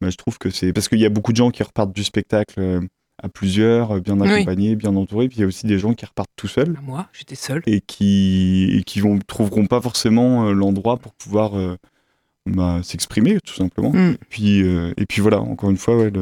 bah, 0.00 0.10
je 0.10 0.16
trouve 0.16 0.38
que 0.38 0.50
c'est 0.50 0.72
parce 0.72 0.88
qu'il 0.88 0.98
y 1.00 1.04
a 1.06 1.10
beaucoup 1.10 1.32
de 1.32 1.36
gens 1.36 1.50
qui 1.50 1.62
repartent 1.62 1.92
du 1.94 2.04
spectacle 2.04 2.80
à 3.22 3.28
plusieurs, 3.28 3.92
euh, 3.96 4.00
bien 4.00 4.18
Oui. 4.20 4.28
accompagnés, 4.28 4.76
bien 4.76 4.94
entourés. 4.96 5.28
Puis 5.28 5.38
il 5.38 5.40
y 5.40 5.44
a 5.44 5.46
aussi 5.46 5.66
des 5.66 5.78
gens 5.78 5.94
qui 5.94 6.04
repartent 6.04 6.30
tout 6.36 6.48
seuls 6.48 6.76
Moi, 6.82 7.06
j'étais 7.12 7.34
seule. 7.36 7.62
et 7.66 7.80
qui, 7.80 8.68
et 8.72 8.82
qui 8.84 9.00
vont, 9.00 9.18
trouveront 9.26 9.66
pas 9.66 9.80
forcément 9.80 10.48
euh, 10.48 10.52
l'endroit 10.52 10.96
pour 10.96 11.12
pouvoir 11.14 11.56
euh, 11.58 11.76
bah, 12.46 12.80
s'exprimer, 12.82 13.38
tout 13.40 13.54
simplement. 13.54 13.92
Mm. 13.92 14.12
Et, 14.12 14.24
puis, 14.28 14.62
euh, 14.62 14.92
et 14.96 15.06
puis 15.06 15.20
voilà, 15.22 15.40
encore 15.40 15.70
une 15.70 15.76
fois, 15.76 15.96
ouais, 15.96 16.12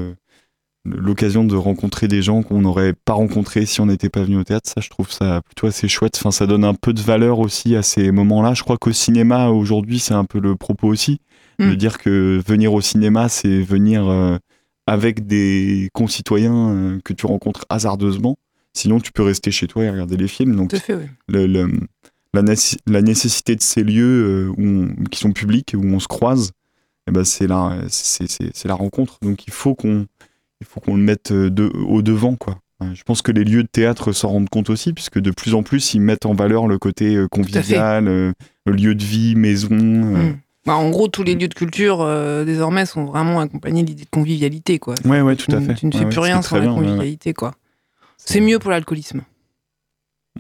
l'occasion 0.85 1.45
de 1.45 1.55
rencontrer 1.55 2.09
des 2.09 2.23
gens 2.23 2.43
qu'on 2.43 2.61
n'aurait 2.61 2.93
pas 2.93 3.13
rencontrés 3.13 3.67
si 3.67 3.81
on 3.81 3.87
n'était 3.87 4.09
pas 4.09 4.25
venu 4.25 4.37
au 4.37 4.45
théâtre, 4.45 4.69
ça, 4.69 4.81
je 4.81 4.91
trouve 4.91 5.11
ça 5.13 5.41
plutôt 5.43 5.69
assez 5.69 5.87
chouette. 5.89 6.17
Enfin, 6.19 6.33
ça 6.33 6.47
donne 6.47 6.65
un 6.65 6.75
peu 6.75 6.93
de 6.93 7.01
valeur 7.01 7.39
aussi 7.39 7.77
à 7.77 7.83
ces 7.83 8.11
moments-là. 8.11 8.55
Je 8.55 8.63
crois 8.65 8.77
qu'au 8.79 8.93
cinéma, 8.93 9.49
aujourd'hui, 9.51 9.99
c'est 10.01 10.15
un 10.15 10.25
peu 10.25 10.41
le 10.41 10.57
propos 10.57 10.89
aussi, 10.89 11.21
de 11.61 11.67
Mm. 11.67 11.77
dire 11.77 11.99
que 11.99 12.43
venir 12.47 12.73
au 12.75 12.81
cinéma, 12.81 13.29
c'est 13.29 13.61
venir 13.61 14.09
euh, 14.09 14.39
avec 14.87 15.27
des 15.27 15.89
concitoyens 15.93 16.71
euh, 16.71 16.99
que 17.05 17.13
tu 17.13 17.27
rencontres 17.27 17.65
hasardeusement. 17.69 18.37
Sinon, 18.75 19.01
tu 19.01 19.13
peux 19.13 19.23
rester 19.23 19.51
chez 19.51 19.67
toi 19.67 19.85
et 19.85 19.91
regarder 19.91 20.17
les 20.17 20.29
films. 20.29 20.57
Donc, 20.57 20.71
Tout 20.71 20.77
à 20.77 20.81
fait, 20.81 20.95
oui. 20.95 21.05
le- 21.29 21.47
le- 21.47 21.81
la, 22.35 22.43
nécess- 22.43 22.79
la 22.87 23.03
nécessité 23.03 23.55
de 23.57 23.63
ces 23.63 23.85
lieux 23.85 24.49
euh, 24.49 24.49
où 24.57 24.63
on- 24.65 25.05
qui 25.11 25.19
sont 25.21 25.33
publics, 25.33 25.75
où 25.77 25.85
on 25.85 26.01
se 26.01 26.09
croise, 26.09 26.53
eh 27.07 27.13
ben 27.13 27.25
c'est 27.25 27.47
la, 27.47 27.79
c'est, 27.89 28.65
la 28.65 28.75
rencontre. 28.75 29.19
Donc 29.23 29.47
il 29.47 29.53
faut 29.53 29.75
qu'on, 29.75 30.07
il 30.61 30.67
faut 30.67 30.81
qu'on 30.81 30.97
le 30.97 31.03
mette 31.03 31.33
euh, 31.33 31.51
de, 31.51 31.65
au 31.65 32.01
devant, 32.03 32.37
quoi. 32.37 32.59
Je 32.95 33.03
pense 33.05 33.23
que 33.23 33.31
les 33.31 33.45
lieux 33.45 33.63
de 33.63 33.69
théâtre 33.69 34.11
s'en 34.11 34.31
rendent 34.31 34.49
compte 34.49 34.69
aussi, 34.69 34.93
puisque 34.93 35.21
de 35.21 35.31
plus 35.31 35.55
en 35.55 35.63
plus, 35.63 35.95
ils 35.95 36.01
mettent 36.01 36.27
en 36.27 36.35
valeur 36.35 36.67
le 36.67 36.79
côté 36.79 37.17
convivial, 37.31 38.07
le 38.07 38.35
lieu 38.67 38.97
de 38.97 39.05
vie, 39.05 39.37
maison. 39.37 39.69
euh. 39.71 40.33
Bah, 40.65 40.77
en 40.77 40.91
gros, 40.91 41.09
tous 41.09 41.25
les 41.25 41.35
lieux 41.35 41.49
de 41.49 41.55
culture, 41.55 42.01
euh, 42.03 42.45
désormais, 42.45 42.87
sont 42.87 43.05
vraiment 43.05 43.41
accompagnés 43.41 43.83
d'idées 43.83 44.05
de 44.05 44.11
convivialité. 44.11 44.79
Quoi. 44.79 44.95
Ouais, 45.05 45.21
ouais, 45.21 45.35
tout 45.35 45.51
à 45.55 45.59
Tu- 45.59 45.65
fait. 45.67 45.75
Tu 45.75 45.87
ne 45.87 45.91
Ouais, 45.93 45.99
fais 45.99 46.05
ouais, 46.05 46.11
plus 46.11 46.21
rien 46.21 46.41
sans 46.43 46.55
la 46.57 46.63
bien, 46.63 46.73
ouais, 46.73 46.79
ouais. 46.79 46.85
convivialité. 46.87 47.33
quoi. 47.35 47.53
C'est 48.17 48.41
mieux 48.41 48.59
pour 48.61 48.71
l'alcoolisme. 48.71 49.23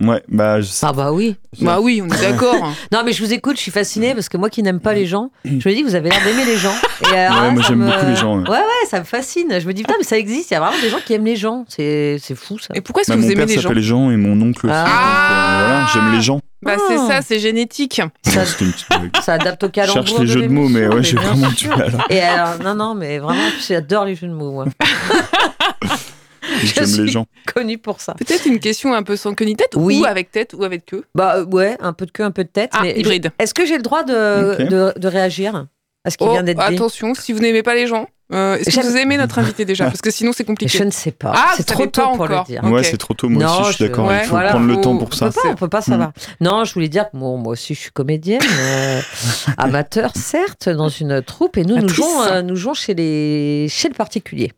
Ouais, 0.00 0.22
bah, 0.26 0.60
je 0.60 0.66
sais- 0.66 0.86
Ah 0.88 0.92
bah 0.94 1.12
oui. 1.12 1.36
Bah 1.60 1.78
oui, 1.80 2.02
on 2.02 2.06
est 2.12 2.20
d'accord. 2.20 2.54
Non, 2.92 3.02
mais 3.04 3.12
je 3.12 3.22
vous 3.22 3.32
écoute, 3.32 3.56
je 3.56 3.62
suis 3.62 3.70
fascinée 3.70 4.14
parce 4.14 4.28
que 4.30 4.36
moi 4.38 4.48
qui 4.48 4.62
n'aime 4.62 4.80
pas 4.80 4.94
les 4.94 5.06
gens, 5.06 5.30
je 5.44 5.50
me 5.50 5.58
dis 5.74 5.82
que 5.82 5.86
vous 5.86 5.94
avez 5.94 6.08
l'air 6.08 6.18
d'aimer 6.24 6.44
les 6.46 6.56
gens. 6.56 6.72
Et 7.12 7.16
alors 7.16 7.36
Ouais, 7.40 7.46
là, 7.48 7.50
moi, 7.52 7.62
j'aime 7.68 7.78
me- 7.78 7.86
beaucoup 7.90 8.06
les 8.06 8.16
gens, 8.16 8.38
ouais. 8.38 8.48
Ouais, 8.48 8.56
ouais, 8.56 8.86
ça 8.88 8.98
me 9.00 9.04
fascine. 9.04 9.48
Je 9.60 9.66
me 9.66 9.72
dis, 9.74 9.82
putain, 9.82 9.94
mais 9.98 10.04
ça 10.04 10.16
existe, 10.16 10.50
il 10.50 10.54
y 10.54 10.56
a 10.56 10.60
vraiment 10.60 10.80
des 10.80 10.88
gens 10.88 10.98
qui 11.04 11.12
aiment 11.12 11.26
les 11.26 11.36
gens. 11.36 11.64
C'est 11.68 12.16
c'est 12.20 12.34
fou 12.34 12.58
ça. 12.58 12.68
Et 12.74 12.80
pourquoi 12.80 13.02
est-ce 13.02 13.10
bah, 13.10 13.16
que 13.16 13.20
mon 13.20 13.26
vous 13.26 13.32
aimez 13.32 13.40
père 13.44 13.48
les 13.54 13.54
gens 13.60 13.68
s'appelle 13.68 13.82
Jean 13.82 14.10
et 14.10 14.16
mon 14.16 14.40
oncle 14.40 14.66
aussi. 14.66 14.74
Ah. 14.76 14.84
donc, 14.84 14.90
euh, 14.90 15.68
voilà, 15.68 15.86
j'aime 15.92 16.16
les 16.16 16.22
gens. 16.22 16.40
Bah 16.62 16.72
Ah. 16.76 16.80
c'est 16.88 16.96
ça, 16.96 17.20
c'est 17.22 17.38
génétique. 17.38 18.00
Ça, 18.24 18.44
C'était 18.46 18.64
une 18.64 18.72
petite 18.72 18.88
blague. 18.88 19.10
ça 19.22 19.34
adapte 19.34 19.62
au 19.64 19.66
Je 19.66 19.72
calembour. 19.72 20.06
cherche 20.06 20.20
les 20.20 20.26
jeux 20.26 20.42
de 20.42 20.48
mots, 20.48 20.68
mais 20.68 20.86
ouais, 20.88 21.02
j'ai 21.02 21.16
vraiment 21.16 21.48
du 21.50 21.68
mal. 21.68 21.92
Et 22.08 22.20
alors, 22.20 22.58
non, 22.64 22.74
non, 22.74 22.94
mais 22.94 23.18
vraiment, 23.18 23.40
j'adore 23.68 24.06
les 24.06 24.14
jeux 24.14 24.28
de 24.28 24.32
mots, 24.32 24.52
moi. 24.52 24.64
J'aime 26.62 26.86
suis- 26.86 27.02
les 27.02 27.08
gens. 27.08 27.26
Connu 27.54 27.78
pour 27.78 28.00
ça. 28.00 28.14
Peut-être 28.14 28.46
une 28.46 28.58
question 28.60 28.94
un 28.94 29.02
peu 29.02 29.16
sans 29.16 29.34
queue 29.34 29.44
ni 29.44 29.56
tête, 29.56 29.72
Oui. 29.76 30.00
ou 30.00 30.04
avec 30.06 30.30
tête, 30.30 30.54
ou 30.56 30.64
avec 30.64 30.86
queue. 30.86 31.04
Bah 31.14 31.36
euh, 31.38 31.44
ouais, 31.46 31.76
un 31.80 31.92
peu 31.92 32.06
de 32.06 32.10
queue, 32.10 32.24
un 32.24 32.30
peu 32.30 32.44
de 32.44 32.48
tête. 32.48 32.70
Ah, 32.74 32.80
mais 32.82 32.98
hybride. 32.98 33.30
Est-ce 33.38 33.54
que 33.54 33.66
j'ai 33.66 33.76
le 33.76 33.82
droit 33.82 34.04
de, 34.04 34.64
de, 34.68 34.92
de 34.98 35.08
réagir 35.08 35.66
à 36.04 36.10
ce 36.10 36.16
qui 36.16 36.24
Oh, 36.26 36.32
vient 36.32 36.42
d'être 36.42 36.58
dit 36.58 36.74
attention, 36.74 37.14
si 37.14 37.32
vous 37.32 37.40
n'aimez 37.40 37.62
pas 37.62 37.74
les 37.74 37.86
gens, 37.86 38.08
euh, 38.32 38.56
est-ce 38.56 38.80
que 38.80 38.86
vous 38.86 38.96
aimez 38.96 39.18
notre 39.18 39.38
invité 39.38 39.64
déjà? 39.66 39.84
Parce 39.84 40.00
que 40.00 40.10
sinon 40.10 40.32
c'est 40.34 40.44
compliqué. 40.44 40.78
Je 40.78 40.84
ne 40.84 40.90
sais 40.90 41.12
pas. 41.12 41.32
Ah, 41.36 41.52
c'est 41.56 41.64
trop 41.66 41.86
tôt 41.86 42.00
pour 42.02 42.10
encore. 42.22 42.28
le 42.28 42.44
dire. 42.46 42.64
Ouais, 42.64 42.82
c'est 42.82 42.96
trop 42.96 43.12
tôt. 43.14 43.28
Moi 43.28 43.44
Non, 43.44 43.60
aussi, 43.60 43.70
je 43.72 43.76
suis 43.76 43.84
d'accord. 43.88 44.06
ouais, 44.08 44.20
Il 44.22 44.24
faut 44.24 44.30
voilà, 44.30 44.50
prendre 44.50 44.66
le 44.66 44.80
temps 44.80 44.96
pour 44.96 45.12
ça. 45.14 45.26
On 45.26 45.30
peut 45.30 45.40
pas, 45.42 45.48
on 45.50 45.54
peut 45.54 45.68
pas 45.68 45.82
savoir. 45.82 46.12
Non, 46.40 46.64
je 46.64 46.72
voulais 46.74 46.88
dire 46.88 47.10
que 47.10 47.16
bon, 47.16 47.36
moi 47.36 47.52
aussi 47.52 47.74
je 47.74 47.80
suis 47.80 47.90
comédienne, 47.92 48.40
euh, 48.58 49.00
amateur 49.58 50.12
certes, 50.16 50.68
dans 50.68 50.88
une 50.88 51.22
troupe, 51.22 51.56
et 51.58 51.64
nous 51.64 51.76
nous 51.76 51.88
jouons, 51.88 52.22
euh, 52.22 52.42
nous 52.42 52.56
jouons 52.56 52.74
chez 52.74 52.94
les 52.94 53.66
chez 53.68 53.88
le 53.88 53.94
particulier. 53.94 54.52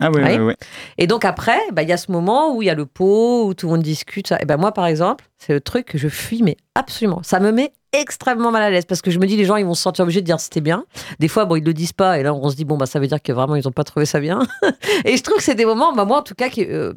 Ah 0.00 0.10
ouais, 0.10 0.22
Ouais. 0.22 0.38
ouais, 0.38 0.44
ouais. 0.44 0.56
Et 0.98 1.06
donc 1.06 1.24
après, 1.24 1.58
bah, 1.72 1.82
il 1.82 1.88
y 1.88 1.92
a 1.92 1.96
ce 1.96 2.12
moment 2.12 2.54
où 2.54 2.60
il 2.62 2.66
y 2.66 2.70
a 2.70 2.74
le 2.74 2.84
pot, 2.86 3.46
où 3.46 3.54
tout 3.54 3.66
le 3.66 3.72
monde 3.72 3.82
discute. 3.82 4.26
Ça. 4.28 4.38
Et 4.40 4.44
ben 4.44 4.56
moi, 4.58 4.72
par 4.72 4.86
exemple, 4.86 5.24
c'est 5.38 5.52
le 5.54 5.60
truc 5.60 5.86
que 5.86 5.96
je 5.98 6.08
fuis, 6.08 6.42
mais 6.42 6.56
absolument. 6.74 7.20
Ça 7.22 7.40
me 7.40 7.50
met 7.50 7.72
extrêmement 7.92 8.50
mal 8.50 8.62
à 8.62 8.68
l'aise 8.70 8.84
parce 8.84 9.00
que 9.00 9.10
je 9.10 9.18
me 9.18 9.26
dis 9.26 9.38
les 9.38 9.46
gens 9.46 9.56
ils 9.56 9.64
vont 9.64 9.72
se 9.72 9.80
sentir 9.80 10.02
obligés 10.02 10.20
de 10.20 10.26
dire 10.26 10.38
c'était 10.38 10.60
bien. 10.60 10.84
Des 11.18 11.28
fois 11.28 11.46
bon 11.46 11.56
ils 11.56 11.64
le 11.64 11.72
disent 11.72 11.94
pas 11.94 12.18
et 12.18 12.22
là 12.22 12.34
on 12.34 12.50
se 12.50 12.56
dit 12.56 12.66
bon 12.66 12.76
bah 12.76 12.84
ça 12.84 12.98
veut 13.00 13.06
dire 13.06 13.22
que 13.22 13.32
vraiment 13.32 13.56
ils 13.56 13.66
ont 13.66 13.72
pas 13.72 13.84
trouvé 13.84 14.04
ça 14.04 14.20
bien. 14.20 14.40
et 15.06 15.16
je 15.16 15.22
trouve 15.22 15.38
que 15.38 15.42
c'est 15.42 15.54
des 15.54 15.64
moments 15.64 15.94
bah 15.94 16.04
moi 16.04 16.18
en 16.18 16.22
tout 16.22 16.34
cas 16.34 16.50
qui 16.50 16.66
euh, 16.66 16.92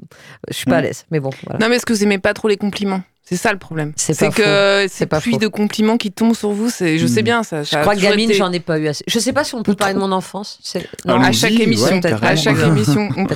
je 0.49 0.55
suis 0.55 0.65
pas 0.65 0.77
à 0.77 0.81
Mm. 0.81 0.83
l'aise. 0.83 1.05
Mais 1.09 1.21
bon 1.21 1.29
voilà. 1.45 1.59
Non, 1.59 1.69
mais 1.69 1.77
est-ce 1.77 1.85
que 1.85 1.93
vous 1.93 2.03
aimez 2.03 2.17
pas 2.17 2.33
trop 2.33 2.49
les 2.49 2.57
compliments? 2.57 3.01
C'est 3.23 3.35
ça 3.35 3.51
le 3.53 3.59
problème. 3.59 3.93
C'est 3.95 4.15
C'est 4.15 4.25
pas 4.29 4.31
que 4.31 4.43
C'est 4.43 4.87
ces 4.89 5.05
pas 5.05 5.21
pluies 5.21 5.33
faux. 5.33 5.37
de 5.39 5.47
compliments 5.47 5.97
qui 5.97 6.11
tombent 6.11 6.33
sur 6.35 6.49
vous, 6.49 6.69
c'est, 6.71 6.97
je 6.97 7.05
sais 7.05 7.21
Mm. 7.21 7.25
bien, 7.25 7.43
ça. 7.43 7.61
Je 7.61 7.77
crois 7.77 7.93
que 7.95 8.01
gamine, 8.01 8.33
j'en 8.33 8.51
ai 8.51 8.59
pas 8.59 8.79
eu 8.79 8.87
assez. 8.87 9.03
Je 9.07 9.19
sais 9.19 9.33
pas 9.33 9.43
si 9.43 9.53
on 9.53 9.61
peut 9.61 9.75
parler 9.75 9.93
de 9.93 9.99
mon 9.99 10.11
enfance. 10.11 10.59
Non. 11.05 11.13
Allons-y, 11.13 11.27
À 11.27 11.31
chaque 11.31 11.51
ouais, 11.51 11.61
émission, 11.61 11.99
peut-être 12.01 12.23
à 12.23 12.35
chaque 12.35 12.57
émission, 12.57 13.07
on. 13.15 13.27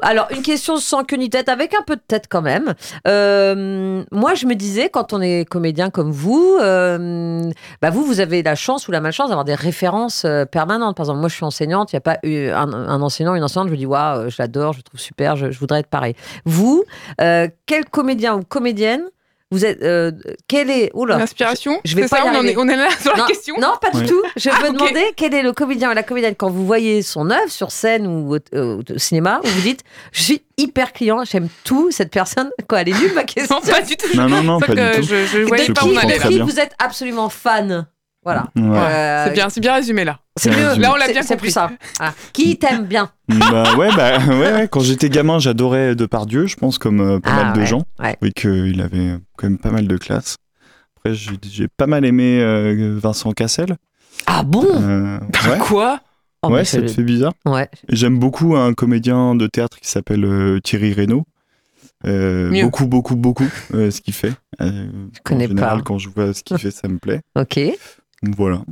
Alors, 0.00 0.28
une 0.30 0.40
question 0.40 0.78
sans 0.78 1.04
queue 1.04 1.16
ni 1.16 1.28
tête, 1.28 1.50
avec 1.50 1.74
un 1.74 1.82
peu 1.82 1.96
de 1.96 2.00
tête 2.08 2.24
quand 2.30 2.40
même. 2.40 2.72
Euh, 3.06 4.02
moi, 4.12 4.34
je 4.34 4.46
me 4.46 4.54
disais, 4.54 4.88
quand 4.88 5.12
on 5.12 5.20
est 5.20 5.44
comédien 5.48 5.90
comme 5.90 6.10
vous, 6.10 6.56
euh, 6.60 7.50
bah 7.82 7.90
vous, 7.90 8.04
vous 8.04 8.20
avez 8.20 8.42
la 8.42 8.54
chance 8.54 8.88
ou 8.88 8.92
la 8.92 9.00
malchance 9.00 9.28
d'avoir 9.28 9.44
des 9.44 9.54
références 9.54 10.22
euh, 10.24 10.44
permanentes. 10.46 10.96
Par 10.96 11.04
exemple, 11.04 11.20
moi, 11.20 11.28
je 11.28 11.34
suis 11.34 11.44
enseignante, 11.44 11.92
il 11.92 11.96
n'y 11.96 11.98
a 11.98 12.00
pas 12.00 12.18
eu 12.22 12.48
un, 12.48 12.72
un 12.72 13.02
enseignant, 13.02 13.34
une 13.34 13.44
enseignante, 13.44 13.68
je 13.68 13.72
me 13.72 13.76
dis, 13.78 13.86
waouh, 13.86 14.30
je 14.30 14.36
l'adore, 14.38 14.72
je 14.72 14.78
le 14.78 14.82
trouve 14.84 15.00
super, 15.00 15.36
je, 15.36 15.50
je 15.50 15.58
voudrais 15.58 15.80
être 15.80 15.88
pareil. 15.88 16.14
Vous, 16.44 16.84
euh, 17.20 17.48
quel 17.66 17.84
comédien 17.84 18.36
ou 18.36 18.42
comédienne 18.42 19.02
vous 19.50 19.64
êtes, 19.64 19.82
euh, 19.82 20.12
quel 20.46 20.70
est, 20.70 20.90
oula, 20.94 21.16
L'inspiration 21.16 21.80
je 21.84 21.96
vais 21.96 22.02
c'est 22.02 22.08
pas 22.10 22.18
ça, 22.22 22.32
y 22.32 22.36
on, 22.36 22.44
est, 22.44 22.56
on 22.58 22.68
est 22.68 22.76
là 22.76 22.88
sur 23.00 23.12
la 23.12 23.18
non, 23.18 23.26
question 23.26 23.54
non, 23.58 23.74
pas 23.80 23.90
du 23.98 24.04
tout. 24.06 24.22
Je 24.36 24.50
Ah, 24.50 24.58
veux 24.62 24.68
ok. 24.68 24.74
demander 24.74 25.12
quel 25.16 25.32
est 25.34 25.42
le 25.42 25.52
comédien 25.52 25.90
ou 25.90 25.94
la 25.94 26.02
comédienne 26.02 26.34
quand 26.36 26.50
vous 26.50 26.66
voyez 26.66 27.00
son 27.02 27.30
œuvre 27.30 27.50
sur 27.50 27.70
scène 27.70 28.06
ou 28.06 28.34
au, 28.36 28.38
euh, 28.54 28.82
au 28.94 28.98
cinéma, 28.98 29.40
où 29.42 29.46
vous 29.48 29.60
dites 29.62 29.84
je 30.12 30.22
suis 30.22 30.42
hyper 30.58 30.92
client, 30.92 31.24
j'aime 31.24 31.48
tout 31.64 31.90
cette 31.90 32.10
personne. 32.10 32.50
Quoi, 32.68 32.82
elle 32.82 32.90
est 32.90 33.00
nulle 33.00 33.14
ma 33.14 33.24
question. 33.24 33.56
Non, 33.56 33.62
pas 33.62 33.80
du 33.82 33.96
tout. 33.96 34.14
Non, 34.16 34.28
non, 34.28 34.42
non, 34.42 34.60
pas 34.60 34.66
que 34.66 34.72
du 34.96 35.00
tout. 35.00 35.06
Je, 35.08 35.24
je 35.26 35.38
De 35.38 35.44
voyais 35.44 35.64
qui, 35.66 35.72
pas 35.72 35.84
où 35.84 35.88
on 35.88 35.96
allait 35.96 36.18
là. 36.18 36.44
vous 36.44 36.60
êtes 36.60 36.74
absolument 36.78 37.28
fan 37.30 37.86
Voilà. 38.24 38.48
Ouais. 38.56 38.62
Euh, 38.78 39.24
C'est 39.26 39.32
bien, 39.32 39.48
c'est 39.48 39.60
bien 39.60 39.74
résumé 39.74 40.04
là. 40.04 40.18
C'est 40.36 40.50
mieux. 40.50 40.80
Là, 40.80 40.92
on 40.92 40.96
l'a 40.96 41.06
bien 41.08 41.22
C'est 41.22 41.34
compris. 41.34 41.46
plus 41.46 41.50
ça. 41.52 41.70
Qui 42.32 42.58
t'aime 42.58 42.84
bien 42.84 43.10
bah, 43.28 43.74
ouais, 43.76 43.88
bah, 43.96 44.18
ouais, 44.26 44.52
ouais, 44.52 44.68
quand 44.70 44.80
j'étais 44.80 45.08
gamin, 45.08 45.38
j'adorais 45.38 45.94
Depardieu, 45.94 46.46
je 46.46 46.56
pense, 46.56 46.78
comme 46.78 47.00
euh, 47.00 47.20
pas 47.20 47.30
Ah, 47.32 47.44
mal 47.44 47.52
de 47.54 47.60
ouais, 47.60 47.66
gens. 47.66 47.84
ouais. 48.00 48.16
Oui, 48.22 48.32
qu'il 48.32 48.80
avait 48.80 49.16
quand 49.36 49.48
même 49.48 49.58
pas 49.58 49.70
mal 49.70 49.86
de 49.86 49.96
classe. 49.96 50.36
Après, 50.96 51.14
j'ai 51.14 51.68
pas 51.68 51.86
mal 51.86 52.04
aimé 52.04 52.40
euh, 52.40 52.98
Vincent 53.00 53.32
Cassel. 53.32 53.76
Ah 54.26 54.42
bon? 54.42 54.66
Euh, 54.66 55.18
ouais, 55.48 55.58
Quoi? 55.60 56.00
Oh, 56.42 56.50
ouais 56.50 56.64
ça 56.64 56.78
je- 56.80 56.86
te 56.86 56.90
fait 56.90 57.02
bizarre. 57.02 57.32
Ouais. 57.46 57.68
J'aime 57.88 58.18
beaucoup 58.18 58.56
un 58.56 58.72
comédien 58.74 59.34
de 59.34 59.46
théâtre 59.46 59.78
qui 59.80 59.88
s'appelle 59.88 60.24
euh, 60.24 60.60
Thierry 60.60 60.92
Reynaud. 60.92 61.24
Euh, 62.06 62.50
beaucoup, 62.62 62.86
beaucoup, 62.86 63.16
beaucoup 63.16 63.48
euh, 63.74 63.90
ce 63.90 64.00
qu'il 64.00 64.14
fait. 64.14 64.32
Euh, 64.60 64.86
connais 65.24 65.46
en 65.46 65.48
général, 65.48 65.78
pas. 65.78 65.84
quand 65.84 65.98
je 65.98 66.08
vois 66.08 66.32
ce 66.32 66.42
qu'il 66.44 66.56
fait, 66.58 66.70
ça 66.70 66.86
me 66.88 66.98
plaît. 66.98 67.20
Ok. 67.36 67.58
Donc, 68.22 68.34
Voilà. 68.36 68.62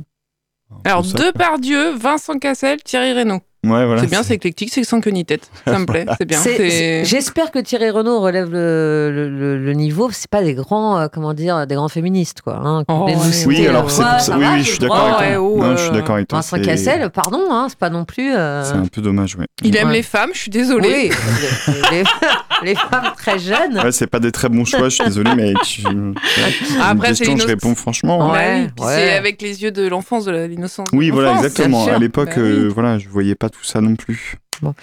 Alors, 0.83 1.01
peu 1.01 1.07
ça, 1.09 1.17
deux 1.17 1.31
quoi. 1.31 1.45
par 1.45 1.59
Dieu, 1.59 1.91
Vincent 1.95 2.37
Cassel, 2.39 2.81
Thierry 2.83 3.13
Reynaud. 3.13 3.41
Ouais, 3.69 3.85
voilà. 3.85 4.01
c'est 4.01 4.07
bien, 4.07 4.23
c'est 4.23 4.35
éclectique, 4.35 4.69
c'est 4.73 4.83
sans 4.83 5.01
queue 5.01 5.11
ni 5.11 5.25
tête. 5.25 5.49
Ça 5.65 5.77
me 5.79 5.85
plaît, 5.85 6.05
c'est 6.17 6.25
bien. 6.25 6.39
C'est- 6.39 6.57
c'est- 6.57 6.69
c'est- 6.69 7.05
J'espère 7.05 7.51
que 7.51 7.59
Thierry 7.59 7.89
Renaud 7.89 8.19
relève 8.19 8.49
le, 8.51 9.11
le, 9.13 9.29
le- 9.29 9.57
le 9.57 9.73
niveau. 9.73 10.09
C'est 10.11 10.29
pas 10.29 10.41
des 10.43 10.53
grands, 10.53 10.97
euh, 10.99 11.07
comment 11.11 11.33
dire, 11.33 11.65
des 11.67 11.75
grands 11.75 11.87
féministes, 11.89 12.41
quoi. 12.41 12.59
Hein, 12.63 12.83
Oh, 12.87 13.05
ouais. 13.05 13.15
Oui, 13.45 13.67
alors 13.67 13.85
euh, 13.85 13.89
c'est 13.89 14.03
ouais, 14.03 14.19
ça. 14.19 14.37
Oui, 14.37 14.45
oui, 14.53 14.63
je 14.63 14.69
suis 14.69 14.79
d'accord 14.79 14.97
avec 14.97 15.17
toi. 15.17 15.27
Ouais, 15.27 15.35
oh, 15.37 15.57
non, 15.63 15.71
je 15.75 15.81
suis 15.81 15.89
euh, 15.89 15.93
d'accord 15.93 16.15
avec 16.15 16.27
toi. 16.27 16.37
Vincent 16.39 16.57
c'est- 16.57 16.61
Cassel, 16.63 17.09
pardon, 17.09 17.41
hein, 17.51 17.67
c'est 17.69 17.77
pas 17.77 17.89
non 17.89 18.05
plus. 18.05 18.33
euh, 18.33 18.63
C'est 18.63 18.73
un 18.77 18.85
peu 18.85 19.01
dommage, 19.01 19.35
ouais. 19.35 19.45
Il 19.63 19.75
aime 19.75 19.89
les 19.91 20.03
femmes, 20.03 20.29
je 20.33 20.39
suis 20.39 20.51
désolée. 20.51 21.09
Oui, 21.11 21.11
les, 22.63 22.75
femmes 22.75 23.11
très 23.17 23.39
jeunes. 23.39 23.79
Ouais, 23.83 23.91
c'est 23.91 24.07
pas 24.07 24.19
des 24.19 24.31
très 24.31 24.49
bons 24.49 24.65
choix, 24.65 24.83
je 24.89 24.95
suis 24.95 25.05
désolé, 25.05 25.31
mais 25.35 25.53
tu... 25.63 25.83
Après, 26.81 27.09
une 27.09 27.15
c'est 27.15 27.25
question, 27.25 27.37
je 27.37 27.47
réponds 27.47 27.75
franchement. 27.75 28.31
Oui, 28.31 28.37
ouais. 28.37 28.67
c'est 28.79 29.13
avec 29.13 29.41
les 29.41 29.63
yeux 29.63 29.71
de 29.71 29.87
l'enfance, 29.87 30.25
de 30.25 30.31
l'innocence. 30.31 30.87
Oui, 30.93 31.09
voilà, 31.09 31.33
exactement. 31.35 31.85
À 31.87 31.97
l'époque, 31.99 32.29
Bah 32.35 32.41
oui. 32.41 32.67
voilà, 32.73 32.97
je 32.99 33.07
voyais 33.09 33.35
pas 33.35 33.49
tout 33.59 33.63
ça 33.65 33.81
non 33.81 33.95
plus. 33.95 34.35
Moi, 34.61 34.73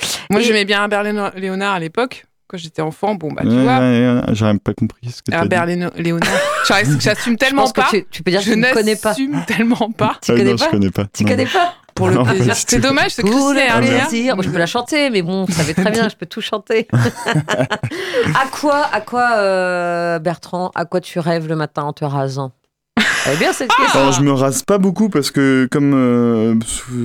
Et- 0.40 0.42
j'aimais 0.44 0.64
bien 0.64 0.82
Herbert 0.82 1.02
Léonard 1.36 1.74
à 1.74 1.78
l'époque, 1.80 2.26
quand 2.46 2.56
j'étais 2.56 2.82
enfant. 2.82 3.14
Bon, 3.16 3.32
bah, 3.32 3.42
tu 3.42 3.48
Ouais, 3.48 3.62
vois, 3.62 3.78
ouais, 3.78 4.14
ouais, 4.28 4.34
J'aurais 4.34 4.56
pas 4.58 4.72
compris 4.74 5.10
ce 5.10 5.22
que 5.22 5.30
tu 5.30 5.36
as 5.36 5.46
dit. 5.46 5.54
Herbert 5.54 5.66
Léonard. 5.96 6.28
J'assume 6.68 7.32
Je 7.32 7.36
tellement 7.36 7.66
que 7.68 7.80
pas. 7.80 7.88
tu, 7.90 8.06
tu 8.10 8.22
peux 8.22 8.30
dire 8.30 8.40
que 8.40 8.46
Je 8.46 8.52
ne 8.54 8.72
connais 8.72 8.96
pas. 8.96 9.10
n'assume 9.10 9.44
tellement 9.46 9.90
pas. 9.90 10.18
Tu 10.22 10.30
Ah, 10.32 10.36
connais 10.36 10.50
non, 10.52 10.56
pas 10.56 10.64
je 10.66 10.70
connais 10.70 10.90
pas. 10.90 11.04
Tu 11.12 11.24
Non. 11.24 11.30
connais 11.30 11.46
pas 11.46 11.74
Pour 11.94 12.08
le 12.08 12.14
Non, 12.14 12.24
plaisir. 12.24 12.54
C'est 12.56 12.76
tout. 12.76 12.82
dommage, 12.82 13.12
c'est 13.12 13.22
que 13.22 13.28
Pour 13.28 13.48
c'est 13.50 13.54
le 13.54 13.60
Herbert. 13.60 14.08
plaisir. 14.08 14.34
Moi, 14.36 14.44
je 14.44 14.50
peux 14.50 14.58
la 14.58 14.66
chanter, 14.66 15.10
mais 15.10 15.22
bon, 15.22 15.44
vous 15.44 15.52
savez 15.52 15.74
très 15.74 15.90
bien, 15.90 16.08
je 16.08 16.16
peux 16.16 16.26
tout 16.26 16.40
chanter. 16.40 16.88
à 16.92 18.46
quoi, 18.50 18.86
à 18.92 19.00
quoi 19.00 19.32
euh, 19.36 20.18
Bertrand, 20.18 20.70
à 20.74 20.84
quoi 20.84 21.00
tu 21.00 21.18
rêves 21.18 21.46
le 21.48 21.56
matin 21.56 21.82
en 21.82 21.92
te 21.92 22.04
rasant? 22.04 22.52
Eh 23.32 23.36
bien, 23.38 23.52
cette 23.52 23.70
question. 23.70 24.00
Alors, 24.00 24.12
je 24.12 24.20
me 24.22 24.32
rase 24.32 24.62
pas 24.62 24.76
beaucoup 24.78 25.08
parce 25.08 25.30
que, 25.30 25.66
comme 25.70 25.94
euh, 25.94 26.54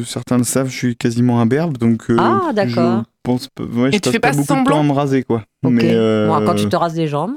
certains 0.06 0.38
le 0.38 0.44
savent, 0.44 0.70
je 0.70 0.76
suis 0.76 0.96
quasiment 0.98 1.40
imberbe, 1.40 1.78
donc. 1.78 2.04
euh, 2.10 2.18
Ah, 2.20 2.52
d'accord. 2.54 3.04
Je 3.04 3.04
pense. 3.24 3.48
Ouais, 3.60 3.90
Et 3.90 3.94
je 3.94 3.98
tu 3.98 4.02
passe 4.02 4.12
fais 4.12 4.20
pas 4.20 4.28
pas 4.30 4.32
beaucoup 4.34 4.44
de 4.44 4.48
semblant 4.48 4.76
temps 4.78 4.82
à 4.82 4.84
me 4.84 4.92
raser, 4.92 5.24
quoi. 5.24 5.44
Mais 5.64 5.94
euh, 5.94 6.28
Bon, 6.28 6.46
quand 6.46 6.56
tu 6.56 6.68
te 6.68 6.76
rases 6.76 6.96
les 6.98 7.08
jambes. 7.08 7.36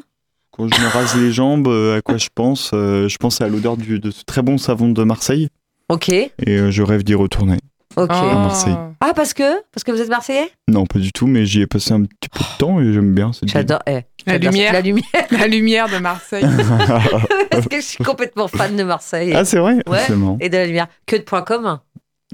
quand 0.50 0.66
je 0.68 0.80
me 0.80 0.88
rase 0.88 1.14
les 1.16 1.30
jambes, 1.30 1.68
euh, 1.68 1.98
à 1.98 2.02
quoi 2.02 2.16
je 2.16 2.28
pense 2.34 2.70
Euh, 2.74 3.08
Je 3.08 3.16
pense 3.18 3.40
à 3.40 3.48
l'odeur 3.48 3.76
de 3.76 4.10
ce 4.10 4.24
très 4.24 4.42
bon 4.42 4.58
savon 4.58 4.88
de 4.88 5.04
Marseille 5.04 5.48
Ok, 5.88 6.08
et 6.08 6.32
euh, 6.48 6.70
je 6.70 6.82
rêve 6.82 7.04
d'y 7.04 7.14
retourner. 7.14 7.58
Ok. 7.96 8.10
Oh. 8.12 8.24
Marseille. 8.34 8.76
Ah, 9.00 9.12
parce 9.14 9.34
que 9.34 9.42
Parce 9.72 9.84
que 9.84 9.90
vous 9.92 10.00
êtes 10.00 10.08
Marseillais? 10.08 10.50
Non, 10.68 10.86
pas 10.86 10.98
du 10.98 11.12
tout, 11.12 11.26
mais 11.26 11.44
j'y 11.46 11.60
ai 11.62 11.66
passé 11.66 11.92
un 11.92 12.02
petit 12.04 12.28
peu 12.30 12.38
de 12.40 12.58
temps 12.58 12.80
et 12.80 12.92
j'aime 12.92 13.14
bien. 13.14 13.32
cette 13.32 13.44
ville. 13.44 13.52
J'adore. 13.52 13.80
eh, 13.86 14.00
La 14.26 14.38
lumière. 14.38 14.72
La 14.72 14.80
lumière. 14.80 15.04
La 15.30 15.46
lumière 15.46 15.88
de 15.88 15.98
Marseille. 15.98 16.44
parce 17.50 17.66
que 17.68 17.76
je 17.76 17.82
suis 17.84 18.04
complètement 18.04 18.48
fan 18.48 18.76
de 18.76 18.82
Marseille. 18.84 19.32
ah, 19.34 19.44
c'est 19.44 19.58
vrai? 19.58 19.76
Ouais. 19.88 19.98
C'est 20.06 20.16
marrant. 20.16 20.38
Et 20.40 20.48
de 20.48 20.56
la 20.56 20.66
lumière. 20.66 20.86
Que 21.06 21.16
de 21.16 21.22
points 21.22 21.42
communs. 21.42 21.82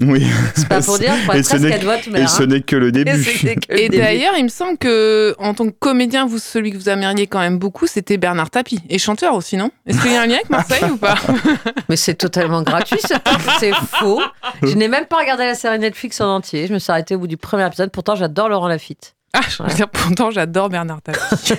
Oui. 0.01 0.25
C'est 0.55 0.67
pas 0.67 0.81
pour 0.81 0.97
dire, 0.99 1.13
pour 1.25 1.35
Et 1.35 1.43
ce 1.43 1.49
presque 1.49 1.63
n'est- 1.63 1.77
votre 1.79 2.07
Et 2.07 2.11
mère. 2.11 2.29
ce 2.29 2.43
hein. 2.43 2.45
n'est 2.47 2.61
que 2.61 2.75
le 2.75 2.87
Et 2.87 2.91
début. 2.91 3.23
que 3.23 3.73
Et 3.77 3.89
d'ailleurs, 3.89 4.33
il 4.37 4.43
me 4.45 4.49
semble 4.49 4.77
que 4.77 5.35
en 5.39 5.53
tant 5.53 5.65
que 5.65 5.75
comédien, 5.77 6.25
vous, 6.25 6.39
celui 6.39 6.71
que 6.71 6.77
vous 6.77 6.89
aimeriez 6.89 7.27
quand 7.27 7.39
même 7.39 7.57
beaucoup, 7.57 7.87
c'était 7.87 8.17
Bernard 8.17 8.49
Tapie. 8.49 8.79
Et 8.89 8.97
chanteur 8.97 9.33
aussi, 9.35 9.57
non? 9.57 9.71
Est-ce 9.85 10.01
qu'il 10.01 10.11
y 10.11 10.15
a 10.15 10.21
un 10.21 10.25
lien 10.27 10.35
avec 10.35 10.49
Marseille 10.49 10.89
ou 10.91 10.97
pas? 10.97 11.15
Mais 11.89 11.95
c'est 11.95 12.15
totalement 12.15 12.61
gratuit, 12.63 12.99
ce 13.01 13.13
truc, 13.13 13.39
c'est 13.59 13.73
faux. 13.73 14.21
Je 14.63 14.75
n'ai 14.75 14.87
même 14.87 15.05
pas 15.05 15.17
regardé 15.17 15.43
la 15.45 15.55
série 15.55 15.79
Netflix 15.79 16.19
en 16.21 16.35
entier. 16.35 16.67
Je 16.67 16.73
me 16.73 16.79
suis 16.79 16.91
arrêtée 16.91 17.15
au 17.15 17.19
bout 17.19 17.27
du 17.27 17.37
premier 17.37 17.65
épisode. 17.67 17.91
Pourtant, 17.91 18.15
j'adore 18.15 18.49
Laurent 18.49 18.67
Lafitte. 18.67 19.15
Ah, 19.33 19.41
je 19.47 19.61
veux 19.61 19.69
dire, 19.75 19.87
pourtant, 19.89 20.31
j'adore 20.31 20.69
Bernard 20.69 21.01
Tapie. 21.03 21.19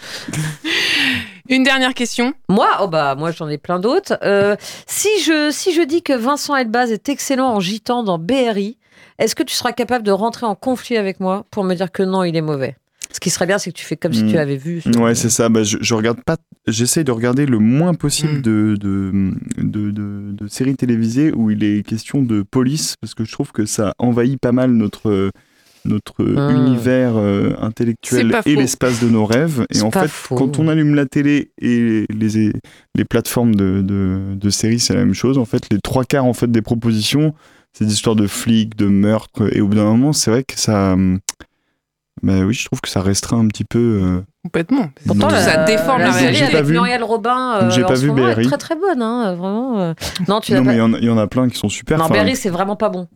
Une 1.48 1.62
dernière 1.62 1.94
question. 1.94 2.34
Moi, 2.48 2.68
oh 2.80 2.88
bah, 2.88 3.14
moi 3.16 3.30
j'en 3.32 3.48
ai 3.48 3.58
plein 3.58 3.78
d'autres. 3.80 4.18
Euh, 4.22 4.56
si, 4.86 5.08
je, 5.24 5.50
si 5.50 5.72
je 5.72 5.82
dis 5.82 6.02
que 6.02 6.12
Vincent 6.12 6.54
Elbaz 6.56 6.92
est 6.92 7.08
excellent 7.08 7.48
en 7.54 7.60
gitan 7.60 8.02
dans 8.02 8.18
BRI, 8.18 8.76
est-ce 9.18 9.34
que 9.34 9.42
tu 9.42 9.54
seras 9.54 9.72
capable 9.72 10.04
de 10.04 10.12
rentrer 10.12 10.46
en 10.46 10.54
conflit 10.54 10.96
avec 10.96 11.20
moi 11.20 11.44
pour 11.50 11.64
me 11.64 11.74
dire 11.74 11.90
que 11.92 12.02
non, 12.02 12.24
il 12.24 12.36
est 12.36 12.40
mauvais? 12.42 12.76
Ce 13.12 13.18
qui 13.18 13.30
serait 13.30 13.46
bien, 13.46 13.58
c'est 13.58 13.72
que 13.72 13.76
tu 13.76 13.84
fais 13.84 13.96
comme 13.96 14.12
si 14.12 14.22
Hmm. 14.22 14.28
tu 14.28 14.34
l'avais 14.36 14.56
vu. 14.56 14.82
Ouais, 14.96 15.16
c'est 15.16 15.30
ça. 15.30 15.48
Bah, 15.48 15.64
je, 15.64 15.78
je 15.80 15.94
regarde 15.94 16.22
pas. 16.24 16.36
J'essaie 16.68 17.02
de 17.02 17.10
regarder 17.10 17.44
le 17.44 17.58
moins 17.58 17.92
possible 17.94 18.38
Mm. 18.38 18.42
de, 18.42 18.76
de, 18.78 19.32
de, 19.58 19.90
de- 19.90 20.32
de 20.32 20.46
séries 20.48 20.76
télévisées 20.76 21.32
où 21.32 21.50
il 21.50 21.64
est 21.64 21.84
question 21.84 22.22
de 22.22 22.42
police 22.42 22.94
parce 23.00 23.14
que 23.14 23.24
je 23.24 23.32
trouve 23.32 23.50
que 23.50 23.64
ça 23.66 23.94
envahit 23.98 24.38
pas 24.40 24.52
mal 24.52 24.70
notre 24.70 25.32
notre 25.84 26.22
Mm. 26.22 26.50
univers 26.50 27.12
euh, 27.16 27.54
intellectuel 27.60 28.34
et 28.46 28.54
l'espace 28.56 29.00
de 29.02 29.08
nos 29.08 29.24
rêves. 29.24 29.64
Et 29.74 29.80
en 29.82 29.90
fait, 29.90 30.08
faux. 30.08 30.34
quand 30.34 30.58
on 30.58 30.68
allume 30.68 30.94
la 30.94 31.06
télé 31.06 31.52
et 31.60 32.06
les, 32.10 32.52
les 32.94 33.04
plateformes 33.04 33.54
de, 33.54 33.80
de, 33.82 34.20
de 34.34 34.50
séries, 34.50 34.78
c'est 34.80 34.94
la 34.94 35.00
même 35.00 35.14
chose. 35.14 35.38
En 35.38 35.44
fait, 35.44 35.62
les 35.70 35.78
trois 35.80 36.04
quarts 36.04 36.26
en 36.26 36.34
fait 36.34 36.50
des 36.50 36.62
propositions, 36.62 37.34
c'est 37.72 37.84
des 37.84 37.92
histoires 37.92 38.16
de 38.16 38.26
flics, 38.26 38.76
de 38.76 38.86
meurtres. 38.86 39.54
Et 39.56 39.60
au 39.60 39.68
bout 39.68 39.76
d'un 39.76 39.84
moment, 39.84 40.12
c'est 40.12 40.30
vrai 40.30 40.42
que 40.44 40.58
ça. 40.58 40.92
hum, 40.92 41.18
Bah 42.22 42.40
oui, 42.40 42.52
je 42.52 42.66
trouve 42.66 42.80
que 42.82 42.88
ça 42.90 43.00
restreint 43.00 43.38
un 43.40 43.46
petit 43.48 43.64
peu. 43.64 43.78
euh, 44.02 44.20
Complètement. 44.42 44.90
Pourtant, 45.06 45.20
Donc, 45.22 45.32
la, 45.32 45.40
ça 45.40 45.64
déforme 45.64 46.00
la 46.00 46.12
réalité. 46.12 46.56
Avec. 46.56 46.70
Muriel 46.70 47.02
Robin 47.02 47.58
euh, 47.62 47.70
J'ai 47.70 47.82
pas 47.82 47.94
vu 47.94 48.08
est 48.10 48.12
BRI. 48.12 48.46
très 48.46 48.58
très 48.58 48.74
bonne, 48.76 49.00
hein, 49.02 49.34
vraiment. 49.34 49.80
euh. 49.80 49.94
Non, 50.28 50.40
tu 50.40 50.52
mais 50.52 50.74
il 50.74 50.78
y 50.78 50.80
en 50.80 50.92
a- 50.92 50.98
il 50.98 51.04
y, 51.04 51.10
en 51.10 51.16
a 51.18 51.26
plein 51.26 51.48
qui 51.48 51.58
sont 51.58 51.68
super. 51.70 51.98
Non, 51.98 52.08
Berry, 52.08 52.36
c'est 52.36 52.50
vraiment 52.50 52.76
pas 52.76 52.88
bon. 52.90 53.06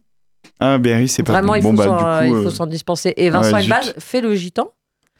Ah, 0.60 0.78
Berry, 0.78 1.08
c'est 1.08 1.22
pas 1.22 1.32
Vraiment, 1.32 1.52
bon. 1.52 1.58
il 1.58 1.62
Bon, 1.62 1.70
faut 1.70 1.76
bah, 1.76 1.84
s'en- 1.84 2.06
euh, 2.06 2.26
il 2.26 2.32
faut 2.42 2.48
euh, 2.48 2.50
s'en 2.50 2.66
dispenser. 2.66 3.14
Et 3.16 3.30
Vincent 3.30 3.54
ouais. 3.56 3.62
Elbaz 3.64 3.94
fait 3.98 4.20
le 4.20 4.34
gitan. 4.34 4.68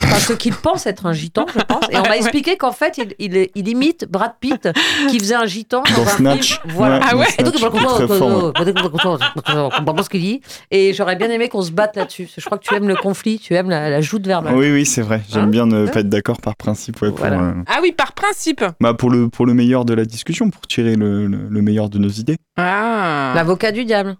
Enfin, 0.02 0.16
ce 0.16 0.32
qu'il 0.32 0.52
pense 0.52 0.86
être 0.86 1.06
un 1.06 1.12
gitan, 1.12 1.46
je 1.54 1.60
pense. 1.62 1.84
Et 1.90 1.96
on 1.96 2.02
m'a 2.02 2.16
expliqué 2.16 2.56
qu'en 2.56 2.72
fait, 2.72 2.98
il, 2.98 3.14
il, 3.20 3.48
il 3.54 3.68
imite 3.68 4.06
Brad 4.10 4.32
Pitt, 4.40 4.68
qui 5.08 5.18
faisait 5.20 5.36
un 5.36 5.46
gitan 5.46 5.82
dans, 5.88 6.02
Dans 6.02 6.10
un 6.10 6.16
Snatch. 6.16 6.60
film. 6.60 6.74
Voilà. 6.74 7.00
Ah 7.08 7.16
ouais 7.16 7.26
Et 7.38 7.42
donc, 7.44 7.54
on 7.62 7.70
comprend 7.70 9.94
pas 9.94 10.02
ce 10.02 10.10
qu'il 10.10 10.20
dit. 10.20 10.40
Et 10.72 10.92
j'aurais 10.94 11.14
bien 11.16 11.30
aimé 11.30 11.48
qu'on 11.48 11.62
se 11.62 11.70
batte 11.70 11.94
là-dessus. 11.96 12.24
Parce 12.24 12.40
Je 12.40 12.44
crois 12.44 12.58
que 12.58 12.64
tu 12.64 12.74
aimes 12.74 12.88
le 12.88 12.96
conflit, 12.96 13.38
tu 13.38 13.54
aimes 13.54 13.70
la, 13.70 13.88
la 13.88 14.00
joute 14.00 14.26
verbale. 14.26 14.54
Oui, 14.56 14.70
oui, 14.72 14.84
c'est 14.84 15.02
vrai. 15.02 15.22
J'aime 15.30 15.44
Hein 15.44 15.46
bien 15.46 15.66
ne 15.66 15.86
pas 15.86 16.00
être 16.00 16.08
d'accord 16.08 16.40
par 16.40 16.56
principe. 16.56 17.00
Ouais, 17.00 17.10
pour, 17.10 17.18
Voilà. 17.20 17.40
euh, 17.40 17.52
Ah 17.66 17.78
oui, 17.80 17.92
par 17.92 18.12
principe. 18.14 18.64
bah, 18.80 18.94
pour, 18.94 19.10
le, 19.10 19.28
pour 19.28 19.46
le 19.46 19.54
meilleur 19.54 19.84
de 19.84 19.94
la 19.94 20.04
discussion, 20.04 20.50
pour 20.50 20.62
tirer 20.66 20.96
le, 20.96 21.28
le, 21.28 21.38
le 21.48 21.62
meilleur 21.62 21.88
de 21.88 21.98
nos 21.98 22.08
idées. 22.10 22.36
Ah. 22.56 23.32
L'avocat 23.36 23.70
du 23.72 23.84
diable. 23.84 24.16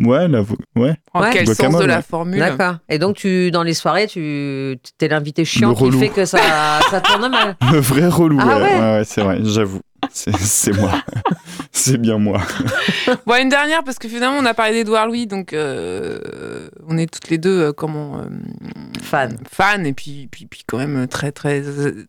Ouais, 0.00 0.28
la 0.28 0.40
vo- 0.40 0.56
ouais. 0.76 0.94
En 1.12 1.20
Ouais. 1.22 1.30
quel 1.32 1.46
sens 1.46 1.56
Guacamole, 1.56 1.82
de 1.82 1.86
la 1.86 1.96
ouais. 1.96 2.02
formule 2.02 2.38
D'accord. 2.38 2.76
Et 2.88 2.98
donc, 2.98 3.16
tu, 3.16 3.50
dans 3.50 3.62
les 3.62 3.74
soirées, 3.74 4.06
tu 4.06 4.20
es 5.00 5.08
l'invité 5.08 5.44
chiant 5.44 5.70
Le 5.70 5.74
qui 5.90 5.92
fait 5.98 6.08
que 6.08 6.24
ça, 6.24 6.80
ça 6.90 7.00
tourne 7.00 7.30
mal. 7.30 7.56
Le 7.72 7.78
vrai 7.80 8.08
relou. 8.08 8.38
Ah 8.40 8.46
ouais, 8.46 8.54
ouais 8.54 8.62
ouais, 8.62 8.80
ouais, 8.98 9.02
c'est 9.04 9.20
vrai, 9.22 9.38
j'avoue. 9.42 9.80
C'est 10.12 10.72
moi. 10.76 10.92
c'est 11.72 11.98
bien 11.98 12.16
moi. 12.18 12.40
Bon, 13.26 13.34
une 13.40 13.50
dernière, 13.50 13.84
parce 13.84 13.98
que 13.98 14.08
finalement, 14.08 14.38
on 14.38 14.46
a 14.46 14.54
parlé 14.54 14.82
d'Edouard 14.82 15.06
Louis, 15.06 15.26
donc 15.26 15.52
euh, 15.52 16.68
on 16.88 16.96
est 16.96 17.12
toutes 17.12 17.28
les 17.28 17.38
deux, 17.38 17.60
euh, 17.60 17.72
comment. 17.72 18.18
euh, 18.20 18.24
Fan. 19.02 19.36
Fans, 19.50 19.84
et 19.84 19.92
puis, 19.92 20.28
puis, 20.30 20.46
puis 20.46 20.62
quand 20.66 20.78
même 20.78 21.06
très, 21.08 21.32
très. 21.32 21.60
euh, 21.62 22.06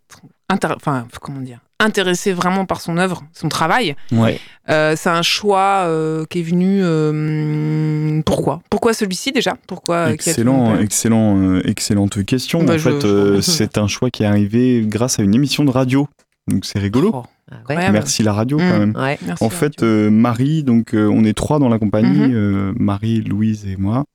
Enfin, 0.49 1.07
comment 1.21 1.39
dire 1.41 1.59
Intéressé 1.81 2.31
vraiment 2.31 2.65
par 2.65 2.79
son 2.79 2.97
œuvre, 2.97 3.23
son 3.33 3.49
travail. 3.49 3.95
Ouais. 4.11 4.39
Euh, 4.69 4.93
c'est 4.95 5.09
un 5.09 5.23
choix 5.23 5.83
euh, 5.87 6.25
qui 6.29 6.39
est 6.39 6.43
venu. 6.43 6.79
euh, 6.83 8.21
pourquoi? 8.25 8.61
Pourquoi 8.69 8.93
celui-ci 8.93 9.31
déjà? 9.31 9.55
Pourquoi 9.67 10.11
Excellent, 10.11 10.77
excellent, 10.79 11.37
euh, 11.39 11.61
excellente 11.65 12.23
question. 12.23 12.63
Bah, 12.63 12.75
en 12.75 12.77
je- 12.77 12.89
fait, 12.89 13.05
euh, 13.05 13.41
c'est 13.41 13.77
un 13.77 13.87
choix 13.87 14.09
qui 14.11 14.23
est 14.23 14.27
arrivé 14.27 14.83
grâce 14.85 15.19
à 15.19 15.23
une 15.23 15.33
émission 15.35 15.63
de 15.65 15.71
radio. 15.71 16.07
Donc 16.47 16.65
c'est 16.65 16.79
rigolo. 16.79 17.11
Oh, 17.13 17.23
Ah 17.51 17.55
ouais. 17.69 17.91
Merci 17.91 18.23
la 18.23 18.33
radio 18.33 18.57
Mm. 18.57 18.59
quand 18.61 18.79
même. 18.79 18.95
Ouais. 18.97 19.17
Merci, 19.25 19.43
En 19.43 19.49
fait, 19.49 19.83
euh, 19.83 20.09
Marie, 20.09 20.63
donc 20.63 20.93
euh, 20.93 21.07
on 21.11 21.23
est 21.23 21.33
trois 21.33 21.59
dans 21.59 21.69
la 21.69 21.79
compagnie, 21.79 22.19
Mhm. 22.29 22.31
euh, 22.33 22.73
Marie, 22.77 23.21
Louise 23.21 23.65
et 23.67 23.75
moi. 23.77 24.05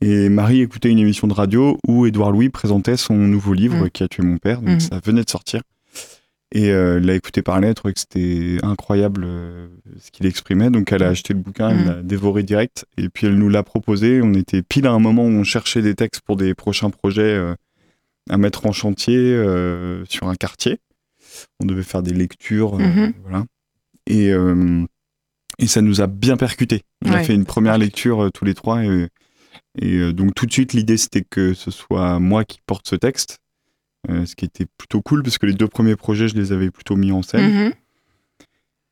Et 0.00 0.28
Marie 0.28 0.60
écoutait 0.60 0.90
une 0.90 0.98
émission 0.98 1.26
de 1.28 1.32
radio 1.32 1.78
où 1.86 2.04
Édouard 2.06 2.30
Louis 2.32 2.48
présentait 2.50 2.96
son 2.96 3.14
nouveau 3.14 3.52
livre 3.54 3.84
Mhm. 3.84 3.90
qui 3.90 4.02
a 4.02 4.08
tué 4.08 4.22
mon 4.22 4.38
père. 4.38 4.58
Donc 4.60 4.74
Mhm. 4.74 4.80
ça 4.80 5.00
venait 5.04 5.22
de 5.24 5.30
sortir. 5.30 5.62
Et 6.52 6.70
euh, 6.70 6.98
elle 6.98 7.06
l'a 7.06 7.14
écouté 7.14 7.42
parler, 7.42 7.68
elle 7.68 7.74
trouvait 7.74 7.94
que 7.94 8.00
c'était 8.00 8.58
incroyable 8.62 9.22
euh, 9.24 9.66
ce 9.98 10.10
qu'il 10.12 10.26
exprimait. 10.26 10.70
Donc 10.70 10.92
elle 10.92 11.02
a 11.02 11.08
acheté 11.08 11.34
le 11.34 11.40
bouquin, 11.40 11.70
elle 11.70 11.78
Mhm. 11.78 11.86
l'a 11.86 12.02
dévoré 12.02 12.42
direct. 12.44 12.86
Et 12.96 13.08
puis 13.08 13.26
elle 13.26 13.36
nous 13.36 13.48
l'a 13.48 13.62
proposé. 13.64 14.20
On 14.22 14.34
était 14.34 14.62
pile 14.62 14.86
à 14.86 14.92
un 14.92 15.00
moment 15.00 15.24
où 15.24 15.30
on 15.30 15.42
cherchait 15.44 15.82
des 15.82 15.94
textes 15.96 16.20
pour 16.22 16.36
des 16.36 16.54
prochains 16.54 16.90
projets 16.90 17.22
euh, 17.22 17.54
à 18.30 18.38
mettre 18.38 18.66
en 18.66 18.72
chantier 18.72 19.36
sur 20.08 20.28
un 20.28 20.34
quartier. 20.36 20.78
On 21.60 21.66
devait 21.66 21.82
faire 21.82 22.02
des 22.02 22.14
lectures. 22.14 22.78
Mhm. 22.78 23.12
voilà. 23.22 23.44
Et, 24.06 24.30
et 25.58 25.66
ça 25.66 25.82
nous 25.82 26.00
a 26.00 26.06
bien 26.06 26.36
percuté. 26.36 26.82
On 27.04 27.12
a 27.12 27.22
fait 27.24 27.34
une 27.34 27.44
première 27.46 27.78
lecture 27.78 28.30
tous 28.32 28.44
les 28.44 28.54
trois. 28.54 28.84
Et, 28.84 29.08
et, 29.78 30.12
donc 30.12 30.34
tout 30.34 30.46
de 30.46 30.52
suite, 30.52 30.72
l'idée 30.72 30.96
c'était 30.96 31.24
que 31.28 31.52
ce 31.52 31.70
soit 31.70 32.18
moi 32.20 32.44
qui 32.44 32.60
porte 32.66 32.86
ce 32.88 32.96
texte. 32.96 33.38
Euh, 34.10 34.26
ce 34.26 34.34
qui 34.36 34.44
était 34.44 34.66
plutôt 34.78 35.00
cool 35.02 35.22
parce 35.22 35.38
que 35.38 35.46
les 35.46 35.52
deux 35.54 35.68
premiers 35.68 35.96
projets, 35.96 36.28
je 36.28 36.34
les 36.34 36.52
avais 36.52 36.70
plutôt 36.70 36.96
mis 36.96 37.12
en 37.12 37.22
scène. 37.22 37.52
Mhm. 37.66 37.72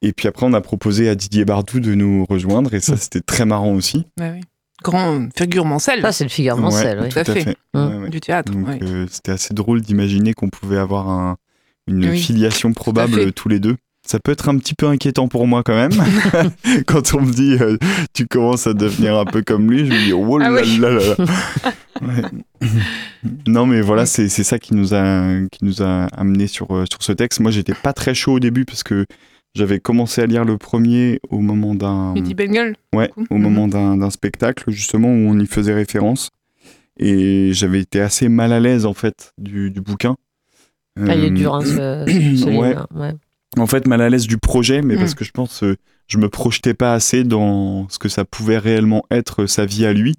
Et 0.04 0.12
puis 0.12 0.26
après, 0.28 0.46
on 0.46 0.52
a 0.52 0.60
proposé 0.60 1.08
à 1.08 1.14
Didier 1.14 1.44
Bardou 1.44 1.78
de 1.80 1.94
nous 1.94 2.24
rejoindre 2.28 2.74
et 2.74 2.80
ça, 2.80 2.96
c'était 2.96 3.20
très 3.20 3.44
marrant 3.44 3.72
aussi. 3.74 4.06
Ouais, 4.18 4.32
oui. 4.32 4.40
Grand 4.82 5.28
figure 5.38 5.64
Mancel 5.64 6.00
Ça, 6.02 6.10
c'est 6.10 6.24
le 6.24 6.30
figure 6.30 6.56
Mancel, 6.56 6.98
Ouais, 6.98 7.04
oui. 7.04 7.10
Tout 7.10 7.18
à 7.20 7.24
fait. 7.24 7.56
Mm. 7.72 7.78
Ouais, 7.78 7.96
ouais. 7.98 8.08
du 8.10 8.20
théâtre. 8.20 8.50
Donc 8.52 8.66
euh, 8.82 9.06
c'était 9.08 9.30
assez 9.30 9.54
drôle 9.54 9.80
d'imaginer 9.80 10.34
qu'on 10.34 10.48
pouvait 10.50 10.78
avoir 10.78 11.08
un- 11.08 11.36
une 11.86 12.08
Oui, 12.10 12.18
filiation 12.20 12.72
probable 12.72 13.32
tous 13.32 13.48
les 13.48 13.60
deux. 13.60 13.76
Ça 14.04 14.18
peut 14.18 14.32
être 14.32 14.48
un 14.48 14.58
petit 14.58 14.74
peu 14.74 14.86
inquiétant 14.86 15.28
pour 15.28 15.46
moi 15.46 15.62
quand 15.62 15.74
même. 15.76 15.92
Quand 16.86 17.14
on 17.14 17.20
me 17.22 17.32
dit 17.32 17.56
euh, 17.60 17.76
tu 18.14 18.26
commences 18.26 18.66
à 18.66 18.74
devenir 18.74 19.16
un 19.16 19.24
peu 19.24 19.42
comme 19.42 19.70
lui, 19.70 19.86
je 19.86 19.92
me 19.92 20.04
dis 20.06 20.12
oh 20.12 20.38
là 20.38 20.46
Ah 20.48 20.60
oui. 20.62 20.78
là 20.78 20.90
là 20.90 21.00
là. 21.06 21.24
Ouais. 22.02 22.68
Non 23.46 23.66
mais 23.66 23.80
voilà, 23.80 24.04
c'est 24.06 24.28
c'est 24.28 24.42
ça 24.44 24.58
qui 24.58 24.74
nous 24.74 24.94
a 24.94 25.40
qui 25.52 25.64
nous 25.64 25.82
a 25.82 26.06
amené 26.16 26.46
sur 26.48 26.70
euh, 26.74 26.84
sur 26.90 27.02
ce 27.02 27.12
texte. 27.12 27.38
Moi, 27.40 27.50
j'étais 27.52 27.74
pas 27.74 27.92
très 27.92 28.14
chaud 28.14 28.34
au 28.34 28.40
début 28.40 28.64
parce 28.64 28.82
que 28.82 29.06
j'avais 29.54 29.78
commencé 29.78 30.20
à 30.22 30.26
lire 30.26 30.44
le 30.44 30.58
premier 30.58 31.20
au 31.30 31.38
moment 31.38 31.74
d'un 31.74 32.12
Midi 32.14 32.34
Bengal. 32.34 32.74
Ouais, 32.94 33.10
au 33.30 33.36
Mhm. 33.36 33.42
moment 33.42 33.68
d'un 33.68 33.96
d'un 33.96 34.10
spectacle, 34.10 34.64
justement, 34.72 35.08
où 35.08 35.12
on 35.28 35.38
y 35.38 35.46
faisait 35.46 35.74
référence. 35.74 36.30
Et 36.98 37.50
j'avais 37.52 37.80
été 37.80 38.00
assez 38.00 38.28
mal 38.28 38.52
à 38.52 38.60
l'aise, 38.60 38.84
en 38.86 38.94
fait, 38.94 39.32
du, 39.38 39.70
du 39.70 39.80
bouquin. 39.80 40.16
Ah, 41.00 41.14
il 41.14 41.24
est 41.24 41.26
Euh, 41.28 41.30
dur, 41.30 41.54
hein, 41.54 41.60
ce, 41.64 42.04
ce 42.06 42.44
ouais. 42.46 42.68
livre. 42.70 42.86
Ouais. 42.94 43.12
En 43.58 43.66
fait, 43.66 43.86
mal 43.86 44.00
à 44.00 44.08
l'aise 44.08 44.26
du 44.26 44.38
projet, 44.38 44.80
mais 44.82 44.94
Mm. 44.96 44.98
parce 44.98 45.14
que 45.14 45.24
je 45.24 45.30
pense 45.32 45.62
euh, 45.62 45.76
je 46.08 46.18
me 46.18 46.28
projetais 46.28 46.74
pas 46.74 46.94
assez 46.94 47.22
dans 47.24 47.86
ce 47.90 47.98
que 47.98 48.08
ça 48.08 48.24
pouvait 48.24 48.58
réellement 48.58 49.04
être 49.10 49.42
euh, 49.42 49.46
sa 49.46 49.66
vie 49.66 49.84
à 49.86 49.92
lui. 49.92 50.14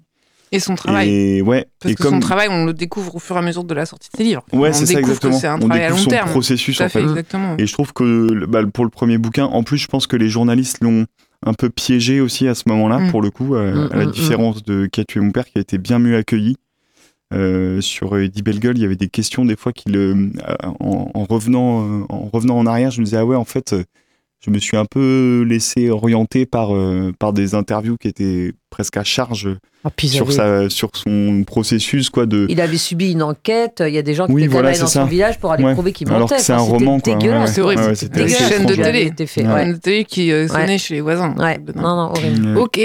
Et 0.52 0.60
son 0.60 0.76
travail. 0.76 1.10
Et 1.10 1.42
ouais, 1.42 1.66
Parce 1.80 1.92
et 1.92 1.96
que 1.96 2.02
comme 2.04 2.14
son 2.14 2.20
travail, 2.20 2.46
on 2.48 2.64
le 2.64 2.72
découvre 2.72 3.16
au 3.16 3.18
fur 3.18 3.34
et 3.34 3.40
à 3.40 3.42
mesure 3.42 3.64
de 3.64 3.74
la 3.74 3.86
sortie 3.86 4.08
de 4.12 4.16
ses 4.16 4.22
livres. 4.22 4.44
ouais, 4.52 4.68
on 4.68 4.72
c'est 4.72 4.86
ça 4.86 4.94
découvre 4.94 5.08
exactement. 5.10 5.34
que 5.34 5.40
c'est 5.40 5.46
un 5.48 5.56
on 5.56 5.58
travail 5.66 5.80
à 5.80 5.86
découvre 5.86 5.98
long 5.98 6.04
son 6.04 6.10
terme. 6.10 6.30
processus 6.30 6.80
en 6.80 6.84
fait, 6.84 7.00
fait. 7.00 7.02
exactement. 7.02 7.56
Et 7.58 7.66
je 7.66 7.72
trouve 7.72 7.92
que 7.92 8.44
bah, 8.46 8.60
pour 8.72 8.84
le 8.84 8.90
premier 8.90 9.18
bouquin, 9.18 9.46
en 9.46 9.64
plus, 9.64 9.78
je 9.78 9.88
pense 9.88 10.06
que 10.06 10.14
les 10.16 10.28
journalistes 10.28 10.78
l'ont 10.80 11.06
un 11.44 11.54
peu 11.54 11.70
piégé 11.70 12.20
aussi 12.20 12.46
à 12.46 12.54
ce 12.54 12.62
moment-là, 12.68 12.98
Mm. 13.00 13.10
pour 13.10 13.20
le 13.20 13.30
coup, 13.32 13.56
euh, 13.56 13.88
à 13.90 13.96
la 13.96 14.06
mm. 14.06 14.12
différence 14.12 14.62
de 14.62 14.86
Qui 14.86 15.00
a 15.00 15.04
tué 15.04 15.18
mon 15.20 15.32
père, 15.32 15.44
qui 15.46 15.58
a 15.58 15.60
été 15.60 15.76
bien 15.78 15.98
mieux 15.98 16.16
accueilli. 16.16 16.56
Euh, 17.34 17.80
sur 17.80 18.16
Eddie 18.18 18.42
Bellegueule, 18.42 18.78
il 18.78 18.82
y 18.82 18.86
avait 18.86 18.96
des 18.96 19.08
questions 19.08 19.44
des 19.44 19.56
fois 19.56 19.72
qui 19.72 19.88
le, 19.90 20.30
euh, 20.48 20.54
en, 20.80 21.10
en 21.12 21.24
revenant, 21.24 21.82
euh, 21.82 22.04
en 22.08 22.30
revenant 22.32 22.56
en 22.58 22.66
arrière, 22.66 22.90
je 22.90 23.00
me 23.00 23.04
disais 23.04 23.16
ah 23.16 23.24
ouais 23.26 23.36
en 23.36 23.44
fait, 23.44 23.72
euh, 23.72 23.82
je 24.40 24.50
me 24.50 24.58
suis 24.58 24.76
un 24.76 24.84
peu 24.84 25.44
laissé 25.48 25.90
orienter 25.90 26.44
par 26.46 26.74
euh, 26.74 27.12
par 27.18 27.32
des 27.32 27.54
interviews 27.54 27.96
qui 27.96 28.08
étaient 28.08 28.52
presque 28.70 28.96
à 28.98 29.04
charge 29.04 29.48
Ah, 29.84 29.90
sur 30.06 30.26
avait- 30.26 30.32
sa 30.32 30.70
sur 30.70 30.90
son 30.94 31.44
processus 31.46 32.10
quoi 32.10 32.26
de 32.26 32.46
Il 32.50 32.60
avait 32.60 32.76
subi 32.76 33.12
une 33.12 33.22
enquête, 33.22 33.82
il 33.86 33.94
y 33.94 33.98
a 33.98 34.02
des 34.02 34.12
gens 34.14 34.26
qui 34.26 34.32
Oui, 34.32 34.42
étaient 34.42 34.52
voilà, 34.52 34.68
allés 34.70 34.78
dans 34.78 34.86
son 34.86 35.06
village 35.06 35.38
pour 35.38 35.50
aller 35.52 35.64
Ouais. 35.64 35.72
prouver 35.72 35.92
qu'il 35.92 36.06
Alors 36.08 36.20
mentait. 36.20 36.36
que 36.36 36.42
c'est 36.42 36.52
Enfin, 36.52 36.62
un 36.62 36.66
roman, 36.66 37.00
quoi. 37.00 37.14
dégueulasse. 37.14 37.38
Ouais, 37.40 37.46
ouais. 37.46 37.52
C'est 37.54 37.60
horrible. 37.62 37.82
Ouais, 37.82 37.88
ouais, 37.88 37.94
C'était 37.94 38.22
assez 38.22 38.44
chaînes 38.44 38.66
de 38.66 38.74
télé. 38.74 39.12
Chaîne 39.26 39.72
de 39.72 39.78
télé 39.78 40.04
qui 40.04 40.30
euh, 40.30 40.46
sonnait 40.46 40.66
Ouais. 40.66 40.78
chez 40.78 40.94
les 40.94 41.00
voisins. 41.00 41.34
Ouais. 41.38 41.58
Non, 41.74 41.82
non, 41.96 42.10
horrible. 42.10 42.46
Ouais. 42.56 42.60
Ok. 42.60 42.80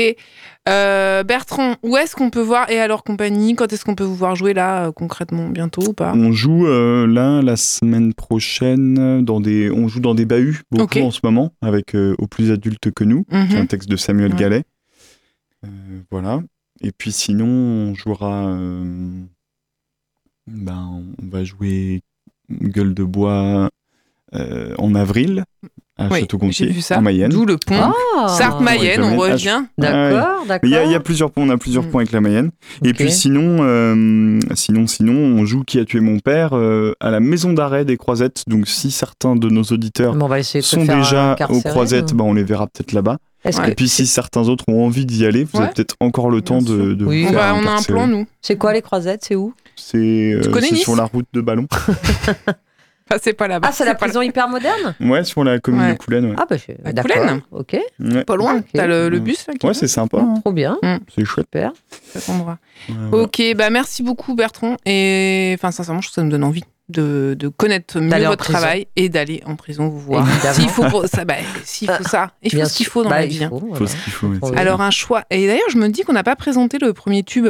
Euh, 0.69 1.23
Bertrand, 1.23 1.75
où 1.83 1.97
est-ce 1.97 2.15
qu'on 2.15 2.29
peut 2.29 2.41
voir 2.41 2.69
Et 2.69 2.79
alors 2.79 3.03
compagnie, 3.03 3.55
quand 3.55 3.73
est-ce 3.73 3.83
qu'on 3.83 3.95
peut 3.95 4.03
vous 4.03 4.15
voir 4.15 4.35
jouer 4.35 4.53
là 4.53 4.85
euh, 4.87 4.91
concrètement 4.91 5.49
Bientôt 5.49 5.87
ou 5.87 5.93
pas 5.93 6.13
On 6.15 6.31
joue 6.31 6.67
euh, 6.67 7.07
là 7.07 7.41
la 7.41 7.55
semaine 7.55 8.13
prochaine 8.13 9.25
dans 9.25 9.41
des 9.41 9.71
on 9.71 9.87
joue 9.87 9.99
dans 9.99 10.13
des 10.15 10.25
bahuts 10.25 10.61
beaucoup 10.71 10.99
en 10.99 11.11
ce 11.11 11.21
moment 11.23 11.53
avec 11.61 11.95
euh, 11.95 12.15
au 12.19 12.27
plus 12.27 12.51
adulte 12.51 12.91
que 12.91 13.03
nous, 13.03 13.23
qui 13.23 13.55
est 13.55 13.57
un 13.59 13.65
texte 13.65 13.89
de 13.89 13.97
Samuel 13.97 14.33
Ouais. 14.33 14.39
Gallet. 14.39 14.63
Voilà. 16.11 16.41
Et 16.81 16.91
puis 16.91 17.11
sinon 17.11 17.47
on 17.47 17.95
jouera 17.95 18.55
ben 20.47 21.03
on 21.21 21.27
va 21.29 21.43
jouer 21.43 22.01
Gueule 22.49 22.93
de 22.93 23.03
bois 23.03 23.69
en 24.33 24.95
avril 24.95 25.43
Oui, 26.03 26.07
j'ai 26.11 26.19
Château-Gontier 26.21 26.67
vu 26.67 26.81
ça. 26.81 26.97
en 26.97 27.01
Mayenne. 27.01 27.29
D'où 27.31 27.45
le 27.45 27.57
pont. 27.57 27.75
Ah, 28.17 28.27
Sarthe-Mayenne, 28.27 29.03
on 29.03 29.17
revient. 29.17 29.63
D'accord, 29.77 30.45
d'accord. 30.47 30.69
Il 30.69 30.73
y, 30.73 30.75
a- 30.75 30.83
il 30.85 30.91
y 30.91 30.95
a 30.95 30.99
plusieurs 30.99 31.31
ponts, 31.31 31.43
on 31.43 31.49
a 31.49 31.57
plusieurs 31.57 31.83
Mm. 31.83 31.89
ponts 31.89 31.97
avec 31.99 32.11
la 32.11 32.21
Mayenne. 32.21 32.51
Et 32.83 32.93
puis 32.93 33.11
sinon, 33.11 33.57
euh, 33.61 34.39
sinon, 34.55 34.87
sinon, 34.87 35.13
on 35.13 35.45
joue 35.45 35.63
Qui 35.63 35.79
a 35.79 35.85
tué 35.85 35.99
mon 35.99 36.19
père 36.19 36.51
euh, 36.53 36.93
à 36.99 37.09
la 37.11 37.19
maison 37.19 37.53
d'arrêt 37.53 37.85
des 37.85 37.97
Croisettes. 37.97 38.43
Donc 38.47 38.67
si 38.67 38.91
certains 38.91 39.35
de 39.35 39.49
nos 39.49 39.63
auditeurs 39.63 40.13
sont 40.61 40.85
déjà 40.85 41.35
aux 41.49 41.61
Croisettes, 41.61 42.11
ou- 42.13 42.15
bah, 42.15 42.23
on 42.25 42.33
les 42.33 42.43
verra 42.43 42.67
peut-être 42.67 42.93
là-bas. 42.93 43.17
Que 43.43 43.69
Et 43.71 43.75
puis 43.75 43.87
si 43.87 44.05
certains 44.05 44.49
autres 44.49 44.65
ont 44.67 44.85
envie 44.85 45.05
d'y 45.05 45.25
aller, 45.25 45.45
vous 45.45 45.59
Ouais. 45.59 45.65
avez 45.65 45.73
peut-être 45.73 45.95
encore 46.01 46.29
le 46.29 46.41
temps 46.41 46.61
de, 46.61 46.97
Oui. 47.05 47.23
vous 47.23 47.29
On, 47.29 47.31
faire 47.31 47.53
va- 47.53 47.61
on 47.61 47.65
a 47.65 47.71
un 47.79 47.81
plan, 47.83 48.05
nous. 48.07 48.25
c'est 48.41 48.57
quoi 48.57 48.73
les 48.73 48.81
croisettes? 48.81 49.23
C'est 49.25 49.35
où? 49.35 49.53
C'est 49.77 50.33
euh, 50.33 50.41
c'est 50.59 50.71
Nice? 50.71 50.81
sur 50.81 50.95
la 50.97 51.05
route 51.05 51.27
de 51.33 51.39
Ballon. 51.41 51.65
Ah, 53.11 53.17
c'est 53.21 53.33
pas 53.33 53.47
là-bas. 53.47 53.67
Ah, 53.69 53.73
c'est 53.73 53.85
la 53.85 53.95
pas 53.95 54.05
prison 54.05 54.21
hyper 54.21 54.47
moderne? 54.47 54.95
Ouais, 54.99 55.23
sur 55.23 55.43
la 55.43 55.59
commune 55.59 55.81
Ouais. 55.81 55.93
de 55.93 55.97
Coulennes. 55.97 56.25
Ouais, 56.31 56.35
Ah, 56.37 56.45
bah, 56.49 56.57
je... 56.57 56.73
À 56.87 56.93
d'accord. 56.93 57.11
Coulennes 57.11 57.41
Ok, 57.51 57.77
Ouais. 57.99 58.23
Pas 58.23 58.35
loin. 58.35 58.57
Ok. 58.57 58.65
T'as 58.73 58.87
le, 58.87 59.09
bus 59.19 59.47
là 59.47 59.53
qui 59.59 59.65
Ouais, 59.65 59.73
c'est 59.73 59.87
sympa. 59.87 60.23
trop 60.41 60.53
bien, 60.53 60.77
C'est 61.15 61.25
chouette. 61.25 61.47
super. 61.51 61.71
cet 62.13 62.29
endroit. 62.29 62.57
Ouais, 62.87 62.95
ouais. 63.11 63.21
Ok, 63.23 63.41
bah 63.55 63.69
merci 63.69 64.03
beaucoup 64.03 64.35
Bertrand. 64.35 64.77
Et 64.85 65.53
enfin, 65.57 65.71
sincèrement, 65.71 66.01
je 66.01 66.07
trouve 66.07 66.15
que 66.15 66.21
ça 66.21 66.25
me 66.25 66.31
donne 66.31 66.43
envie 66.43 66.63
de, 66.89 67.35
de 67.37 67.47
connaître 67.49 67.99
mieux 67.99 68.09
D'aller 68.09 68.25
en 68.25 68.31
votre 68.31 68.45
prison. 68.45 68.59
travail 68.59 68.87
et 68.95 69.09
d'aller 69.09 69.43
en 69.45 69.55
prison 69.55 69.87
vous 69.89 69.99
voir. 69.99 70.27
Évidemment. 70.27 70.53
S'il 70.55 70.69
faut 70.69 70.85
pour- 70.85 71.05
ça, 71.07 71.23
bah, 71.25 71.35
s'il 71.63 71.89
faut 71.89 72.03
ça, 72.03 72.31
il 72.41 72.49
faut 72.51 72.57
Bien 72.57 72.65
ce 72.65 72.75
qu'il 72.77 72.85
sûr. 72.85 72.93
faut 72.93 73.03
dans 73.03 73.09
Bah, 73.09 73.19
la 73.19 73.25
il 73.25 73.29
vie. 73.37 73.43
hein. 73.43 73.49
faut, 73.49 73.59
Faut 73.59 73.67
voilà. 73.69 73.87
ce 73.87 74.03
qu'il 74.03 74.13
faut. 74.13 74.27
ouais, 74.27 74.57
Alors 74.57 74.81
un 74.81 74.89
choix. 74.91 75.23
Et 75.29 75.45
d'ailleurs, 75.47 75.69
je 75.69 75.77
me 75.77 75.87
dis 75.89 76.01
qu'on 76.03 76.13
n'a 76.13 76.23
pas 76.23 76.35
présenté 76.35 76.77
le 76.79 76.93
premier 76.93 77.21
tube. 77.23 77.47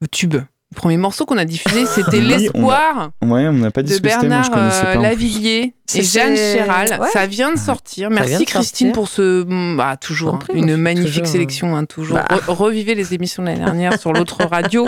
Le 0.00 0.08
tube. 0.08 0.36
Le 0.72 0.74
premier 0.74 0.96
morceau 0.96 1.26
qu'on 1.26 1.36
a 1.36 1.44
diffusé, 1.44 1.84
c'était 1.84 2.16
Oui, 2.16 2.22
on 2.24 2.30
a- 2.32 2.38
L'espoir 2.38 3.10
Ouais, 3.22 3.46
on 3.46 3.52
n'a 3.52 3.70
pas 3.70 3.82
de 3.82 3.88
dit 3.88 4.00
Bernard 4.00 4.50
euh. 4.56 4.94
Lavillier 4.94 5.74
et 5.94 6.02
Jeanne 6.02 6.34
Chéral. 6.34 6.98
ouais. 6.98 7.08
Ça 7.12 7.26
vient 7.26 7.52
de 7.52 7.58
sortir. 7.58 8.08
vient 8.08 8.20
Merci 8.20 8.44
de 8.46 8.48
Christine 8.50 8.86
sortir. 8.88 8.92
pour 8.94 9.08
ce 9.08 9.44
mm, 9.44 9.76
bah, 9.76 9.96
toujours 10.00 10.36
hein, 10.36 10.38
une 10.54 10.76
magnifique 10.78 11.24
euh, 11.24 11.26
sélection. 11.26 11.76
hein, 11.76 11.84
toujours 11.84 12.16
bah. 12.16 12.26
Re- 12.30 12.50
revivez 12.54 12.94
les 12.94 13.12
émissions 13.12 13.42
de 13.42 13.48
l'année 13.48 13.62
dernière 13.62 14.00
sur 14.00 14.14
l'autre 14.14 14.38
radio. 14.50 14.86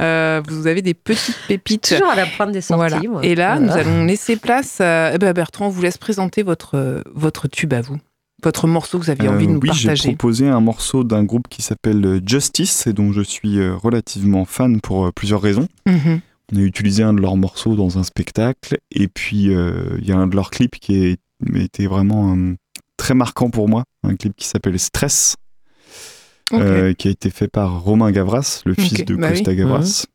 Euh, 0.00 0.40
vous 0.48 0.68
avez 0.68 0.82
des 0.82 0.94
petites 0.94 1.36
pépites. 1.48 1.88
Toujours 1.96 2.10
à 2.12 2.14
la 2.14 2.26
pointe 2.26 2.52
des 2.52 2.60
sorties. 2.60 2.76
Voilà. 2.88 3.00
moi. 3.08 3.20
Et 3.24 3.34
là, 3.34 3.56
Voilà. 3.58 3.66
nous 3.66 3.72
allons 3.76 4.04
laisser 4.04 4.36
place. 4.36 4.80
À... 4.80 5.12
Eh 5.14 5.18
ben, 5.18 5.32
Bertrand, 5.32 5.66
on 5.66 5.70
vous 5.70 5.82
laisse 5.82 5.98
présenter 5.98 6.44
votre, 6.44 7.02
votre 7.12 7.48
tube 7.48 7.72
à 7.74 7.80
vous. 7.80 7.96
Votre 8.44 8.66
morceau 8.68 8.98
que 8.98 9.04
vous 9.04 9.10
aviez 9.10 9.28
envie 9.28 9.46
de 9.46 9.50
Euh, 9.50 9.54
nous 9.54 9.60
oui, 9.60 9.70
j'ai 9.74 9.88
partager. 9.88 10.10
proposé 10.10 10.48
un 10.48 10.60
morceau 10.60 11.02
d'un 11.02 11.24
groupe 11.24 11.48
qui 11.48 11.62
s'appelle 11.62 12.04
euh, 12.04 12.20
Justice 12.24 12.86
et 12.86 12.92
dont 12.92 13.12
je 13.12 13.22
suis 13.22 13.58
euh, 13.58 13.74
relativement 13.74 14.44
fan 14.44 14.80
pour 14.80 15.06
euh, 15.06 15.12
plusieurs 15.12 15.40
raisons. 15.42 15.66
Mhm. 15.86 16.20
On 16.52 16.56
a 16.56 16.60
utilisé 16.60 17.02
un 17.02 17.12
de 17.12 17.20
leurs 17.20 17.36
morceaux 17.36 17.74
dans 17.74 17.98
un 17.98 18.04
spectacle 18.04 18.78
et 18.92 19.08
puis 19.08 19.52
euh, 19.54 19.98
il 20.00 20.06
y 20.08 20.12
a 20.12 20.16
un 20.16 20.26
de 20.28 20.34
leurs 20.36 20.50
clips 20.50 20.76
qui 20.78 21.16
a 21.54 21.58
été 21.58 21.86
vraiment 21.88 22.34
euh, 22.36 22.54
très 22.96 23.14
marquant 23.14 23.50
pour 23.50 23.68
moi, 23.68 23.84
un 24.04 24.14
clip 24.16 24.34
qui 24.36 24.46
s'appelle 24.46 24.78
Stress, 24.78 25.36
euh, 26.54 26.94
qui 26.94 27.08
a 27.08 27.10
été 27.10 27.28
fait 27.30 27.48
par 27.48 27.82
Romain 27.82 28.10
Gavras, 28.12 28.62
le 28.64 28.74
fils 28.74 29.04
de 29.04 29.14
bah 29.16 29.30
Costa 29.30 29.50
oui. 29.50 29.56
Gavras. 29.58 30.06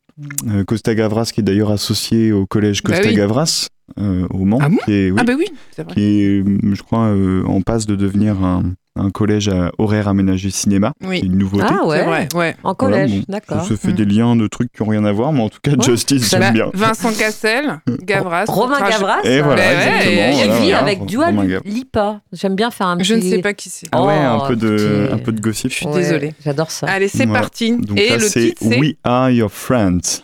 Euh, 0.47 0.63
Costa 0.63 0.93
Gavras, 0.95 1.31
qui 1.33 1.39
est 1.39 1.43
d'ailleurs 1.43 1.71
associé 1.71 2.31
au 2.31 2.45
collège 2.45 2.83
Bah 2.83 2.91
Costa 2.91 3.09
oui. 3.09 3.15
Gavras 3.15 3.67
euh, 3.99 4.27
au 4.29 4.45
Mans, 4.45 4.59
Ah 4.61 4.69
bon 4.69 4.77
qui 4.85 4.91
est, 4.93 5.11
oui, 5.11 5.17
Ah 5.19 5.23
bah 5.23 5.33
oui, 5.37 5.45
c'est 5.71 5.83
vrai. 5.83 5.93
qui 5.93 6.01
est, 6.01 6.43
je 6.75 6.83
crois, 6.83 7.07
euh, 7.07 7.43
en 7.45 7.61
passe 7.61 7.85
de 7.85 7.95
devenir 7.95 8.43
un, 8.43 8.73
un 8.95 9.09
collège 9.09 9.47
à 9.49 9.71
horaire 9.79 10.07
aménagé 10.07 10.49
cinéma. 10.51 10.93
Oui. 11.03 11.17
C'est 11.19 11.25
une 11.25 11.37
nouveauté. 11.37 11.65
Ah 11.67 11.85
ouais, 11.85 12.03
vrai, 12.03 12.27
ouais. 12.35 12.55
en 12.63 12.73
Voilà, 12.73 12.75
collège, 12.75 13.11
bon, 13.11 13.23
d'accord. 13.27 13.57
On 13.61 13.63
se 13.65 13.75
fait 13.75 13.87
Mm. 13.89 13.93
des 13.93 14.05
liens 14.05 14.35
de 14.35 14.47
trucs 14.47 14.71
qui 14.71 14.83
n'ont 14.83 14.89
rien 14.89 15.03
à 15.05 15.11
voir, 15.11 15.33
mais 15.33 15.41
en 15.41 15.49
tout 15.49 15.57
cas, 15.63 15.71
Ouais, 15.71 15.83
Justice, 15.83 16.29
j'aime 16.29 16.53
bien. 16.53 16.69
Vincent 16.73 17.11
Cassel, 17.11 17.79
Gavras. 18.03 18.45
Romain 18.47 18.79
Gavras, 18.87 19.21
Et 19.23 19.41
voilà, 19.41 19.61
Ouais, 19.63 19.73
exactement. 19.73 20.21
ouais, 20.21 20.33
il 20.45 20.51
voilà, 20.51 20.77
avec 20.79 21.05
Dua 21.05 21.25
Romain 21.27 21.45
Gavras. 21.45 21.69
Lipa. 21.69 22.21
J'aime 22.31 22.55
bien 22.55 22.69
faire 22.71 22.87
un 22.87 22.97
petit... 22.97 23.05
Je 23.09 23.15
ne 23.15 23.21
sais 23.21 23.39
pas 23.39 23.53
qui 23.53 23.69
c'est. 23.69 23.87
Ah 23.91 24.03
ouais, 24.03 24.13
un 24.13 24.37
Oh, 24.37 24.47
peu 24.47 24.55
de, 24.55 24.67
petit- 25.07 25.13
un 25.13 25.17
peu 25.17 25.31
de 25.31 25.41
gossip. 25.41 25.71
Je 25.71 25.75
suis 25.75 25.85
Ouais, 25.87 25.93
désolée. 25.95 26.33
J'adore 26.43 26.69
ça. 26.71 26.87
Allez, 26.87 27.07
c'est 27.07 27.25
Voilà. 27.25 27.39
parti. 27.41 27.75
Donc 27.77 27.99
Et 27.99 28.09
là, 28.09 28.17
le 28.17 28.29
titre, 28.29 28.61
c'est 28.61 28.79
We 28.79 28.93
Are 29.03 29.29
Your 29.31 29.51
Friends. 29.51 30.23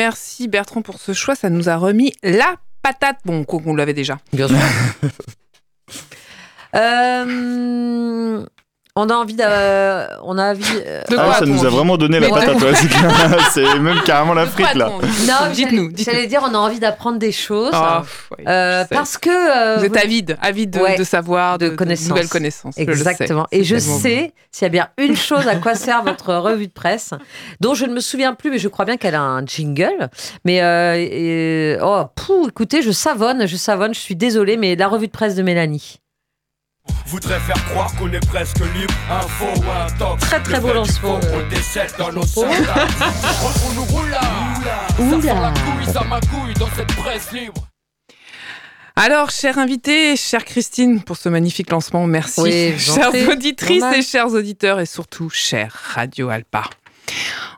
Merci, 0.00 0.48
Bertrand 0.48 0.80
pour 0.80 0.98
ce 0.98 1.12
choix. 1.12 1.34
Ça 1.34 1.50
nous 1.50 1.68
a 1.68 1.76
remis 1.76 2.14
la 2.22 2.54
patate. 2.82 3.18
Bon, 3.26 3.44
qu'on 3.44 3.60
qu'on 3.60 3.74
l'avait 3.76 3.92
déjà. 3.92 4.18
Bien 4.32 4.48
sûr. 4.48 4.56
Euh, 6.76 8.46
On 8.96 9.08
a 9.08 9.14
envie 9.14 9.34
de. 9.34 9.42
on 10.24 10.36
a 10.36 10.50
envie. 10.50 10.64
euh, 10.86 11.02
Ah, 11.16 11.34
ça 11.38 11.46
nous 11.46 11.58
a 11.60 11.66
envie 11.66 11.76
vraiment 11.76 11.96
donné 11.96 12.18
la 12.18 12.26
Mais 12.28 12.32
patate. 12.32 12.60
ouais, 12.60 12.72
c'est 13.52 13.78
même 13.78 14.00
carrément 14.04 14.34
la 14.34 14.46
frite 14.46 14.74
là. 14.74 14.90
Non, 15.28 15.34
dites-nous. 15.52 15.90
j'allais- 15.96 16.26
dire, 16.26 16.42
on 16.48 16.54
a 16.54 16.58
envie 16.58 16.80
d'apprendre 16.80 17.18
des 17.18 17.30
choses. 17.32 17.70
Ah, 17.72 18.02
ouais, 18.36 18.44
Euh, 18.48 18.84
parce 18.90 19.16
que. 19.16 19.30
euh, 19.30 19.78
Vous 19.78 19.84
êtes 19.86 19.96
avide, 19.96 20.36
avide 20.42 20.70
de, 20.70 20.80
Ouais, 20.80 20.96
de 20.96 21.04
savoir, 21.04 21.56
de 21.58 21.66
de, 21.66 21.70
de 21.70 21.76
connaissances. 21.76 22.08
nouvelles 22.08 22.28
connaissances. 22.28 22.76
Exactement. 22.78 23.46
Et 23.52 23.62
je 23.64 23.76
sais, 23.78 24.32
s'il 24.50 24.62
y 24.64 24.66
a 24.66 24.68
bien 24.70 24.88
une 24.98 25.16
chose 25.16 25.46
à 25.46 25.56
quoi 25.56 25.74
sert 25.76 26.02
votre 26.02 26.34
revue 26.34 26.66
de 26.66 26.72
presse, 26.72 27.10
dont 27.60 27.74
je 27.74 27.86
ne 27.86 27.94
me 27.94 28.00
souviens 28.00 28.34
plus, 28.34 28.50
mais 28.50 28.58
je 28.58 28.68
crois 28.68 28.84
bien 28.84 28.96
qu'elle 28.96 29.14
a 29.14 29.22
un 29.22 29.44
jingle. 29.46 30.08
Mais 30.44 30.62
euh, 30.62 30.94
et- 30.96 31.78
oh, 31.82 32.04
écoutez, 32.48 32.82
je 32.82 32.90
savonne, 32.90 33.46
je 33.46 33.56
savonne. 33.56 33.94
Je 33.94 34.00
suis 34.00 34.16
désolée, 34.16 34.56
mais 34.56 34.74
la 34.76 34.88
revue 34.88 35.06
de 35.06 35.12
presse 35.12 35.34
de 35.36 35.42
Mélanie. 35.42 36.00
Voudrait 37.06 37.40
faire 37.40 37.64
croire 37.66 37.94
qu'on 37.96 38.10
est 38.12 38.24
presque 38.26 38.60
libre, 38.74 38.94
info 39.10 39.46
ou 39.46 39.70
un 39.70 39.90
top. 39.98 40.20
Très, 40.20 40.40
très 40.42 40.60
beau 40.60 40.72
lancement 40.72 41.20
faux, 41.20 41.26
On 41.32 41.38
le 41.38 41.48
décèle 41.48 41.90
dans 41.98 42.12
nos 42.12 42.24
soldats. 42.24 42.86
on 43.66 43.74
nous 43.74 43.84
roule 43.84 44.10
là. 44.10 44.20
Ça 44.96 45.20
sent 45.20 45.40
la 45.40 45.50
couille, 45.52 45.92
ça 45.92 46.04
magouille 46.04 46.54
dans 46.54 46.68
cette 46.76 46.94
presse 46.96 47.32
libre. 47.32 47.66
Alors, 48.96 49.30
chère 49.30 49.58
invitée, 49.58 50.16
chère 50.16 50.44
Christine, 50.44 51.02
pour 51.02 51.16
ce 51.16 51.28
magnifique 51.28 51.70
lancement, 51.70 52.06
merci. 52.06 52.40
Oui, 52.40 52.78
chères 52.78 53.12
auditrices 53.28 53.84
et 53.94 54.02
chers 54.02 54.28
auditeurs, 54.28 54.78
et 54.80 54.86
surtout, 54.86 55.30
chère 55.30 55.72
Radio 55.94 56.28
Alpa. 56.28 56.64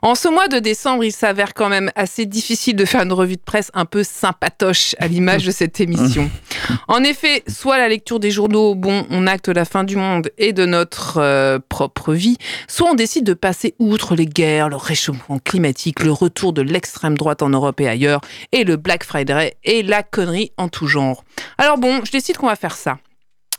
En 0.01 0.15
ce 0.15 0.27
mois 0.27 0.49
de 0.49 0.59
décembre, 0.59 1.05
il 1.05 1.13
s'avère 1.13 1.53
quand 1.53 1.69
même 1.69 1.89
assez 1.95 2.25
difficile 2.25 2.75
de 2.75 2.83
faire 2.83 3.03
une 3.03 3.13
revue 3.13 3.37
de 3.37 3.41
presse 3.41 3.71
un 3.73 3.85
peu 3.85 4.03
sympatoche 4.03 4.95
à 4.99 5.07
l'image 5.07 5.45
de 5.45 5.51
cette 5.51 5.79
émission. 5.79 6.29
En 6.87 7.03
effet, 7.03 7.43
soit 7.47 7.77
la 7.77 7.87
lecture 7.87 8.19
des 8.19 8.31
journaux, 8.31 8.75
bon, 8.75 9.05
on 9.09 9.27
acte 9.27 9.47
la 9.47 9.63
fin 9.63 9.85
du 9.85 9.95
monde 9.95 10.29
et 10.37 10.51
de 10.51 10.65
notre 10.65 11.19
euh, 11.19 11.59
propre 11.69 12.13
vie, 12.13 12.37
soit 12.67 12.89
on 12.89 12.95
décide 12.95 13.25
de 13.25 13.33
passer 13.33 13.75
outre 13.79 14.15
les 14.15 14.25
guerres, 14.25 14.69
le 14.69 14.75
réchauffement 14.75 15.39
climatique, 15.39 16.03
le 16.03 16.11
retour 16.11 16.53
de 16.53 16.61
l'extrême 16.61 17.17
droite 17.17 17.41
en 17.41 17.49
Europe 17.49 17.79
et 17.79 17.87
ailleurs, 17.87 18.21
et 18.51 18.65
le 18.65 18.75
Black 18.75 19.03
Friday 19.05 19.55
et 19.63 19.83
la 19.83 20.03
connerie 20.03 20.51
en 20.57 20.67
tout 20.67 20.87
genre. 20.87 21.23
Alors 21.57 21.77
bon, 21.77 22.01
je 22.03 22.11
décide 22.11 22.37
qu'on 22.37 22.47
va 22.47 22.55
faire 22.55 22.75
ça. 22.75 22.97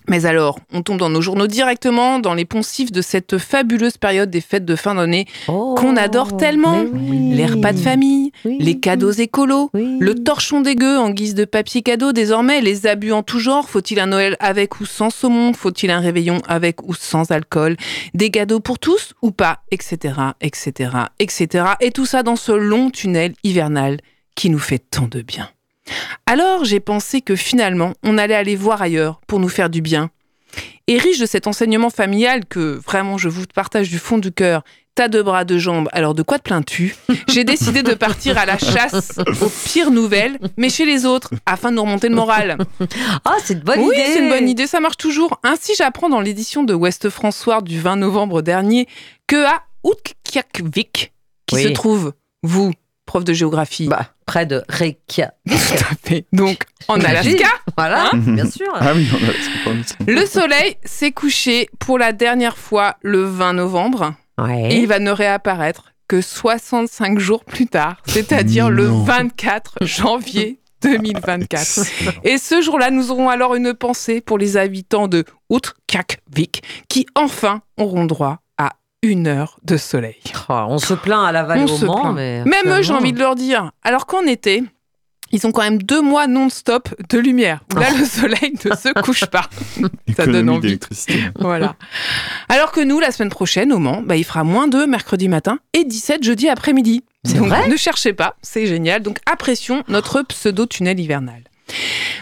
Mais 0.09 0.27
alors, 0.27 0.59
on 0.73 0.83
tombe 0.83 0.99
dans 0.99 1.09
nos 1.09 1.23
journaux 1.23 1.47
directement, 1.47 2.19
dans 2.19 2.35
les 2.35 2.45
poncifs 2.45 2.93
de 2.93 3.01
cette 3.01 3.39
fabuleuse 3.39 3.97
période 3.97 4.29
des 4.31 4.43
fêtes 4.43 4.65
de 4.67 4.77
fin 4.77 4.95
d'année, 4.95 5.27
Oh, 5.49 5.75
Qu'on 5.79 5.97
adore 5.97 6.37
tellement. 6.37 6.83
oui. 6.93 7.31
les 7.35 7.47
repas 7.47 7.73
de 7.73 7.79
famille, 7.79 8.31
Oui, 8.45 8.59
les 8.61 8.79
cadeaux 8.79 9.11
écolos, 9.13 9.71
oui. 9.73 9.97
le 10.01 10.15
torchon 10.15 10.61
dégueu 10.61 10.99
en 10.99 11.09
guise 11.11 11.35
de 11.35 11.45
papier 11.47 11.81
cadeau 11.83 12.13
désormais, 12.13 12.61
les 12.61 12.87
abus 12.87 13.13
en 13.13 13.23
tout 13.23 13.39
genre, 13.39 13.69
faut-il 13.71 13.99
un 13.99 14.07
Noël 14.07 14.37
avec 14.41 14.79
ou 14.81 14.85
sans 14.87 15.09
saumon, 15.09 15.53
faut-il 15.55 15.91
un 15.91 16.01
réveillon 16.01 16.43
avec 16.49 16.83
ou 16.87 16.93
sans 16.95 17.31
alcool, 17.31 17.77
des 18.13 18.31
cadeaux 18.31 18.61
pour 18.61 18.79
tous 18.79 19.15
ou 19.23 19.31
pas, 19.31 19.61
etc., 19.71 20.15
etc., 20.43 20.91
etc. 21.19 21.65
Et 21.81 21.91
tout 21.91 22.07
ça 22.07 22.23
dans 22.23 22.37
ce 22.37 22.53
long 22.53 22.91
tunnel 22.91 23.33
hivernal 23.43 23.99
qui 24.35 24.51
nous 24.51 24.59
fait 24.59 24.79
tant 24.81 25.07
de 25.09 25.23
bien. 25.23 25.49
Alors 26.27 26.65
j'ai 26.65 26.81
pensé 26.81 27.21
que 27.21 27.37
finalement 27.37 27.93
on 28.03 28.19
allait 28.19 28.35
aller 28.35 28.57
voir 28.57 28.83
ailleurs 28.83 29.21
pour 29.27 29.41
nous 29.41 29.49
faire 29.49 29.71
du 29.71 29.81
bien. 29.83 30.11
Et 30.87 30.99
riche 30.99 31.19
de 31.19 31.27
cet 31.27 31.47
enseignement 31.47 31.91
familial 31.91 32.45
que 32.45 32.81
vraiment 32.87 33.19
je 33.19 33.29
vous 33.29 33.45
partage 33.55 33.89
du 33.91 33.99
fond 33.99 34.19
du 34.19 34.31
cœur, 34.31 34.63
t'as 34.95 35.09
deux 35.09 35.23
bras, 35.23 35.45
deux 35.45 35.59
jambes, 35.59 35.89
alors 35.93 36.15
de 36.15 36.23
quoi 36.23 36.39
te 36.39 36.45
plains-tu? 36.45 36.95
J'ai 37.29 37.43
décidé 37.43 37.83
de 37.83 37.95
partir 37.95 38.39
à 38.39 38.47
la 38.47 38.57
chasse 38.59 39.19
aux 39.41 39.51
pires 39.65 39.91
nouvelles, 39.91 40.39
mais 40.57 40.69
chez 40.69 40.85
les 40.85 41.07
autres, 41.07 41.31
afin 41.47 41.71
de 41.71 41.77
nous 41.77 41.83
remonter 41.83 42.09
le 42.09 42.15
moral. 42.15 42.59
Ah, 43.25 43.35
c'est 43.43 43.55
une 43.55 43.61
bonne 43.61 43.81
oui, 43.81 43.95
idée. 43.95 44.05
c'est 44.13 44.23
une 44.23 44.29
bonne 44.29 44.49
idée, 44.49 44.67
ça 44.69 44.79
marche 44.79 44.99
toujours. 44.99 45.41
Ainsi, 45.43 45.73
j'apprends 45.77 46.11
dans 46.11 46.21
l'édition 46.21 46.63
de 46.63 46.75
Ouest 46.75 47.09
François 47.09 47.61
du 47.63 47.81
20 47.81 47.97
novembre 47.97 48.41
dernier 48.43 48.87
que 49.27 49.45
à 49.47 49.63
Utqiagvik, 49.85 51.13
qui 51.47 51.55
Oui. 51.57 51.63
se 51.65 51.69
trouve, 51.69 52.13
vous, 52.43 52.73
prof 53.07 53.25
de 53.25 53.33
géographie, 53.33 53.89
Bah, 53.89 54.07
près 54.27 54.47
de 54.47 54.63
Reykjavik. 54.69 55.31
tout 55.47 55.85
à 55.91 55.95
fait, 56.09 56.25
donc 56.33 56.65
en. 56.89 57.01
Alaska, 57.01 57.49
Voilà, 57.77 58.07
Hein 58.13 58.17
bien 58.17 58.49
sûr. 58.51 58.73
Ah 58.75 58.93
oui, 58.95 59.07
on 59.13 59.17
a 59.17 59.33
c'est 59.33 59.65
pas 59.65 59.71
mal, 59.75 59.85
ça. 59.85 59.95
le 60.07 60.27
soleil 60.27 60.77
s'est 60.85 61.13
couché 61.13 61.69
pour 61.79 61.99
la 61.99 62.13
dernière 62.13 62.57
fois 62.57 62.97
le 63.03 63.25
20 63.25 63.55
novembre 63.55 64.15
Ouais. 64.39 64.73
et 64.75 64.79
il 64.81 64.89
va 64.89 64.99
ne 64.99 65.11
réapparaître 65.13 65.93
que 66.09 66.21
65 66.21 67.19
jours 67.19 67.45
plus 67.45 67.67
tard, 67.67 67.97
c'est-à-dire 68.07 68.69
le 68.69 68.89
Non. 68.89 69.05
24 69.05 69.77
janvier 69.83 70.59
2024. 70.83 71.87
Et 72.25 72.37
ce 72.39 72.61
jour-là, 72.61 72.91
nous 72.91 73.11
aurons 73.11 73.31
alors 73.31 73.55
une 73.55 73.73
pensée 73.75 74.21
pour 74.21 74.37
les 74.37 74.57
habitants 74.59 75.09
de 75.09 75.25
Utqiagvik 75.51 76.63
qui 76.89 77.07
enfin 77.15 77.63
auront 77.79 78.05
droit 78.05 78.29
à 78.29 78.39
une 79.05 79.27
heure 79.27 79.59
de 79.65 79.77
soleil. 79.77 80.21
Oh, 80.49 80.65
on 80.69 80.79
se 80.79 80.95
plaint 80.95 81.27
à 81.27 81.33
la 81.33 81.43
vallée 81.45 81.65
On 81.69 81.75
au 81.83 81.87
Mans, 81.87 82.13
mais. 82.13 82.43
Même 82.45 82.67
eux, 82.69 82.83
j'ai 82.83 82.93
envie 82.93 83.13
de 83.13 83.19
leur 83.19 83.35
dire, 83.35 83.71
alors 83.83 84.07
qu'en 84.07 84.23
été, 84.27 84.63
ils 85.33 85.47
ont 85.47 85.53
quand 85.53 85.63
même 85.63 85.83
deux 85.83 86.01
mois 86.01 86.27
non-stop 86.27 86.89
de 87.11 87.19
lumière. 87.19 87.61
Où 87.75 87.79
là, 87.79 87.87
le 87.99 88.05
soleil 88.05 88.55
ne 88.65 88.75
se 88.77 88.93
couche 89.03 89.25
pas. 89.27 89.49
Ça 90.17 90.27
donne 90.27 90.49
envie. 90.51 90.61
d'électricité. 90.61 91.21
Voilà. 91.39 91.77
Alors 92.49 92.73
que 92.73 92.81
nous, 92.81 93.01
la 93.01 93.11
semaine 93.11 93.31
prochaine, 93.31 93.73
au 93.73 93.79
Mans, 93.79 94.03
bah, 94.05 94.17
il 94.17 94.25
fera 94.25 94.45
moins 94.45 94.69
2 94.69 94.87
mercredi 94.87 95.29
matin 95.29 95.59
et 95.73 95.85
17 95.85 96.23
jeudi 96.23 96.49
après-midi. 96.49 97.05
C'est 97.25 97.39
Donc 97.39 97.49
vrai? 97.49 97.69
ne 97.69 97.77
cherchez 97.77 98.13
pas, 98.13 98.37
c'est 98.43 98.67
génial. 98.67 99.03
Donc 99.03 99.19
apprécions 99.31 99.83
notre 99.89 100.23
pseudo-tunnel 100.23 101.01
hivernal. 101.01 101.43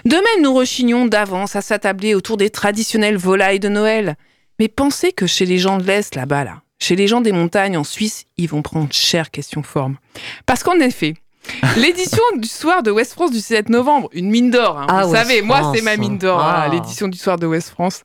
De 0.05 0.15
même, 0.15 0.43
nous 0.43 0.55
rechignons 0.55 1.07
d'avance 1.07 1.55
à 1.57 1.61
s'attabler 1.61 2.15
autour 2.15 2.37
des 2.37 2.51
traditionnelles 2.51 3.17
volailles 3.17 3.61
de 3.61 3.69
Noël. 3.69 4.17
Mais 4.59 4.69
pensez 4.69 5.13
que 5.13 5.27
chez 5.27 5.45
les 5.45 5.59
gens 5.59 5.77
de 5.79 5.83
l'Est, 5.85 6.15
là-bas, 6.15 6.45
là, 6.45 6.63
chez 6.83 6.97
les 6.97 7.07
gens 7.07 7.21
des 7.21 7.31
montagnes 7.31 7.77
en 7.77 7.85
Suisse, 7.85 8.25
ils 8.37 8.49
vont 8.49 8.61
prendre 8.61 8.93
cher 8.93 9.31
question 9.31 9.63
forme. 9.63 9.99
Parce 10.47 10.65
qu'en 10.65 10.81
effet, 10.81 11.15
l'édition 11.77 12.23
du 12.37 12.49
soir 12.49 12.83
de 12.83 12.91
West 12.91 13.13
France 13.13 13.31
du 13.31 13.41
7 13.41 13.69
novembre, 13.69 14.09
une 14.13 14.29
mine 14.31 14.51
d'or, 14.51 14.79
hein, 14.79 14.87
Ah, 14.89 15.05
vous 15.05 15.13
West 15.13 15.23
savez, 15.29 15.43
moi 15.43 15.73
c'est 15.73 15.83
ma 15.83 15.97
mine 15.97 16.19
d'or, 16.19 16.41
Ah. 16.41 16.65
hein, 16.65 16.69
l'édition 16.71 17.07
du 17.07 17.17
soir 17.17 17.39
de 17.39 17.47
West 17.47 17.69
France. 17.71 18.03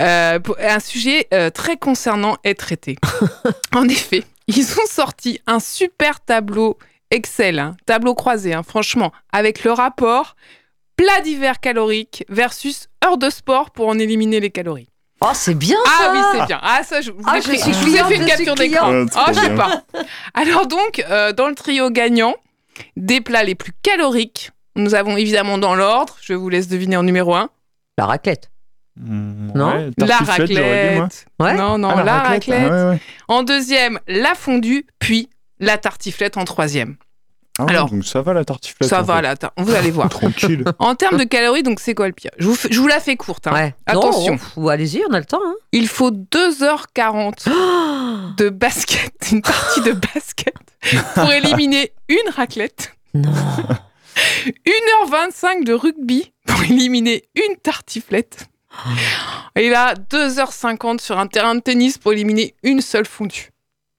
Euh, 0.00 0.38
un 0.60 0.78
sujet 0.78 1.26
euh, 1.34 1.50
très 1.50 1.76
concernant 1.76 2.36
est 2.44 2.54
traité. 2.54 2.96
en 3.74 3.88
effet, 3.88 4.22
ils 4.46 4.70
ont 4.74 4.86
sorti 4.88 5.40
un 5.48 5.58
super 5.58 6.20
tableau 6.24 6.78
Excel, 7.10 7.58
hein, 7.58 7.76
tableau 7.86 8.14
croisé, 8.14 8.52
franchement, 8.64 9.12
avec 9.32 9.64
le 9.64 9.72
rapport 9.72 10.36
plat 10.96 11.20
d'hiver 11.22 11.58
calorique 11.60 12.24
versus 12.28 12.88
heure 13.04 13.18
de 13.18 13.30
sport 13.30 13.70
pour 13.72 13.88
en 13.88 13.98
éliminer 13.98 14.38
les 14.40 14.50
calories. 14.50 14.88
Oh, 15.22 15.30
c'est 15.32 15.54
bien 15.54 15.76
ça 15.84 15.90
Ah 16.00 16.12
oui, 16.12 16.18
c'est 16.32 16.46
bien. 16.46 16.60
Ah 16.62 16.82
ça, 16.84 17.00
je 17.00 17.10
vous, 17.10 17.22
Ah, 17.26 17.38
ai 17.38 17.42
je 17.42 17.48
pris- 17.48 17.58
suis 17.58 17.72
je 17.72 17.78
vous 17.78 17.86
ai 17.88 17.90
cliente, 17.92 18.08
fait 18.08 18.16
une 18.16 18.26
capture 18.26 18.54
d'écran. 18.54 19.06
Ah, 19.14 19.24
Ah, 19.28 19.32
je 19.32 19.40
sais 19.40 19.54
pas. 19.54 19.82
Alors 20.34 20.66
donc, 20.66 21.02
euh, 21.08 21.32
dans 21.32 21.48
le 21.48 21.54
trio 21.54 21.90
gagnant, 21.90 22.34
des 22.96 23.20
plats 23.22 23.42
les 23.44 23.54
plus 23.54 23.72
caloriques, 23.82 24.50
nous 24.76 24.94
avons 24.94 25.16
évidemment 25.16 25.56
dans 25.56 25.74
l'ordre, 25.74 26.16
je 26.20 26.34
vous 26.34 26.48
laisse 26.50 26.68
deviner 26.68 26.96
en 26.98 27.02
numéro 27.02 27.34
1, 27.34 27.48
La 27.98 28.04
raclette. 28.06 28.50
Mm, 28.98 29.52
Non 29.54 29.68
ouais, 29.74 29.90
la 29.98 30.06
dit, 30.06 30.12
raclette. 30.24 31.26
Ouais. 31.40 31.54
Non, 31.54 31.78
non, 31.78 31.90
Ah, 31.96 32.02
la, 32.04 32.18
raclette. 32.20 32.68
Ah, 32.70 32.84
ouais, 32.84 32.90
ouais. 32.90 33.00
En 33.28 33.42
deuxième, 33.42 33.98
la 34.08 34.34
fondue, 34.34 34.86
puis 34.98 35.30
la 35.60 35.78
tartiflette 35.78 36.36
en 36.36 36.44
troisième. 36.44 36.96
Ah 37.58 37.64
Alors, 37.68 37.88
donc 37.90 38.04
ça 38.04 38.20
va 38.22 38.34
la 38.34 38.44
tartiflette. 38.44 38.88
Ça 38.88 39.00
en 39.00 39.04
va 39.04 39.22
fait. 39.22 39.36
tar- 39.36 39.52
vous 39.56 39.74
allez 39.74 39.90
voir. 39.90 40.08
Tranquille. 40.10 40.64
En 40.78 40.94
termes 40.94 41.16
de 41.18 41.24
calories, 41.24 41.62
donc 41.62 41.80
c'est 41.80 41.94
quoi 41.94 42.06
le 42.06 42.12
pire? 42.12 42.30
Je 42.38 42.46
vous, 42.46 42.54
fais- 42.54 42.68
je 42.70 42.78
vous 42.80 42.86
la 42.86 43.00
fais 43.00 43.16
courte. 43.16 43.46
hein. 43.46 43.52
Ouais. 43.54 43.74
Attention. 43.86 44.38
Oh, 44.56 44.68
allez-y, 44.68 45.02
on 45.08 45.12
a 45.14 45.18
le 45.18 45.24
temps. 45.24 45.40
hein. 45.44 45.54
Il 45.72 45.88
faut 45.88 46.10
2h40 46.10 47.48
de 48.36 48.48
basket, 48.50 49.12
une 49.32 49.42
partie 49.42 49.80
de 49.80 49.92
basket, 49.92 50.54
pour 51.14 51.32
éliminer 51.32 51.92
une 52.08 52.28
raclette. 52.34 52.92
Non. 53.14 53.32
1h25 54.66 55.64
de 55.64 55.72
rugby 55.72 56.32
pour 56.46 56.62
éliminer 56.62 57.24
une 57.34 57.56
tartiflette. 57.56 58.46
Et 59.56 59.70
là, 59.70 59.94
2h50 59.94 61.00
sur 61.00 61.18
un 61.18 61.26
terrain 61.26 61.54
de 61.54 61.60
tennis 61.60 61.98
pour 61.98 62.12
éliminer 62.12 62.54
une 62.62 62.80
seule 62.80 63.06
fondue. 63.06 63.50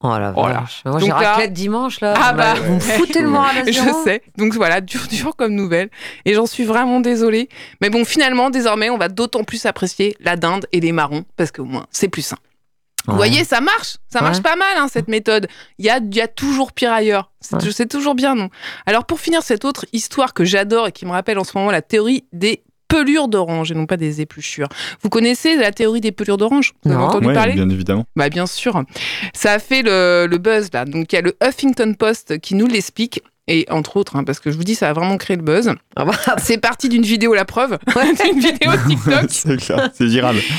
Oh 0.03 0.09
la 0.19 0.31
Voilà. 0.31 0.59
vache. 0.59 0.83
Moi, 0.85 0.99
j'ai 0.99 1.07
là- 1.07 1.15
raclette 1.15 1.53
dimanche, 1.53 2.01
là. 2.01 2.13
Ah 2.15 2.31
bah, 2.33 2.53
Vous 2.53 2.75
me 2.75 2.79
foutez 2.79 3.19
le 3.21 3.29
moral 3.29 3.57
à 3.57 3.65
Je 3.65 4.03
sais. 4.03 4.21
Donc 4.37 4.53
voilà, 4.53 4.79
dur, 4.79 5.01
dur 5.09 5.35
comme 5.35 5.53
nouvelle. 5.55 5.89
Et 6.25 6.35
j'en 6.35 6.45
suis 6.45 6.65
vraiment 6.65 6.99
désolée. 6.99 7.49
Mais 7.81 7.89
bon, 7.89 8.05
finalement, 8.05 8.51
désormais, 8.51 8.91
on 8.91 8.97
va 8.99 9.09
d'autant 9.09 9.43
plus 9.43 9.65
apprécier 9.65 10.15
la 10.19 10.35
dinde 10.35 10.67
et 10.71 10.79
les 10.81 10.91
marrons 10.91 11.25
parce 11.35 11.51
qu'au 11.51 11.65
moins, 11.65 11.87
c'est 11.89 12.09
plus 12.09 12.21
sain. 12.21 12.37
Vous 13.07 13.15
voyez, 13.15 13.43
ça 13.45 13.61
marche. 13.61 13.97
Ça 14.09 14.21
marche 14.21 14.41
pas 14.43 14.57
mal, 14.57 14.75
hein, 14.77 14.87
cette 14.91 15.07
méthode. 15.07 15.47
Il 15.79 15.85
y 15.85 15.89
a, 15.89 15.99
y 16.11 16.19
a 16.21 16.27
toujours 16.27 16.73
pire 16.73 16.91
ailleurs. 16.91 17.31
C'est 17.39 17.55
Ouais. 17.55 17.71
c'est 17.71 17.85
toujours 17.87 18.15
bien, 18.15 18.35
non? 18.35 18.49
Alors, 18.85 19.05
pour 19.05 19.19
finir, 19.21 19.41
cette 19.43 19.63
autre 19.65 19.85
histoire 19.93 20.33
que 20.33 20.43
j'adore 20.43 20.87
et 20.89 20.91
qui 20.91 21.05
me 21.05 21.11
rappelle 21.11 21.39
en 21.39 21.45
ce 21.45 21.57
moment 21.57 21.71
la 21.71 21.81
théorie 21.81 22.25
des 22.33 22.63
pelures 22.87 23.27
d'orange 23.27 23.71
et 23.71 23.75
non 23.75 23.85
pas 23.85 23.97
des 23.97 24.21
épluchures. 24.21 24.69
Vous 25.01 25.09
connaissez 25.09 25.55
la 25.55 25.71
théorie 25.71 26.01
des 26.01 26.11
pelures 26.11 26.37
d'orange? 26.37 26.73
Vous 26.83 26.91
avez 26.91 26.99
Non. 26.99 27.07
entendu 27.07 27.27
Ouais, 27.27 27.33
parler? 27.33 27.53
bien 27.53 27.69
évidemment. 27.69 28.05
bah 28.15 28.29
bien 28.29 28.45
sûr. 28.45 28.83
Ça 29.33 29.53
a 29.53 29.59
fait 29.59 29.81
le, 29.81 30.27
le 30.29 30.37
buzz 30.37 30.69
là. 30.73 30.85
Donc 30.85 31.11
il 31.11 31.15
y 31.15 31.19
a 31.19 31.21
le 31.21 31.35
Huffington 31.43 31.93
Post 31.97 32.39
qui 32.39 32.55
nous 32.55 32.67
l'explique. 32.67 33.21
et 33.49 33.65
entre 33.69 33.95
autres, 33.97 34.15
hein, 34.17 34.23
parce 34.25 34.39
que 34.41 34.51
je 34.51 34.57
vous 34.57 34.63
dis, 34.65 34.75
ça 34.75 34.89
a 34.89 34.93
vraiment 34.93 35.17
créé 35.17 35.37
le 35.37 35.43
buzz. 35.43 35.71
Ah 35.95 36.03
bah, 36.05 36.13
C'est 36.37 36.57
parti 36.57 36.89
d'une 36.89 37.03
vidéo, 37.03 37.33
la 37.33 37.45
preuve, 37.45 37.77
d'une 38.23 38.39
vidéo 38.41 38.71
TikTok. 38.87 39.25
c'est 39.29 39.57
clair, 39.57 39.89
c'est. 39.93 40.05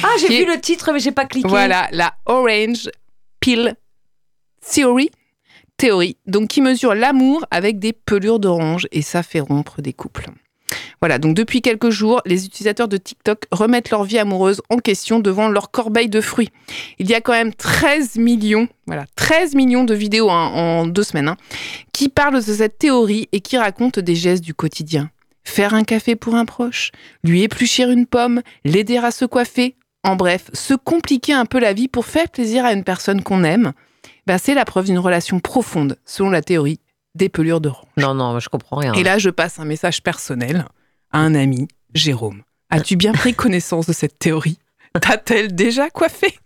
Ah, 0.02 0.08
j'ai 0.20 0.28
vu 0.28 0.34
est- 0.42 0.54
le 0.54 0.60
titre, 0.60 0.90
mais 0.92 0.98
j'ai 1.00 1.12
pas 1.12 1.24
cliqué. 1.26 1.48
Voilà, 1.48 1.88
la 1.92 2.14
Orange 2.26 2.88
Peel 3.40 3.74
Theory. 4.70 5.10
Théorie, 5.76 6.16
donc 6.26 6.48
qui 6.48 6.60
mesure 6.60 6.92
l'amour 6.96 7.44
avec 7.52 7.78
des 7.78 7.92
pelures 7.92 8.40
d'orange 8.40 8.88
et 8.90 9.00
ça 9.00 9.22
fait 9.22 9.38
rompre 9.38 9.80
des 9.80 9.92
couples. 9.92 10.26
Voilà, 11.00 11.18
donc 11.18 11.34
depuis 11.34 11.62
quelques 11.62 11.90
jours, 11.90 12.20
les 12.26 12.44
utilisateurs 12.44 12.88
de 12.88 12.96
TikTok 12.96 13.44
remettent 13.52 13.90
leur 13.90 14.04
vie 14.04 14.18
amoureuse 14.18 14.60
en 14.68 14.78
question 14.78 15.20
devant 15.20 15.48
leur 15.48 15.70
corbeille 15.70 16.08
de 16.08 16.20
fruits. 16.20 16.50
Il 16.98 17.08
y 17.08 17.14
a 17.14 17.20
quand 17.20 17.32
même 17.32 17.54
13 17.54 18.16
millions, 18.16 18.68
voilà, 18.86 19.04
13 19.16 19.54
millions 19.54 19.84
de 19.84 19.94
vidéos 19.94 20.30
hein, 20.30 20.46
en 20.54 20.86
deux 20.86 21.02
semaines, 21.02 21.28
hein, 21.28 21.36
qui 21.92 22.08
parlent 22.08 22.36
de 22.36 22.52
cette 22.52 22.78
théorie 22.78 23.28
et 23.32 23.40
qui 23.40 23.56
racontent 23.56 24.00
des 24.00 24.14
gestes 24.14 24.44
du 24.44 24.54
quotidien. 24.54 25.10
Faire 25.44 25.72
un 25.74 25.84
café 25.84 26.16
pour 26.16 26.34
un 26.34 26.44
proche, 26.44 26.90
lui 27.24 27.42
éplucher 27.42 27.84
une 27.84 28.06
pomme, 28.06 28.42
l'aider 28.64 28.98
à 28.98 29.10
se 29.10 29.24
coiffer, 29.24 29.76
en 30.04 30.16
bref, 30.16 30.50
se 30.52 30.74
compliquer 30.74 31.32
un 31.32 31.46
peu 31.46 31.58
la 31.58 31.72
vie 31.72 31.88
pour 31.88 32.06
faire 32.06 32.28
plaisir 32.28 32.64
à 32.64 32.72
une 32.72 32.84
personne 32.84 33.22
qu'on 33.22 33.44
aime, 33.44 33.72
ben, 34.26 34.38
c'est 34.38 34.54
la 34.54 34.64
preuve 34.64 34.86
d'une 34.86 34.98
relation 34.98 35.40
profonde, 35.40 35.96
selon 36.04 36.30
la 36.30 36.42
théorie 36.42 36.80
des 37.14 37.28
pelures 37.28 37.60
d'orange. 37.60 37.88
Non, 37.96 38.14
non, 38.14 38.38
je 38.38 38.48
comprends 38.48 38.76
rien. 38.76 38.92
Et 38.94 39.02
là, 39.02 39.18
je 39.18 39.30
passe 39.30 39.58
un 39.58 39.64
message 39.64 40.02
personnel 40.02 40.66
à 41.10 41.18
un 41.18 41.34
ami, 41.34 41.68
Jérôme. 41.94 42.42
As-tu 42.70 42.96
bien 42.96 43.12
pris 43.12 43.34
connaissance 43.34 43.86
de 43.86 43.92
cette 43.92 44.18
théorie? 44.18 44.58
T'a-t-elle 45.00 45.54
déjà 45.54 45.90
coiffé? 45.90 46.38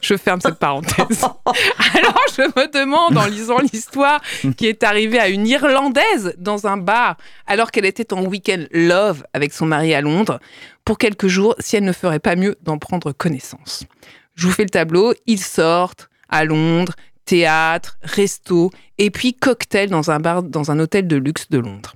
Je 0.00 0.16
ferme 0.16 0.40
cette 0.40 0.58
parenthèse. 0.58 1.22
Alors, 1.94 2.24
je 2.36 2.42
me 2.42 2.72
demande, 2.72 3.16
en 3.16 3.26
lisant 3.26 3.58
l'histoire 3.58 4.20
qui 4.56 4.66
est 4.66 4.82
arrivée 4.82 5.20
à 5.20 5.28
une 5.28 5.46
Irlandaise 5.46 6.34
dans 6.38 6.66
un 6.66 6.76
bar, 6.76 7.16
alors 7.46 7.70
qu'elle 7.70 7.84
était 7.84 8.12
en 8.12 8.24
week-end 8.24 8.64
love 8.72 9.24
avec 9.32 9.52
son 9.52 9.66
mari 9.66 9.94
à 9.94 10.00
Londres, 10.00 10.40
pour 10.84 10.98
quelques 10.98 11.28
jours, 11.28 11.54
si 11.60 11.76
elle 11.76 11.84
ne 11.84 11.92
ferait 11.92 12.18
pas 12.18 12.34
mieux 12.36 12.56
d'en 12.62 12.78
prendre 12.78 13.12
connaissance. 13.12 13.84
Je 14.34 14.46
vous 14.46 14.52
fais 14.52 14.64
le 14.64 14.70
tableau. 14.70 15.14
Ils 15.26 15.40
sortent 15.40 16.08
à 16.28 16.44
Londres, 16.44 16.94
théâtre, 17.30 17.96
resto, 18.02 18.72
et 18.98 19.12
puis 19.12 19.34
cocktail 19.34 19.88
dans 19.88 20.10
un 20.10 20.18
bar, 20.18 20.42
dans 20.42 20.72
un 20.72 20.80
hôtel 20.80 21.06
de 21.06 21.14
luxe 21.14 21.48
de 21.48 21.58
Londres. 21.58 21.94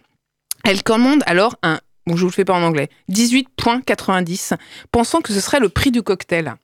Elle 0.62 0.84
commande 0.84 1.24
alors 1.26 1.56
un, 1.64 1.80
bon, 2.06 2.14
je 2.14 2.20
vous 2.20 2.28
le 2.28 2.32
fais 2.32 2.44
pas 2.44 2.54
en 2.54 2.62
anglais, 2.62 2.88
18,90, 3.10 4.56
pensant 4.92 5.22
que 5.22 5.32
ce 5.32 5.40
serait 5.40 5.58
le 5.58 5.68
prix 5.68 5.90
du 5.90 6.02
cocktail. 6.02 6.54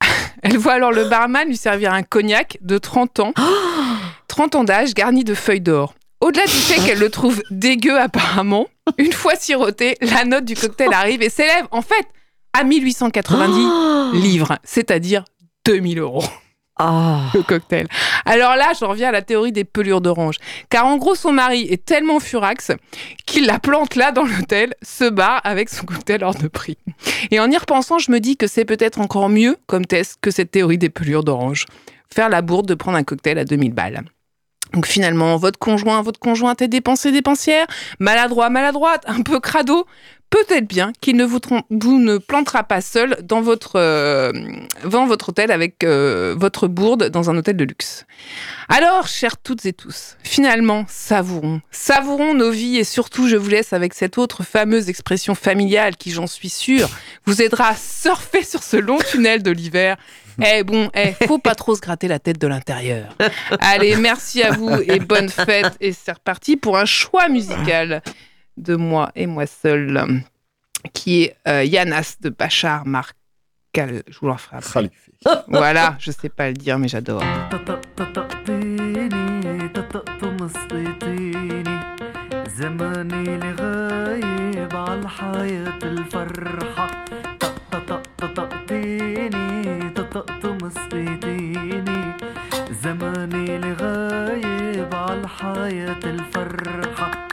Elle 0.42 0.58
voit 0.58 0.72
alors 0.72 0.90
le 0.90 1.04
barman 1.04 1.46
lui 1.46 1.56
servir 1.56 1.92
un 1.92 2.02
cognac 2.02 2.58
de 2.60 2.76
30 2.76 3.20
ans, 3.20 3.34
30 4.26 4.56
ans 4.56 4.64
d'âge, 4.64 4.94
garni 4.94 5.22
de 5.22 5.34
feuilles 5.34 5.60
d'or. 5.60 5.94
Au-delà 6.20 6.44
du 6.44 6.50
fait 6.50 6.84
qu'elle 6.84 6.98
le 6.98 7.08
trouve 7.08 7.40
dégueu 7.50 8.00
apparemment, 8.00 8.66
une 8.98 9.12
fois 9.12 9.36
siroté, 9.36 9.96
la 10.00 10.24
note 10.24 10.44
du 10.44 10.56
cocktail 10.56 10.92
arrive 10.92 11.22
et 11.22 11.30
s'élève 11.30 11.68
en 11.70 11.82
fait 11.82 12.06
à 12.52 12.64
1890 12.64 14.12
livres, 14.20 14.58
c'est-à-dire 14.64 15.24
2000 15.64 16.00
euros 16.00 16.24
Ah. 16.78 17.30
le 17.34 17.42
cocktail. 17.42 17.86
Alors 18.24 18.56
là, 18.56 18.72
je 18.78 18.84
reviens 18.84 19.10
à 19.10 19.12
la 19.12 19.22
théorie 19.22 19.52
des 19.52 19.64
pelures 19.64 20.00
d'orange. 20.00 20.36
Car 20.70 20.86
en 20.86 20.96
gros, 20.96 21.14
son 21.14 21.32
mari 21.32 21.66
est 21.70 21.84
tellement 21.84 22.18
furax 22.18 22.72
qu'il 23.26 23.46
la 23.46 23.58
plante 23.58 23.94
là 23.94 24.10
dans 24.10 24.24
l'hôtel, 24.24 24.74
se 24.82 25.08
barre 25.08 25.40
avec 25.44 25.68
son 25.68 25.84
cocktail 25.84 26.24
hors 26.24 26.34
de 26.34 26.48
prix. 26.48 26.78
Et 27.30 27.40
en 27.40 27.50
y 27.50 27.56
repensant, 27.56 27.98
je 27.98 28.10
me 28.10 28.20
dis 28.20 28.36
que 28.36 28.46
c'est 28.46 28.64
peut-être 28.64 29.00
encore 29.00 29.28
mieux 29.28 29.56
comme 29.66 29.84
test 29.84 30.18
que 30.20 30.30
cette 30.30 30.50
théorie 30.50 30.78
des 30.78 30.90
pelures 30.90 31.24
d'orange. 31.24 31.66
Faire 32.12 32.28
la 32.28 32.42
bourde 32.42 32.66
de 32.66 32.74
prendre 32.74 32.98
un 32.98 33.04
cocktail 33.04 33.38
à 33.38 33.44
2000 33.44 33.72
balles. 33.72 34.04
Donc 34.72 34.86
finalement, 34.86 35.36
votre 35.36 35.58
conjoint, 35.58 36.00
votre 36.00 36.18
conjointe 36.18 36.62
est 36.62 36.68
dépensé, 36.68 37.12
dépensière, 37.12 37.66
maladroit, 37.98 38.48
maladroite, 38.48 39.04
un 39.06 39.22
peu 39.22 39.38
crado. 39.38 39.86
Peut-être 40.32 40.66
bien 40.66 40.92
qu'il 41.02 41.16
ne 41.16 41.24
vous, 41.26 41.40
ne 41.98 42.16
plantera 42.16 42.64
pas 42.64 42.80
seul 42.80 43.18
dans 43.22 43.42
votre, 43.42 43.72
euh, 43.76 44.32
dans 44.82 45.04
votre 45.04 45.28
hôtel 45.28 45.50
avec 45.50 45.84
euh, 45.84 46.34
votre 46.38 46.68
bourde 46.68 47.10
dans 47.10 47.28
un 47.28 47.36
hôtel 47.36 47.58
de 47.58 47.64
luxe. 47.64 48.06
Alors, 48.70 49.08
chères 49.08 49.36
toutes 49.36 49.66
et 49.66 49.74
tous, 49.74 50.16
finalement, 50.24 50.86
savourons, 50.88 51.60
savourons 51.70 52.32
nos 52.32 52.50
vies 52.50 52.78
et 52.78 52.84
surtout, 52.84 53.28
je 53.28 53.36
vous 53.36 53.50
laisse 53.50 53.74
avec 53.74 53.92
cette 53.92 54.16
autre 54.16 54.42
fameuse 54.42 54.88
expression 54.88 55.34
familiale 55.34 55.96
qui, 55.98 56.10
j'en 56.10 56.26
suis 56.26 56.48
sûre, 56.48 56.88
vous 57.26 57.42
aidera 57.42 57.68
à 57.68 57.76
surfer 57.76 58.42
sur 58.42 58.62
ce 58.62 58.78
long 58.78 58.98
tunnel 58.98 59.42
de 59.42 59.50
l'hiver. 59.50 59.98
Eh 60.42 60.62
bon, 60.62 60.88
eh, 60.94 61.12
faut 61.26 61.36
pas 61.36 61.54
trop 61.54 61.74
se 61.76 61.82
gratter 61.82 62.08
la 62.08 62.18
tête 62.18 62.40
de 62.40 62.46
l'intérieur. 62.46 63.14
Allez, 63.60 63.96
merci 63.96 64.42
à 64.42 64.52
vous 64.52 64.70
et 64.86 64.98
bonne 64.98 65.28
fête. 65.28 65.74
Et 65.78 65.92
c'est 65.92 66.12
reparti 66.12 66.56
pour 66.56 66.78
un 66.78 66.86
choix 66.86 67.28
musical 67.28 68.02
de 68.57 68.75
moi 68.75 69.11
et 69.15 69.27
moi 69.27 69.45
seul, 69.45 70.23
qui 70.93 71.23
est 71.23 71.35
euh, 71.47 71.63
Yanas 71.63 72.17
de 72.21 72.29
Bachar 72.29 72.85
Markal. 72.85 74.03
Je 74.07 74.19
vous 74.19 74.27
le 74.27 74.33
referai 74.33 74.57
après. 74.57 74.89
Voilà, 75.47 75.95
je 75.99 76.11
sais 76.11 76.29
pas 76.29 76.47
le 76.47 76.53
dire, 76.53 76.79
mais 76.79 76.87
j'adore. 76.87 77.23
طقطقتيني 77.51 79.09
طقطقتم 79.69 80.47
سقيتيني 80.47 81.79
زماني 82.47 83.37
لغايب 83.37 84.75
عالحياة 84.75 85.79
الفرحة 85.83 87.05
طقطقتيني 88.67 89.89
طقطقتم 89.89 90.69
سقيتيني 90.69 92.13
زماني 92.83 93.57
لغايب 93.57 94.95
عالحياة 94.95 95.99
الفرحة 96.03 97.27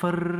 suffer 0.00 0.39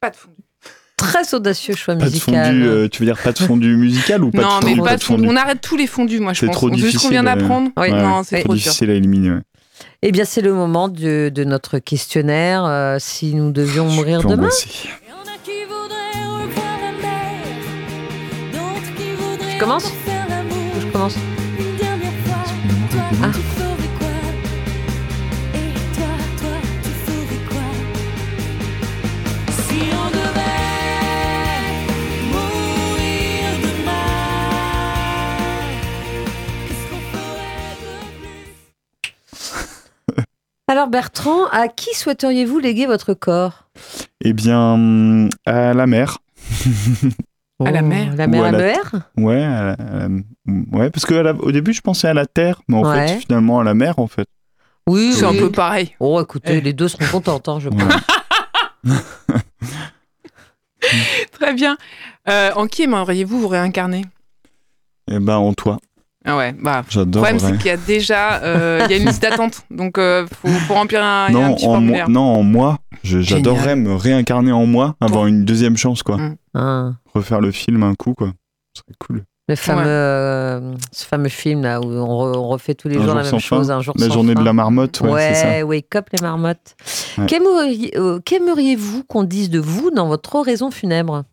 Pas 0.00 0.10
de 0.10 0.16
fondu. 0.16 0.36
Très 0.96 1.34
audacieux 1.34 1.74
choix 1.74 1.94
Pas 1.94 2.06
de 2.06 2.10
musical. 2.10 2.46
fondu, 2.46 2.64
euh, 2.64 2.88
tu 2.88 3.00
veux 3.02 3.06
dire 3.06 3.18
pas 3.22 3.32
de 3.32 3.38
fondu 3.38 3.76
musical 3.76 4.22
ou 4.24 4.30
pas 4.30 4.42
non, 4.42 4.60
de 4.60 4.64
mais 4.64 4.70
fondu 4.76 4.82
pas 4.88 4.96
de 4.96 5.02
fondu. 5.02 5.26
On 5.28 5.36
arrête 5.36 5.60
tous 5.60 5.76
les 5.76 5.86
fondus, 5.86 6.20
moi, 6.20 6.32
je 6.32 6.40
C'est 6.40 6.46
pense. 6.46 6.54
trop 6.56 6.68
Vu 6.68 6.76
ce 6.76 6.80
qu'on 6.80 6.86
difficile, 6.86 7.10
vient 7.10 7.22
euh, 7.26 7.34
d'apprendre. 7.36 7.70
Oui. 7.76 7.90
Non, 7.90 8.22
c'est 8.24 8.36
Trop 8.40 8.44
trop 8.48 8.54
dur. 8.54 8.62
difficile 8.62 8.90
à 8.90 8.94
éliminer. 8.94 9.30
ouais. 9.30 9.40
Eh 10.02 10.12
bien, 10.12 10.24
c'est 10.24 10.40
le 10.42 10.52
moment 10.54 10.88
de, 10.88 11.28
de 11.32 11.44
notre 11.44 11.78
questionnaire. 11.78 12.64
euh, 12.64 12.96
si 13.00 13.34
nous 13.34 13.50
devions 13.52 13.86
mourir 13.86 14.20
Je 14.20 14.26
peux 14.28 14.34
demain. 14.36 14.48
Je 19.54 19.58
commence? 19.58 19.92
L'amour 20.28 20.56
Je 20.80 20.86
commence. 20.86 21.14
Ah. 23.22 23.30
Alors, 40.72 40.88
Bertrand, 40.88 41.44
à 41.52 41.68
qui 41.68 41.94
souhaiteriez-vous 41.94 42.58
léguer 42.58 42.86
votre 42.86 43.12
corps? 43.12 43.64
Eh 44.24 44.32
bien, 44.32 44.58
hum, 44.72 45.28
à 45.44 45.74
la 45.74 45.86
mer. 45.86 46.16
À 47.62 47.70
la 47.70 47.80
Oh, 47.82 47.84
mer 47.84 48.14
La 48.16 48.26
mer 48.26 48.44
à 48.44 48.50
la- 48.52 48.58
mer 48.58 48.92
Ouais, 49.18 49.42
à 49.44 49.64
la- 49.64 49.72
à 49.72 50.08
la- 50.08 50.78
ouais, 50.78 50.88
parce 50.88 51.04
que 51.04 51.12
à 51.12 51.22
la- 51.22 51.34
au 51.34 51.52
début 51.52 51.74
je 51.74 51.82
pensais 51.82 52.08
à 52.08 52.14
la 52.14 52.24
terre, 52.24 52.62
mais 52.68 52.78
en 52.78 52.84
Ouais. 52.88 53.06
fait 53.06 53.18
finalement 53.20 53.60
à 53.60 53.64
la 53.64 53.74
mer 53.74 53.98
en 53.98 54.06
fait. 54.06 54.26
Oui, 54.88 55.12
C'est 55.12 55.26
un 55.26 55.34
peu 55.34 55.52
pareil. 55.52 55.94
Oh, 56.00 56.18
écoutez, 56.22 56.54
Eh. 56.56 56.60
les 56.62 56.72
deux 56.72 56.88
seront 56.88 57.04
contentes, 57.12 57.48
hein, 57.50 57.58
je 57.60 57.68
Ouais. 57.68 57.76
pense. 57.76 57.92
Très 61.32 61.52
bien. 61.52 61.76
Euh, 62.30 62.50
en 62.56 62.66
qui 62.66 62.84
aimeriez-vous 62.84 63.40
vous 63.40 63.48
réincarner? 63.48 64.06
Et 65.10 65.18
ben 65.18 65.36
en 65.36 65.52
toi, 65.52 65.76
Ah 66.24 66.36
ouais, 66.36 66.52
bah. 66.52 66.82
Le 66.86 66.90
j'adore. 66.90 67.22
problème, 67.24 67.40
c'est 67.40 67.56
qu'il 67.58 67.66
y 67.66 67.70
a 67.70 67.76
déjà 67.76 68.42
euh, 68.42 68.82
il 68.84 68.90
y 68.92 68.94
a 68.94 68.96
une 68.98 69.06
liste 69.08 69.22
d'attente. 69.22 69.62
Donc, 69.70 69.98
euh, 69.98 70.26
faut, 70.40 70.48
faut 70.48 70.74
remplir 70.74 71.02
un, 71.02 71.26
il 71.28 71.34
y 71.34 71.38
a 71.38 71.44
un 71.44 71.48
Non, 71.48 71.54
petit 71.56 71.64
en 71.66 71.70
moi, 71.70 71.76
formulaire. 71.78 72.08
non, 72.08 72.20
en 72.20 72.42
moi, 72.42 72.78
Je- 73.02 73.20
j'adorerais 73.20 73.74
me 73.76 73.94
réincarner 73.94 74.52
en 74.52 74.66
moi, 74.66 74.94
avoir 75.00 75.26
une 75.26 75.44
deuxième 75.44 75.76
chance 75.76 76.02
quoi. 76.02 76.18
Mm. 76.18 76.36
Hein, 76.54 76.96
Refaire 77.14 77.40
le 77.40 77.50
film 77.50 77.82
un 77.82 77.94
coup 77.94 78.14
quoi. 78.14 78.32
Ce 78.74 78.82
serait 78.82 78.96
cool. 79.04 79.24
le 79.48 79.56
fameux, 79.56 79.80
Ouais. 79.82 79.86
euh, 79.88 80.74
ce 80.92 81.04
fameux 81.04 81.28
film 81.28 81.62
là 81.62 81.80
où 81.80 81.86
on, 81.86 82.06
re- 82.06 82.38
on 82.38 82.48
refait 82.48 82.74
tous 82.74 82.86
les 82.88 82.94
Un 82.94 82.98
jours 82.98 83.06
jour 83.08 83.14
la 83.16 83.22
même 83.22 83.30
fin. 83.32 83.38
chose, 83.40 83.70
un 83.72 83.80
jour 83.80 83.94
La 83.98 84.06
sans 84.06 84.14
journée 84.14 84.34
fin. 84.34 84.40
de 84.40 84.44
la 84.44 84.52
marmotte, 84.52 85.00
ouais, 85.00 85.34
c'est 85.34 85.58
ça. 85.60 85.66
wake 85.66 85.94
up 85.96 86.06
les 86.12 86.22
marmottes. 86.22 86.76
Ouais. 87.18 87.26
Qu'aimeriez- 87.26 87.98
euh, 87.98 88.20
Qu'aimeriez-vous 88.24 89.02
qu'on 89.04 89.24
dise 89.24 89.50
de 89.50 89.58
vous 89.58 89.90
dans 89.90 90.06
votre 90.06 90.34
oraison 90.36 90.70
funèbre? 90.70 91.24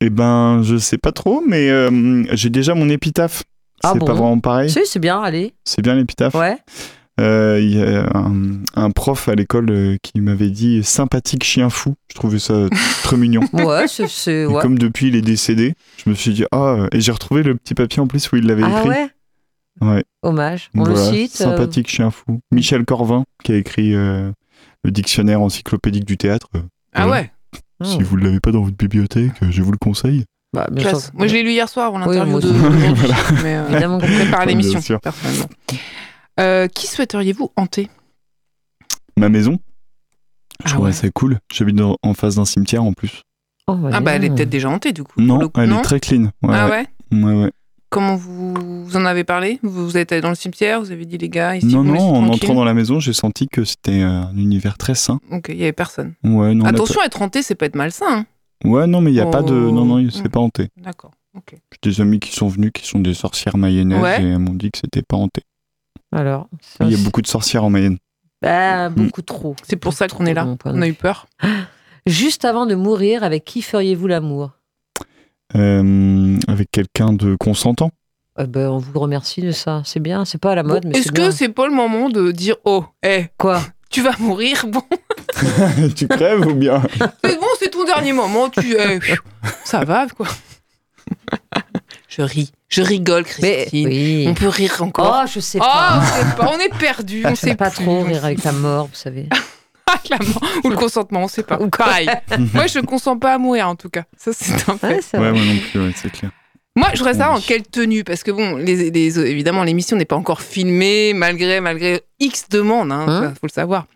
Eh 0.00 0.10
ben, 0.10 0.60
je 0.62 0.76
sais 0.76 0.98
pas 0.98 1.12
trop, 1.12 1.42
mais 1.46 1.70
euh, 1.70 2.24
j'ai 2.34 2.50
déjà 2.50 2.74
mon 2.74 2.88
épitaphe. 2.90 3.44
Ah 3.86 3.90
c'est 3.92 3.98
bon 3.98 4.06
pas 4.06 4.12
vraiment 4.14 4.38
pareil. 4.40 4.70
Si, 4.70 4.80
c'est 4.84 4.98
bien, 4.98 5.20
allez. 5.20 5.54
C'est 5.64 5.82
bien 5.82 5.94
l'épitaphe. 5.94 6.34
Ouais. 6.34 6.56
Euh, 7.18 7.58
Il 7.62 7.74
y 7.74 7.82
a 7.82 8.06
un, 8.14 8.32
un 8.74 8.90
prof 8.90 9.28
à 9.28 9.34
l'école 9.34 9.70
euh, 9.70 9.96
qui 10.02 10.20
m'avait 10.20 10.50
dit 10.50 10.82
sympathique 10.84 11.44
chien 11.44 11.70
fou. 11.70 11.94
Je 12.10 12.14
trouvais 12.14 12.38
ça 12.38 12.68
très 13.02 13.16
mignon. 13.16 13.40
Ouais, 13.54 13.88
c'est. 13.88 14.06
c'est- 14.08 14.42
Et 14.42 14.46
ouais. 14.46 14.60
comme 14.60 14.78
depuis 14.78 15.08
il 15.08 15.16
est 15.16 15.22
décédé, 15.22 15.74
je 16.04 16.10
me 16.10 16.14
suis 16.14 16.32
dit 16.34 16.44
ah 16.52 16.86
et 16.92 17.00
j'ai 17.00 17.12
retrouvé 17.12 17.42
le 17.42 17.54
petit 17.54 17.74
papier 17.74 18.00
en 18.02 18.06
plus 18.06 18.30
où 18.32 18.36
il 18.36 18.46
l'avait 18.46 18.64
Ah 18.64 18.70
écrit. 18.80 18.88
ouais 18.90 19.10
Ouais. 19.82 20.04
Hommage. 20.22 20.70
On 20.74 20.84
Voilà, 20.84 20.94
le 20.94 21.16
cite. 21.16 21.40
euh, 21.40 21.44
Sympathique 21.44 21.88
chien 21.88 22.10
fou. 22.10 22.40
Michel 22.50 22.84
Corvin 22.84 23.24
qui 23.44 23.52
a 23.52 23.56
écrit 23.56 23.94
euh, 23.94 24.30
le 24.84 24.90
dictionnaire 24.90 25.40
encyclopédique 25.42 26.04
du 26.06 26.16
théâtre. 26.16 26.48
Ah 26.94 27.06
voilà. 27.06 27.22
ouais, 27.22 27.30
oh, 27.80 27.84
Si 27.84 28.02
vous 28.02 28.16
ne 28.18 28.24
l'avez 28.24 28.40
pas 28.40 28.52
dans 28.52 28.62
votre 28.62 28.76
bibliothèque, 28.76 29.32
je 29.50 29.62
vous 29.62 29.72
le 29.72 29.78
conseille. 29.78 30.24
Bah, 30.52 30.66
bien 30.70 30.82
classe. 30.88 31.04
sûr. 31.06 31.10
Moi, 31.14 31.26
je 31.26 31.34
l'ai 31.34 31.42
lu 31.42 31.50
hier 31.50 31.68
soir 31.68 31.92
en 31.92 32.06
Oui, 32.06 32.16
interview 32.16 32.40
de 32.40 32.46
aussi. 32.46 32.52
d'aujourd'hui, 32.54 32.82
mais 33.42 33.56
euh, 33.56 33.66
Évidemment. 33.70 33.98
préparer 33.98 34.46
Bien 34.46 34.56
l'émission, 34.56 34.80
sûr. 34.80 35.00
personnellement. 35.00 35.48
Euh, 36.40 36.68
qui 36.68 36.86
souhaiteriez-vous 36.86 37.50
hanter? 37.56 37.88
Ma 39.18 39.28
maison, 39.28 39.58
je 40.64 40.64
Ah 40.64 40.68
trouverais 40.70 40.90
ouais. 40.90 40.96
ça 40.96 41.08
cool. 41.10 41.38
J'habite 41.52 41.76
dans- 41.76 41.96
en 42.02 42.14
face 42.14 42.34
d'un 42.36 42.44
cimetière 42.44 42.82
en 42.82 42.92
plus. 42.92 43.22
Oh, 43.66 43.74
bah, 43.74 43.90
Ah 43.92 44.00
bah, 44.00 44.12
elle 44.12 44.24
est 44.24 44.30
peut-être 44.30 44.50
déjà 44.50 44.68
hantée, 44.68 44.92
du 44.92 45.02
coup. 45.02 45.20
Non, 45.20 45.38
le 45.38 45.48
elle 45.56 45.68
non? 45.70 45.78
est 45.80 45.82
très 45.82 46.00
clean. 46.00 46.24
Ouais, 46.42 46.50
Ah 46.54 46.68
ouais. 46.68 46.86
ouais? 47.12 47.22
Ouais, 47.24 47.32
ouais. 47.44 47.50
Comment 47.88 48.16
vous, 48.16 48.84
vous 48.84 48.96
en 48.96 49.04
avez 49.06 49.24
parlé? 49.24 49.58
Vous, 49.62 49.84
vous 49.86 49.96
êtes 49.96 50.12
allé 50.12 50.20
dans 50.20 50.28
le 50.28 50.34
cimetière, 50.34 50.80
vous 50.80 50.90
avez 50.92 51.06
dit 51.06 51.18
les 51.18 51.28
gars, 51.28 51.56
ici 51.56 51.66
Non, 51.66 51.78
vous 51.78 51.84
me 51.84 51.88
non, 51.88 51.94
laissez 51.94 52.04
en 52.06 52.12
tranquille 52.26 52.44
entrant 52.44 52.54
dans 52.54 52.64
la 52.64 52.74
maison, 52.74 53.00
j'ai 53.00 53.12
senti 53.12 53.46
que 53.48 53.64
c'était 53.64 54.02
euh, 54.02 54.22
un 54.22 54.36
univers 54.36 54.76
très 54.76 54.94
sain. 54.94 55.20
Ok, 55.30 55.46
il 55.50 55.56
y 55.56 55.62
avait 55.62 55.72
personne. 55.72 56.14
Ouais, 56.24 56.52
non, 56.54 56.64
on 56.64 56.66
a 56.66 56.70
Attention, 56.70 57.00
être 57.04 57.22
hanté, 57.22 57.42
c'est 57.42 57.54
pas 57.54 57.66
être 57.66 57.76
malsain. 57.76 58.06
hein. 58.08 58.26
Ouais, 58.64 58.86
non, 58.86 59.00
mais 59.00 59.10
il 59.10 59.14
n'y 59.14 59.20
a 59.20 59.26
pas 59.26 59.42
de. 59.42 59.52
Oh. 59.54 59.70
Non, 59.72 59.84
non, 59.84 60.10
c'est 60.10 60.24
Mm. 60.26 60.30
pas 60.30 60.40
hanté. 60.40 60.68
D'accord, 60.76 61.10
ok. 61.36 61.54
J'ai 61.84 61.90
des 61.90 62.00
amis 62.00 62.20
qui 62.20 62.32
sont 62.34 62.48
venus, 62.48 62.70
qui 62.74 62.86
sont 62.86 62.98
des 63.00 63.14
sorcières 63.14 63.56
mayennaises, 63.56 64.00
Ouais. 64.02 64.22
et 64.22 64.26
elles 64.28 64.38
m'ont 64.38 64.54
dit 64.54 64.70
que 64.70 64.78
c'était 64.78 65.02
pas 65.02 65.16
hanté. 65.16 65.42
Alors. 66.12 66.48
ça, 66.60 66.84
Il 66.84 66.92
y 66.96 67.00
a 67.00 67.04
beaucoup 67.04 67.20
de 67.22 67.26
sorcières 67.26 67.64
en 67.64 67.70
Mayenne. 67.70 67.98
Bah, 68.40 68.88
beaucoup 68.90 69.22
trop. 69.22 69.56
C'est 69.62 69.76
pour 69.76 69.92
ça 69.92 70.08
qu'on 70.08 70.24
est 70.26 70.34
là. 70.34 70.46
On 70.64 70.80
a 70.82 70.86
eu 70.88 70.94
peur. 70.94 71.26
Juste 72.06 72.44
avant 72.44 72.64
de 72.66 72.74
mourir, 72.74 73.24
avec 73.24 73.44
qui 73.44 73.60
feriez-vous 73.62 74.06
l'amour? 74.06 74.52
Euh, 75.54 76.38
avec 76.48 76.70
quelqu'un 76.70 77.12
de 77.12 77.34
consentant. 77.36 77.90
Eh 78.38 78.46
ben, 78.46 78.68
On 78.68 78.78
vous 78.78 78.98
remercie 79.00 79.40
de 79.40 79.50
ça. 79.52 79.82
C'est 79.84 80.00
bien, 80.00 80.24
c'est 80.24 80.38
pas 80.38 80.52
à 80.52 80.54
la 80.54 80.62
mode, 80.62 80.84
Bon, 80.84 80.90
Est-ce 80.92 81.10
que 81.12 81.30
c'est 81.30 81.48
pas 81.48 81.66
le 81.66 81.74
moment 81.74 82.08
de 82.10 82.30
dire 82.32 82.56
Oh, 82.64 82.84
hé, 83.02 83.28
Quoi? 83.38 83.60
Tu 83.96 84.02
vas 84.02 84.12
mourir 84.18 84.66
Bon, 84.66 84.82
tu 85.96 86.06
crèves 86.06 86.46
ou 86.46 86.54
bien? 86.54 86.82
C'est 87.24 87.40
bon, 87.40 87.46
c'est 87.58 87.70
ton 87.70 87.84
dernier 87.84 88.12
moment. 88.12 88.50
Tu, 88.50 88.60
pfiou, 88.60 89.16
ça 89.64 89.84
va, 89.84 90.06
quoi. 90.14 90.26
je 92.08 92.20
ris, 92.22 92.52
je 92.68 92.82
rigole, 92.82 93.24
Mais 93.40 93.56
Christine. 93.62 93.88
oui. 93.88 94.26
On 94.28 94.34
peut 94.34 94.48
rire 94.48 94.76
encore. 94.82 95.22
Oh, 95.24 95.26
je 95.32 95.40
sais 95.40 95.58
Oh, 95.60 95.64
pas. 95.64 96.02
on 96.20 96.36
pas, 96.36 96.50
on 96.54 96.58
est 96.58 96.74
perdu, 96.78 97.22
on 97.26 97.34
sait 97.34 97.54
pas 97.54 97.70
plus. 97.70 97.84
trop 97.84 98.02
rire 98.04 98.24
avec 98.24 98.44
la 98.44 98.52
mort, 98.52 98.86
vous 98.86 98.94
savez. 98.94 99.28
Avec 99.86 100.08
la 100.10 100.18
mort 100.18 100.42
ou 100.64 100.68
le 100.68 100.76
consentement, 100.76 101.22
on 101.24 101.28
sait 101.28 101.42
pas. 101.42 101.58
Ou 101.60 101.68
pareil. 101.70 102.08
Moi, 102.52 102.66
je 102.66 102.80
consens 102.80 103.18
pas 103.18 103.34
à 103.34 103.38
mourir, 103.38 103.68
en 103.68 103.76
tout 103.76 103.88
cas. 103.88 104.04
Ça, 104.18 104.32
c'est 104.34 104.68
un 104.68 104.76
fait. 104.76 105.00
Ouais, 105.14 105.20
Ouais, 105.20 105.32
moi 105.32 105.40
non 105.40 105.58
plus, 105.70 105.80
ouais, 105.86 105.92
c'est 105.96 106.10
clair. 106.12 106.30
Moi, 106.76 106.88
je 106.92 106.98
voudrais 106.98 107.14
savoir 107.14 107.36
en 107.36 107.40
quelle 107.40 107.62
tenue, 107.62 108.04
parce 108.04 108.22
que 108.22 108.30
bon, 108.30 108.56
les, 108.56 108.90
les- 108.90 109.18
évidemment, 109.18 109.64
l'émission 109.64 109.96
n'est 109.96 110.04
pas 110.04 110.16
encore 110.16 110.42
filmée, 110.42 111.12
malgré, 111.14 111.60
malgré 111.60 112.02
X 112.20 112.48
demandes, 112.50 112.92
hein, 112.92 113.06
Hein 113.08 113.22
ça, 113.22 113.30
faut 113.30 113.46
le 113.46 113.50
savoir. 113.52 113.86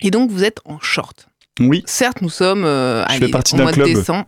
Et 0.00 0.10
donc, 0.10 0.30
vous 0.30 0.44
êtes 0.44 0.60
en 0.64 0.78
short. 0.80 1.28
Oui, 1.60 1.82
Certes, 1.86 2.20
nous 2.22 2.28
sommes 2.30 2.64
euh, 2.64 3.02
Je 3.04 3.08
allez, 3.14 3.26
fais 3.26 3.30
partie 3.32 3.54
au 3.54 3.58
d'un 3.58 3.64
mois 3.64 3.72
club. 3.72 3.88
de 3.88 3.94
décembre. 3.94 4.26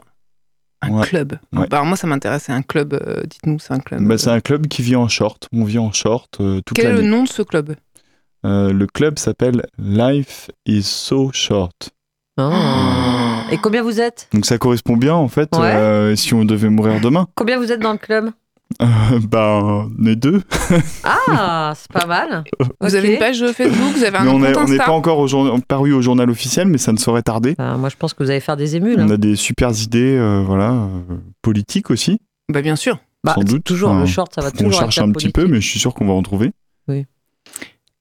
Un 0.82 0.90
Ouais. 0.92 1.06
club. 1.06 1.32
Ouais. 1.52 1.66
Bah, 1.68 1.76
alors 1.76 1.84
moi, 1.86 1.96
ça 1.96 2.06
m'intéresse. 2.06 2.44
C'est 2.46 2.52
un 2.52 2.62
club. 2.62 2.94
euh, 2.94 3.22
Dites-nous, 3.24 3.58
c'est 3.58 3.72
un 3.74 3.80
club. 3.80 4.02
bah, 4.02 4.16
c'est 4.18 4.30
un 4.30 4.40
club 4.40 4.66
qui 4.66 4.82
vit 4.82 4.96
en 4.96 5.08
short. 5.08 5.46
On 5.52 5.64
vit 5.64 5.78
en 5.78 5.92
short 5.92 6.40
euh, 6.40 6.60
toute 6.64 6.76
Quel 6.76 6.86
est 6.86 6.92
le 6.94 7.02
nom 7.02 7.24
de 7.24 7.28
ce 7.28 7.42
club? 7.42 7.76
Euh, 8.46 8.72
le 8.72 8.86
club 8.86 9.18
s'appelle 9.18 9.66
Life 9.78 10.50
is 10.64 10.82
so 10.84 11.30
short. 11.34 11.90
Ah. 12.38 13.29
Et 13.52 13.58
combien 13.58 13.82
vous 13.82 14.00
êtes 14.00 14.28
Donc 14.32 14.46
ça 14.46 14.58
correspond 14.58 14.96
bien 14.96 15.14
en 15.14 15.28
fait 15.28 15.48
Ouais. 15.56 15.72
euh, 15.74 16.16
si 16.16 16.34
on 16.34 16.44
devait 16.44 16.68
mourir 16.70 17.00
demain. 17.00 17.26
Combien 17.34 17.58
vous 17.58 17.72
êtes 17.72 17.80
dans 17.80 17.92
le 17.92 17.98
club 17.98 18.30
Euh, 18.80 18.86
bah, 19.28 19.60
on 19.62 20.06
est 20.06 20.16
deux. 20.16 20.42
Ah, 21.04 21.72
c'est 21.76 21.90
pas 21.92 22.06
mal. 22.06 22.44
Vous 22.60 22.66
Ok. 22.88 22.94
avez 22.94 23.12
une 23.14 23.18
page 23.18 23.44
Facebook 23.52 23.92
Vous 23.96 24.04
avez 24.04 24.18
un 24.18 24.24
mais 24.24 24.30
on 24.30 24.44
est- 24.44 24.56
on 24.56 24.64
n'est 24.66 24.76
pas 24.78 24.90
encore 24.92 25.18
au 25.18 25.58
paru 25.66 25.92
au 25.92 26.00
journal 26.02 26.30
officiel, 26.30 26.68
mais 26.68 26.78
ça 26.78 26.92
ne 26.92 26.98
saurait 26.98 27.22
tarder. 27.22 27.54
Bah, 27.58 27.76
moi, 27.76 27.88
je 27.88 27.96
pense 27.96 28.14
que 28.14 28.22
vous 28.22 28.30
allez 28.30 28.40
faire 28.40 28.56
des 28.56 28.76
émules. 28.76 29.00
hein. 29.00 29.06
On 29.08 29.10
a 29.10 29.16
des 29.16 29.36
super 29.36 29.70
idées, 29.70 30.16
euh, 30.16 30.42
voilà, 30.46 30.70
euh, 30.72 31.16
politiques 31.42 31.90
aussi. 31.90 32.20
Bah, 32.52 32.62
bien 32.62 32.76
sûr. 32.76 32.98
Bah, 33.24 33.34
sans 33.34 33.42
doute. 33.44 33.64
Toujours, 33.64 33.90
Enfin, 33.90 34.00
le 34.00 34.06
short, 34.06 34.32
ça 34.34 34.40
va 34.40 34.48
On 34.48 34.50
toujours 34.56 34.72
cherche 34.80 34.96
être 34.98 35.04
la 35.04 35.10
un 35.10 35.12
petit 35.12 35.28
peu, 35.30 35.46
mais 35.46 35.60
je 35.60 35.68
suis 35.68 35.78
sûr 35.78 35.92
qu'on 35.94 36.06
va 36.06 36.14
en 36.14 36.22
trouver. 36.22 36.52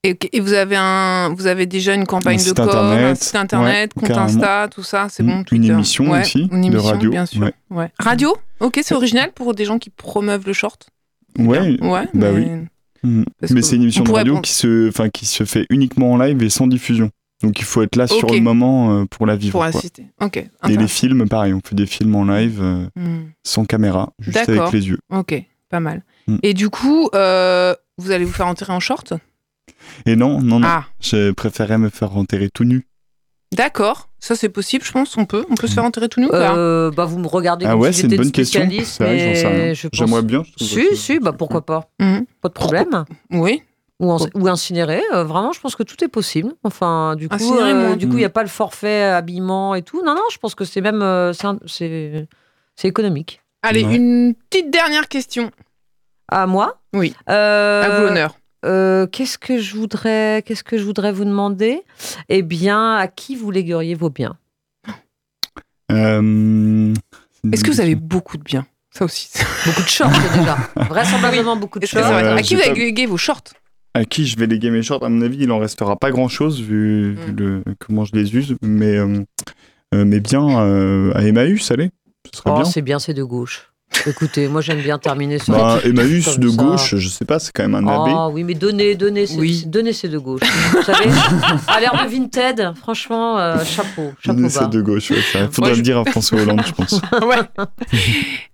Et, 0.03 0.17
et 0.31 0.39
vous 0.39 0.53
avez 0.53 0.77
un, 0.77 1.33
vous 1.35 1.45
avez 1.47 1.65
déjà 1.65 1.93
une 1.93 2.05
campagne 2.05 2.39
Un 2.39 2.43
de 2.43 2.53
com, 2.53 2.69
un 2.69 2.69
internet, 2.69 3.17
site 3.21 3.35
internet, 3.35 3.91
ouais, 3.95 3.99
compte 3.99 4.07
carrément. 4.07 4.25
Insta, 4.27 4.67
tout 4.71 4.83
ça, 4.83 5.07
c'est 5.09 5.23
bon. 5.23 5.43
une 5.51 5.65
émission 5.65 6.09
Ouais, 6.11 6.21
aussi, 6.21 6.47
une 6.51 6.61
de 6.61 6.67
émission, 6.67 6.83
radio, 6.83 7.11
bien 7.11 7.25
sûr. 7.25 7.41
ouais. 7.41 7.53
Ouais. 7.69 7.91
Radio, 7.99 8.37
ok, 8.61 8.79
c'est 8.81 8.95
original 8.95 9.31
pour 9.33 9.53
des 9.53 9.65
gens 9.65 9.77
qui 9.77 9.89
promeuvent 9.89 10.45
le 10.47 10.53
short. 10.53 10.89
Ouais, 11.37 11.77
Ouais. 11.81 12.07
bah 12.13 12.31
mais- 12.33 12.65
oui. 13.03 13.25
Parce 13.39 13.51
mais 13.51 13.61
c'est 13.61 13.75
une 13.75 13.83
émission 13.83 14.03
on 14.03 14.05
de 14.05 14.11
radio 14.11 14.33
prendre- 14.33 14.45
qui 14.45 14.53
se, 14.53 14.87
enfin, 14.89 15.09
qui 15.09 15.25
se 15.25 15.43
fait 15.45 15.65
uniquement 15.69 16.13
en 16.13 16.17
live 16.17 16.41
et 16.43 16.49
sans 16.49 16.67
diffusion. 16.67 17.11
Donc 17.43 17.59
il 17.59 17.65
faut 17.65 17.81
être 17.81 17.95
là 17.95 18.07
sur 18.07 18.29
le 18.29 18.39
moment 18.41 18.99
euh, 19.01 19.05
pour 19.05 19.25
la 19.25 19.35
vivre. 19.37 19.51
Pour 19.53 19.61
quoi. 19.61 19.67
assister. 19.67 20.07
Ok. 20.21 20.37
Et 20.37 20.77
les 20.77 20.87
films, 20.87 21.27
pareil, 21.29 21.53
on 21.53 21.61
fait 21.63 21.75
des 21.75 21.85
films 21.85 22.15
en 22.15 22.23
live 22.25 22.59
euh, 22.61 22.85
Hmm. 22.97 23.29
sans 23.43 23.63
caméra, 23.65 24.11
juste 24.19 24.37
avec 24.49 24.71
les 24.73 24.87
yeux. 24.87 24.99
Ok, 25.11 25.41
pas 25.69 25.79
mal. 25.81 26.03
Mm. 26.27 26.37
Et 26.43 26.53
du 26.53 26.69
coup, 26.69 27.09
euh, 27.15 27.73
vous 27.97 28.11
allez 28.11 28.25
vous 28.25 28.33
faire 28.33 28.47
enterrer 28.47 28.73
en 28.73 28.79
short? 28.81 29.13
Et 30.05 30.15
non, 30.15 30.41
non, 30.41 30.59
non, 30.59 30.67
Ah, 30.70 30.86
je 31.01 31.32
préférais 31.32 31.78
me 31.78 31.89
faire 31.89 32.15
enterrer 32.17 32.49
tout 32.53 32.63
nu. 32.63 32.86
d'accord. 33.55 34.07
Ça, 34.22 34.36
c'est 34.36 34.49
possible, 34.49 34.84
je 34.84 34.91
pense. 34.91 35.15
On 35.15 35.26
peut. 35.26 35.45
On 35.49 35.55
peut 35.55 35.65
se 35.67 35.74
faire 35.76 35.86
enterrer 35.86 36.09
tout 36.09 36.20
nu 36.20 36.26
ou 36.26 36.30
pas 36.32 36.55
Euh, 36.57 36.91
bah, 36.91 37.05
vous 37.05 37.17
me 37.20 37.28
regardez 37.28 37.65
Ah 37.65 37.72
comme 37.72 37.80
ouais, 37.82 37.93
si 37.93 37.99
c'est 38.01 38.03
une 38.03 38.09
j'étais 38.11 38.22
bonne 38.24 38.32
question. 38.34 38.61
que 38.67 39.88
pense- 39.88 39.97
J'aimerais 39.97 40.22
bien. 40.24 40.43
je 40.59 40.63
Si, 40.65 40.86
ça- 40.89 40.95
si, 40.95 41.20
bah 41.20 41.32
pourquoi 41.32 41.65
pas. 41.65 41.89
Mhm. 42.01 42.26
Pas 42.41 42.49
de 42.49 42.53
problème. 42.53 43.05
Oui. 43.32 43.63
Ou, 44.01 44.11
en- 44.11 44.28
ou 44.36 44.47
incinéré, 44.47 45.01
euh, 45.13 45.24
vraiment, 45.24 45.51
je 45.53 45.59
pense 45.61 45.76
que 45.76 45.84
tout 45.84 46.01
est 46.03 46.07
possible. 46.09 46.53
Enfin, 46.63 47.15
du 47.17 47.28
coup, 47.30 47.36
euh, 47.57 47.88
moi. 47.88 47.95
du 47.95 48.07
coup, 48.07 48.13
il 48.15 48.20
n'y 48.20 48.26
a 48.26 48.30
pas 48.30 48.43
le 48.43 48.49
forfait 48.49 49.03
habillement 49.03 49.74
et 49.76 49.82
tout. 49.84 50.01
Non, 50.05 50.15
non, 50.15 50.22
je 50.32 50.38
pense 50.38 50.53
que 50.55 50.63
c'est 50.65 50.82
même, 50.82 51.01
euh, 51.01 51.32
c'est 51.34 52.28
économique. 52.84 53.41
Allez, 53.61 53.84
Ouais. 53.86 53.95
une 53.95 54.36
petite 54.49 54.70
dernière 54.72 55.07
question. 55.09 55.51
À 56.30 56.45
moi? 56.45 56.80
Oui. 56.93 57.13
Euh, 57.30 57.84
À 57.84 57.99
vous 57.99 58.07
l'honneur. 58.07 58.36
Euh, 58.66 59.07
qu'est-ce 59.07 59.38
que 59.38 59.57
je 59.60 59.76
voudrais, 59.76 60.43
qu'est-ce 60.45 60.64
que 60.64 60.78
je 60.78 60.84
voudrais 60.84 61.12
vous 61.12 61.26
demander? 61.26 61.82
Eh 62.30 62.41
bien, 62.41 62.95
à 62.95 63.07
qui 63.07 63.36
vous 63.36 63.51
légueriez 63.51 63.95
vos 63.95 64.10
biens? 64.10 64.38
Euh, 65.91 66.93
Est-ce 67.51 67.64
que 67.64 67.72
vous 67.72 67.82
avez 67.82 67.95
beaucoup 67.95 68.38
de 68.38 68.43
biens? 68.43 68.66
Ça 68.91 69.05
aussi. 69.05 69.30
Beaucoup 69.66 69.82
de 69.84 69.88
shorts 69.88 70.10
déjà. 70.36 70.57
Vraisemblablement 70.89 71.55
beaucoup 71.55 71.78
de 71.80 71.86
shorts. 71.86 72.03
Euh, 72.05 72.36
À 72.36 72.41
qui 72.41 72.55
vous 72.55 72.62
pas- 72.62 72.70
avez 72.72 72.80
légué 72.80 73.05
vos 73.05 73.18
shorts? 73.18 73.43
À 73.93 74.03
qui 74.03 74.26
je 74.26 74.36
vais 74.38 74.47
léguer 74.47 74.72
mes 74.72 74.82
shorts? 74.82 75.03
À 75.03 75.10
mon 75.10 75.22
avis, 75.22 75.38
il 75.41 75.51
en 75.51 75.60
restera 75.60 75.95
pas 75.95 76.10
grand 76.12 76.28
chose 76.28 76.60
vu, 76.62 77.14
vu 77.14 77.32
Mm. 77.32 77.36
le, 77.38 77.64
comment 77.80 78.03
je 78.05 78.16
les 78.16 78.36
use. 78.36 78.55
Mais, 78.64 78.97
euh, 78.97 79.22
euh, 79.93 80.05
mais 80.05 80.20
bien 80.20 80.60
euh, 80.62 81.12
à 81.16 81.22
Emmaüs, 81.24 81.70
allez. 81.72 81.91
Ce 82.34 82.39
serait 82.39 82.49
Oh, 82.51 82.55
bien. 82.55 82.66
c'est 82.66 82.82
bien, 82.82 82.97
c'est 82.99 83.14
de 83.14 83.24
gauche. 83.24 83.72
Écoutez, 84.07 84.47
moi 84.47 84.61
j'aime 84.61 84.81
bien 84.81 84.97
terminer 84.97 85.39
sur. 85.39 85.53
Bah, 85.53 85.79
Emmaüs 85.83 86.37
de 86.39 86.47
ça. 86.49 86.55
gauche, 86.55 86.95
je 86.95 87.07
sais 87.09 87.25
pas, 87.25 87.39
c'est 87.39 87.51
quand 87.53 87.63
même 87.67 87.75
un 87.75 87.87
abbé. 87.87 88.11
Oh 88.15 88.29
oui, 88.33 88.43
mais 88.43 88.53
donnez, 88.53 88.95
donnez, 88.95 89.25
Oui. 89.37 89.63
donnez, 89.65 89.93
c'est 89.93 90.07
de 90.09 90.17
gauche. 90.17 90.41
Vous 90.71 90.81
savez, 90.83 91.09
à 91.67 91.79
l'air 91.79 91.93
de 91.93 92.09
Vinted, 92.09 92.73
franchement, 92.75 93.37
euh, 93.39 93.57
chapeau, 93.63 94.13
chapeau. 94.23 94.49
C'est 94.49 94.69
de 94.69 94.81
gauche, 94.81 95.11
ouais, 95.11 95.21
ça. 95.33 95.47
Faudrait 95.51 95.71
Moi, 95.71 95.73
je- 95.73 95.75
le 95.77 95.81
dire 95.83 95.97
à 95.99 96.05
François 96.05 96.39
Hollande, 96.41 96.61
je 96.65 96.71
pense. 96.73 97.01
Ouais. 97.21 97.65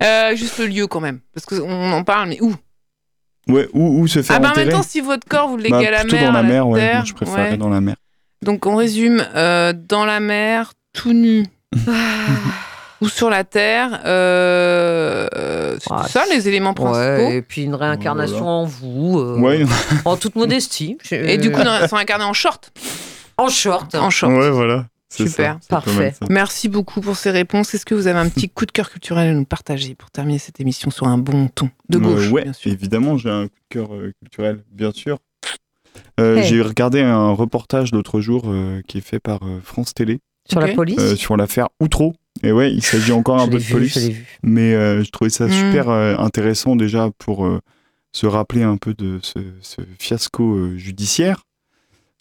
Euh, 0.03 0.35
juste 0.35 0.57
le 0.59 0.67
lieu 0.67 0.87
quand 0.87 0.99
même. 1.01 1.19
Parce 1.33 1.45
qu'on 1.45 1.91
en 1.91 2.03
parle, 2.03 2.29
mais 2.29 2.41
où? 2.41 2.53
Ouais, 3.47 3.67
où, 3.73 4.01
où 4.01 4.07
se 4.07 4.21
faire 4.23 4.37
Ah 4.37 4.39
bah 4.39 4.47
en 4.47 4.51
enterrer 4.51 4.65
même 4.67 4.75
temps, 4.75 4.83
si 4.83 5.01
votre 5.01 5.27
corps, 5.27 5.47
vous 5.49 5.57
le 5.57 5.63
léguez 5.63 5.71
Bah, 5.71 5.87
à 5.87 5.91
la 5.91 5.99
plutôt 6.01 6.15
mer, 6.15 6.25
dans 6.27 6.33
la 6.33 6.43
mer, 6.43 6.67
ouais. 6.67 6.79
terre, 6.79 7.05
je 7.05 7.13
préférerais 7.13 7.51
ouais. 7.51 7.57
dans 7.57 7.69
la 7.69 7.79
mer. 7.81 7.95
Donc 8.41 8.65
on 8.65 8.75
résume, 8.75 9.23
euh, 9.35 9.71
dans 9.73 10.05
la 10.05 10.19
mer, 10.19 10.73
tout 10.93 11.13
nu. 11.13 11.45
Ou 13.01 13.09
sur 13.09 13.29
la 13.29 13.43
terre, 13.43 14.01
euh, 14.05 15.27
euh, 15.35 15.77
c'est 15.81 16.11
ça 16.11 16.23
les 16.29 16.47
éléments 16.47 16.73
principaux. 16.73 16.95
Ouais, 17.27 17.37
et 17.37 17.41
puis 17.41 17.63
une 17.63 17.75
réincarnation 17.75 18.47
en 18.47 18.65
vous, 18.65 19.19
euh, 19.19 19.37
Ouais, 19.39 19.65
en 20.05 20.15
toute 20.17 20.35
modestie. 20.35 20.97
Et 21.11 21.37
du 21.37 21.51
coup, 21.51 21.59
ils 21.61 21.89
sont 21.89 21.97
incarnés 21.97 22.23
en 22.25 22.33
short. 22.33 22.71
en 23.37 23.49
short. 23.49 23.93
En 23.95 24.09
short. 24.09 24.31
ouais, 24.33 24.49
voilà. 24.49 24.85
Super, 25.09 25.57
ça, 25.61 25.67
parfait. 25.69 26.13
ça. 26.19 26.25
Merci 26.29 26.67
beaucoup 26.67 26.99
pour 26.99 27.15
ces 27.15 27.31
réponses. 27.31 27.73
Est-ce 27.73 27.85
que 27.85 27.95
vous 27.95 28.07
avez 28.07 28.19
un 28.19 28.27
petit 28.27 28.49
coup 28.49 28.65
de 28.65 28.71
cœur 28.71 28.89
culturel 28.89 29.29
à 29.29 29.33
nous 29.33 29.45
partager 29.45 29.95
pour 29.95 30.11
terminer 30.11 30.39
cette 30.39 30.59
émission 30.59 30.89
sur 30.91 31.07
un 31.07 31.17
bon 31.17 31.47
ton 31.47 31.69
de 31.89 31.97
Euh, 31.97 32.01
gauche, 32.01 32.31
ouais, 32.31 32.43
bien 32.43 32.53
sûr 32.53 32.71
évidemment, 32.71 33.17
j'ai 33.17 33.29
un 33.29 33.47
coup 33.47 33.53
de 33.69 33.73
cœur 33.75 33.93
euh, 33.93 34.11
culturel, 34.21 34.63
bien 34.71 34.91
sûr. 34.91 35.19
Euh, 36.19 36.37
Hey. 36.37 36.43
J'ai 36.47 36.61
regardé 36.61 37.01
un 37.01 37.31
reportage 37.31 37.91
l'autre 37.93 38.19
jour 38.19 38.43
euh, 38.47 38.81
qui 38.87 38.97
est 38.97 39.01
fait 39.01 39.19
par 39.19 39.39
euh, 39.43 39.59
France 39.63 39.93
Télé 39.93 40.19
Sur 40.49 40.59
la 40.59 40.73
police 40.73 40.99
euh, 40.99 41.15
sur 41.15 41.37
l'affaire 41.37 41.69
Outreau. 41.79 42.13
Et 42.43 42.51
ouais, 42.51 42.71
il 42.73 42.81
s'agit 42.83 43.11
encore 43.11 43.39
un 43.39 43.45
Je 43.45 43.51
peu 43.51 43.57
de 43.57 43.63
vu, 43.63 43.73
police. 43.73 43.93
je 43.99 44.07
l'ai 44.07 44.13
vu. 44.13 44.25
mais 44.43 44.73
euh, 44.73 45.03
je 45.03 45.09
trouvais 45.09 45.29
ça 45.29 45.47
Mm. 45.47 45.51
super 45.51 45.89
euh, 45.89 46.15
intéressant 46.17 46.75
déjà 46.75 47.09
pour 47.17 47.45
euh, 47.45 47.59
se 48.11 48.25
rappeler 48.27 48.63
un 48.63 48.77
peu 48.77 48.93
de 48.93 49.19
ce, 49.23 49.39
ce 49.61 49.81
fiasco 49.99 50.55
euh, 50.55 50.77
judiciaire 50.77 51.43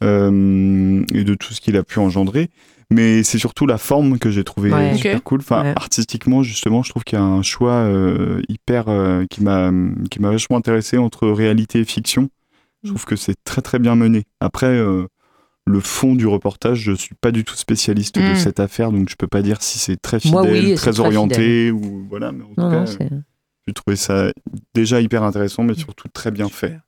euh, 0.03 1.03
et 1.13 1.25
de 1.25 1.35
tout 1.35 1.53
ce 1.55 1.61
qu'il 1.61 1.77
a 1.77 1.83
pu 1.83 1.99
engendrer. 1.99 2.51
Mais 2.91 3.23
c'est 3.23 3.39
surtout 3.39 3.67
la 3.67 3.79
forme 3.79 4.19
que 4.19 4.31
j'ai 4.31 4.45
trouvé 4.45 4.71
Ouais. 4.73 4.95
super 4.97 5.23
cool. 5.23 5.41
Enfin, 5.41 5.63
Ouais. 5.63 5.73
artistiquement, 5.77 6.43
justement, 6.43 6.83
je 6.83 6.91
trouve 6.91 7.03
qu'il 7.03 7.19
y 7.19 7.23
a 7.23 7.25
un 7.25 7.43
choix 7.43 7.73
euh, 7.73 8.43
hyper 8.49 8.89
euh, 8.89 9.25
qui 9.31 9.43
m'a 9.43 9.73
qui 10.11 10.21
m'a 10.21 10.31
vachement 10.31 10.57
intéressé 10.59 10.99
entre 10.99 11.29
réalité 11.29 11.81
et 11.81 11.85
fiction. 11.85 12.29
Je 12.83 12.91
trouve 12.91 13.05
que 13.07 13.17
c'est 13.17 13.37
très 13.45 13.63
très 13.63 13.79
bien 13.79 13.95
mené. 13.97 14.25
Après. 14.41 14.67
euh, 14.67 15.07
le 15.67 15.81
fond 15.81 16.15
du 16.15 16.27
reportage, 16.27 16.79
je 16.81 16.93
suis 16.93 17.15
pas 17.15 17.31
du 17.31 17.43
tout 17.45 17.55
spécialiste 17.57 18.17
de 18.17 18.33
Mm. 18.33 18.37
cette 18.37 18.61
affaire, 18.61 18.93
donc 18.93 19.09
je 19.09 19.17
peux 19.17 19.27
pas 19.27 19.41
dire 19.43 19.63
si 19.63 19.79
c'est 19.79 19.97
très 20.01 20.21
fidèle, 20.21 20.33
Moi, 20.41 20.43
oui, 20.51 20.75
très 20.75 20.91
très 20.93 21.01
orienté 21.01 21.71
ou 21.71 22.07
voilà. 22.11 22.33
Mais 22.33 22.43
en 22.45 22.49
tout 22.49 22.55
Non, 22.59 22.71
cas, 22.71 22.81
non, 22.81 23.23
j'ai 23.67 23.73
trouvé 23.73 23.97
ça 23.97 24.27
déjà 24.75 25.01
hyper 25.01 25.23
intéressant, 25.23 25.63
mais 25.63 25.73
surtout 25.75 26.09
très 26.09 26.31
bien 26.31 26.49
fait. 26.49 26.67
Super. 26.67 26.81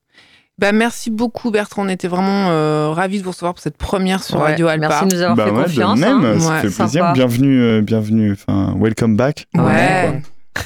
Bah, 0.59 0.73
merci 0.73 1.11
beaucoup 1.11 1.51
Bertrand, 1.51 1.85
on 1.85 1.89
était 1.89 2.09
vraiment 2.09 2.49
euh, 2.51 2.89
ravis 2.91 3.19
de 3.19 3.25
vous 3.25 3.31
recevoir 3.31 3.53
pour 3.53 3.63
cette 3.63 3.77
première 3.77 4.23
sur 4.25 4.37
Ouais, 4.39 4.45
Radio 4.53 4.69
Alpa. 4.69 4.89
Merci 4.89 5.07
de 5.07 5.15
nous 5.15 5.21
avoir 5.23 5.37
Bah 5.37 5.45
fait 5.45 5.51
ouais, 5.51 5.63
confiance. 5.65 6.01
de 6.01 6.05
même, 6.05 6.25
hein. 6.25 6.41
ça 6.41 6.51
Ouais, 6.51 6.61
fait 6.71 6.77
plaisir. 6.77 7.13
Bienvenue, 7.13 7.61
euh, 7.61 7.81
bienvenue, 7.83 8.33
enfin, 8.33 8.75
welcome 8.79 9.17
back. 9.17 9.47
Ouais, 9.55 10.23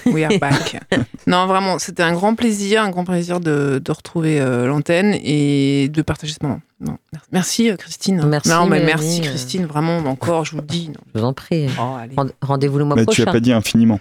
we 0.07 0.25
are 0.25 0.39
back. 0.39 0.81
non, 1.27 1.47
vraiment, 1.47 1.79
c'était 1.79 2.03
un 2.03 2.13
grand 2.13 2.35
plaisir, 2.35 2.83
un 2.83 2.91
grand 2.91 3.05
plaisir 3.05 3.41
de, 3.41 3.81
de 3.85 3.93
retrouver 3.93 4.41
euh, 4.41 4.67
l'antenne 4.67 5.15
et 5.23 5.89
de 5.89 6.03
partager 6.03 6.33
ce 6.33 6.45
moment. 6.47 6.61
Non, 6.81 6.97
merci. 7.13 7.29
merci, 7.33 7.71
euh, 7.71 7.77
Christine. 7.77 8.25
Merci, 8.27 8.49
Non, 8.49 8.67
mais 8.67 8.81
Mélanie, 8.81 8.87
merci 9.03 9.21
euh. 9.21 9.31
Christine, 9.31 9.67
vraiment, 9.67 9.99
encore, 9.99 10.45
je 10.45 10.53
vous 10.53 10.59
le 10.63 10.67
dis. 10.67 10.89
Non, 10.89 11.01
Je 11.15 11.21
vous 11.21 11.27
en 11.27 11.33
prie. 11.33 11.69
Oh, 11.79 11.97
Rendez-vous 12.41 12.79
le 12.79 12.85
mois 12.85 12.97
Mais 12.97 13.03
tu 13.03 13.07
prochain. 13.07 13.27
as 13.27 13.33
pas 13.33 13.41
dit 13.41 13.53
infiniment. 13.53 14.01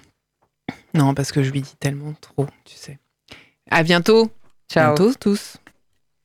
non, 0.93 1.13
parce 1.13 1.31
que 1.31 1.43
je 1.43 1.51
lui 1.51 1.61
dis 1.61 1.75
tellement 1.79 2.13
trop, 2.21 2.47
tu 2.65 2.75
sais. 2.75 2.97
À 3.69 3.83
bientôt. 3.83 4.29
Ciao. 4.71 4.95
Bientôt 4.95 5.13
tous. 5.19 5.57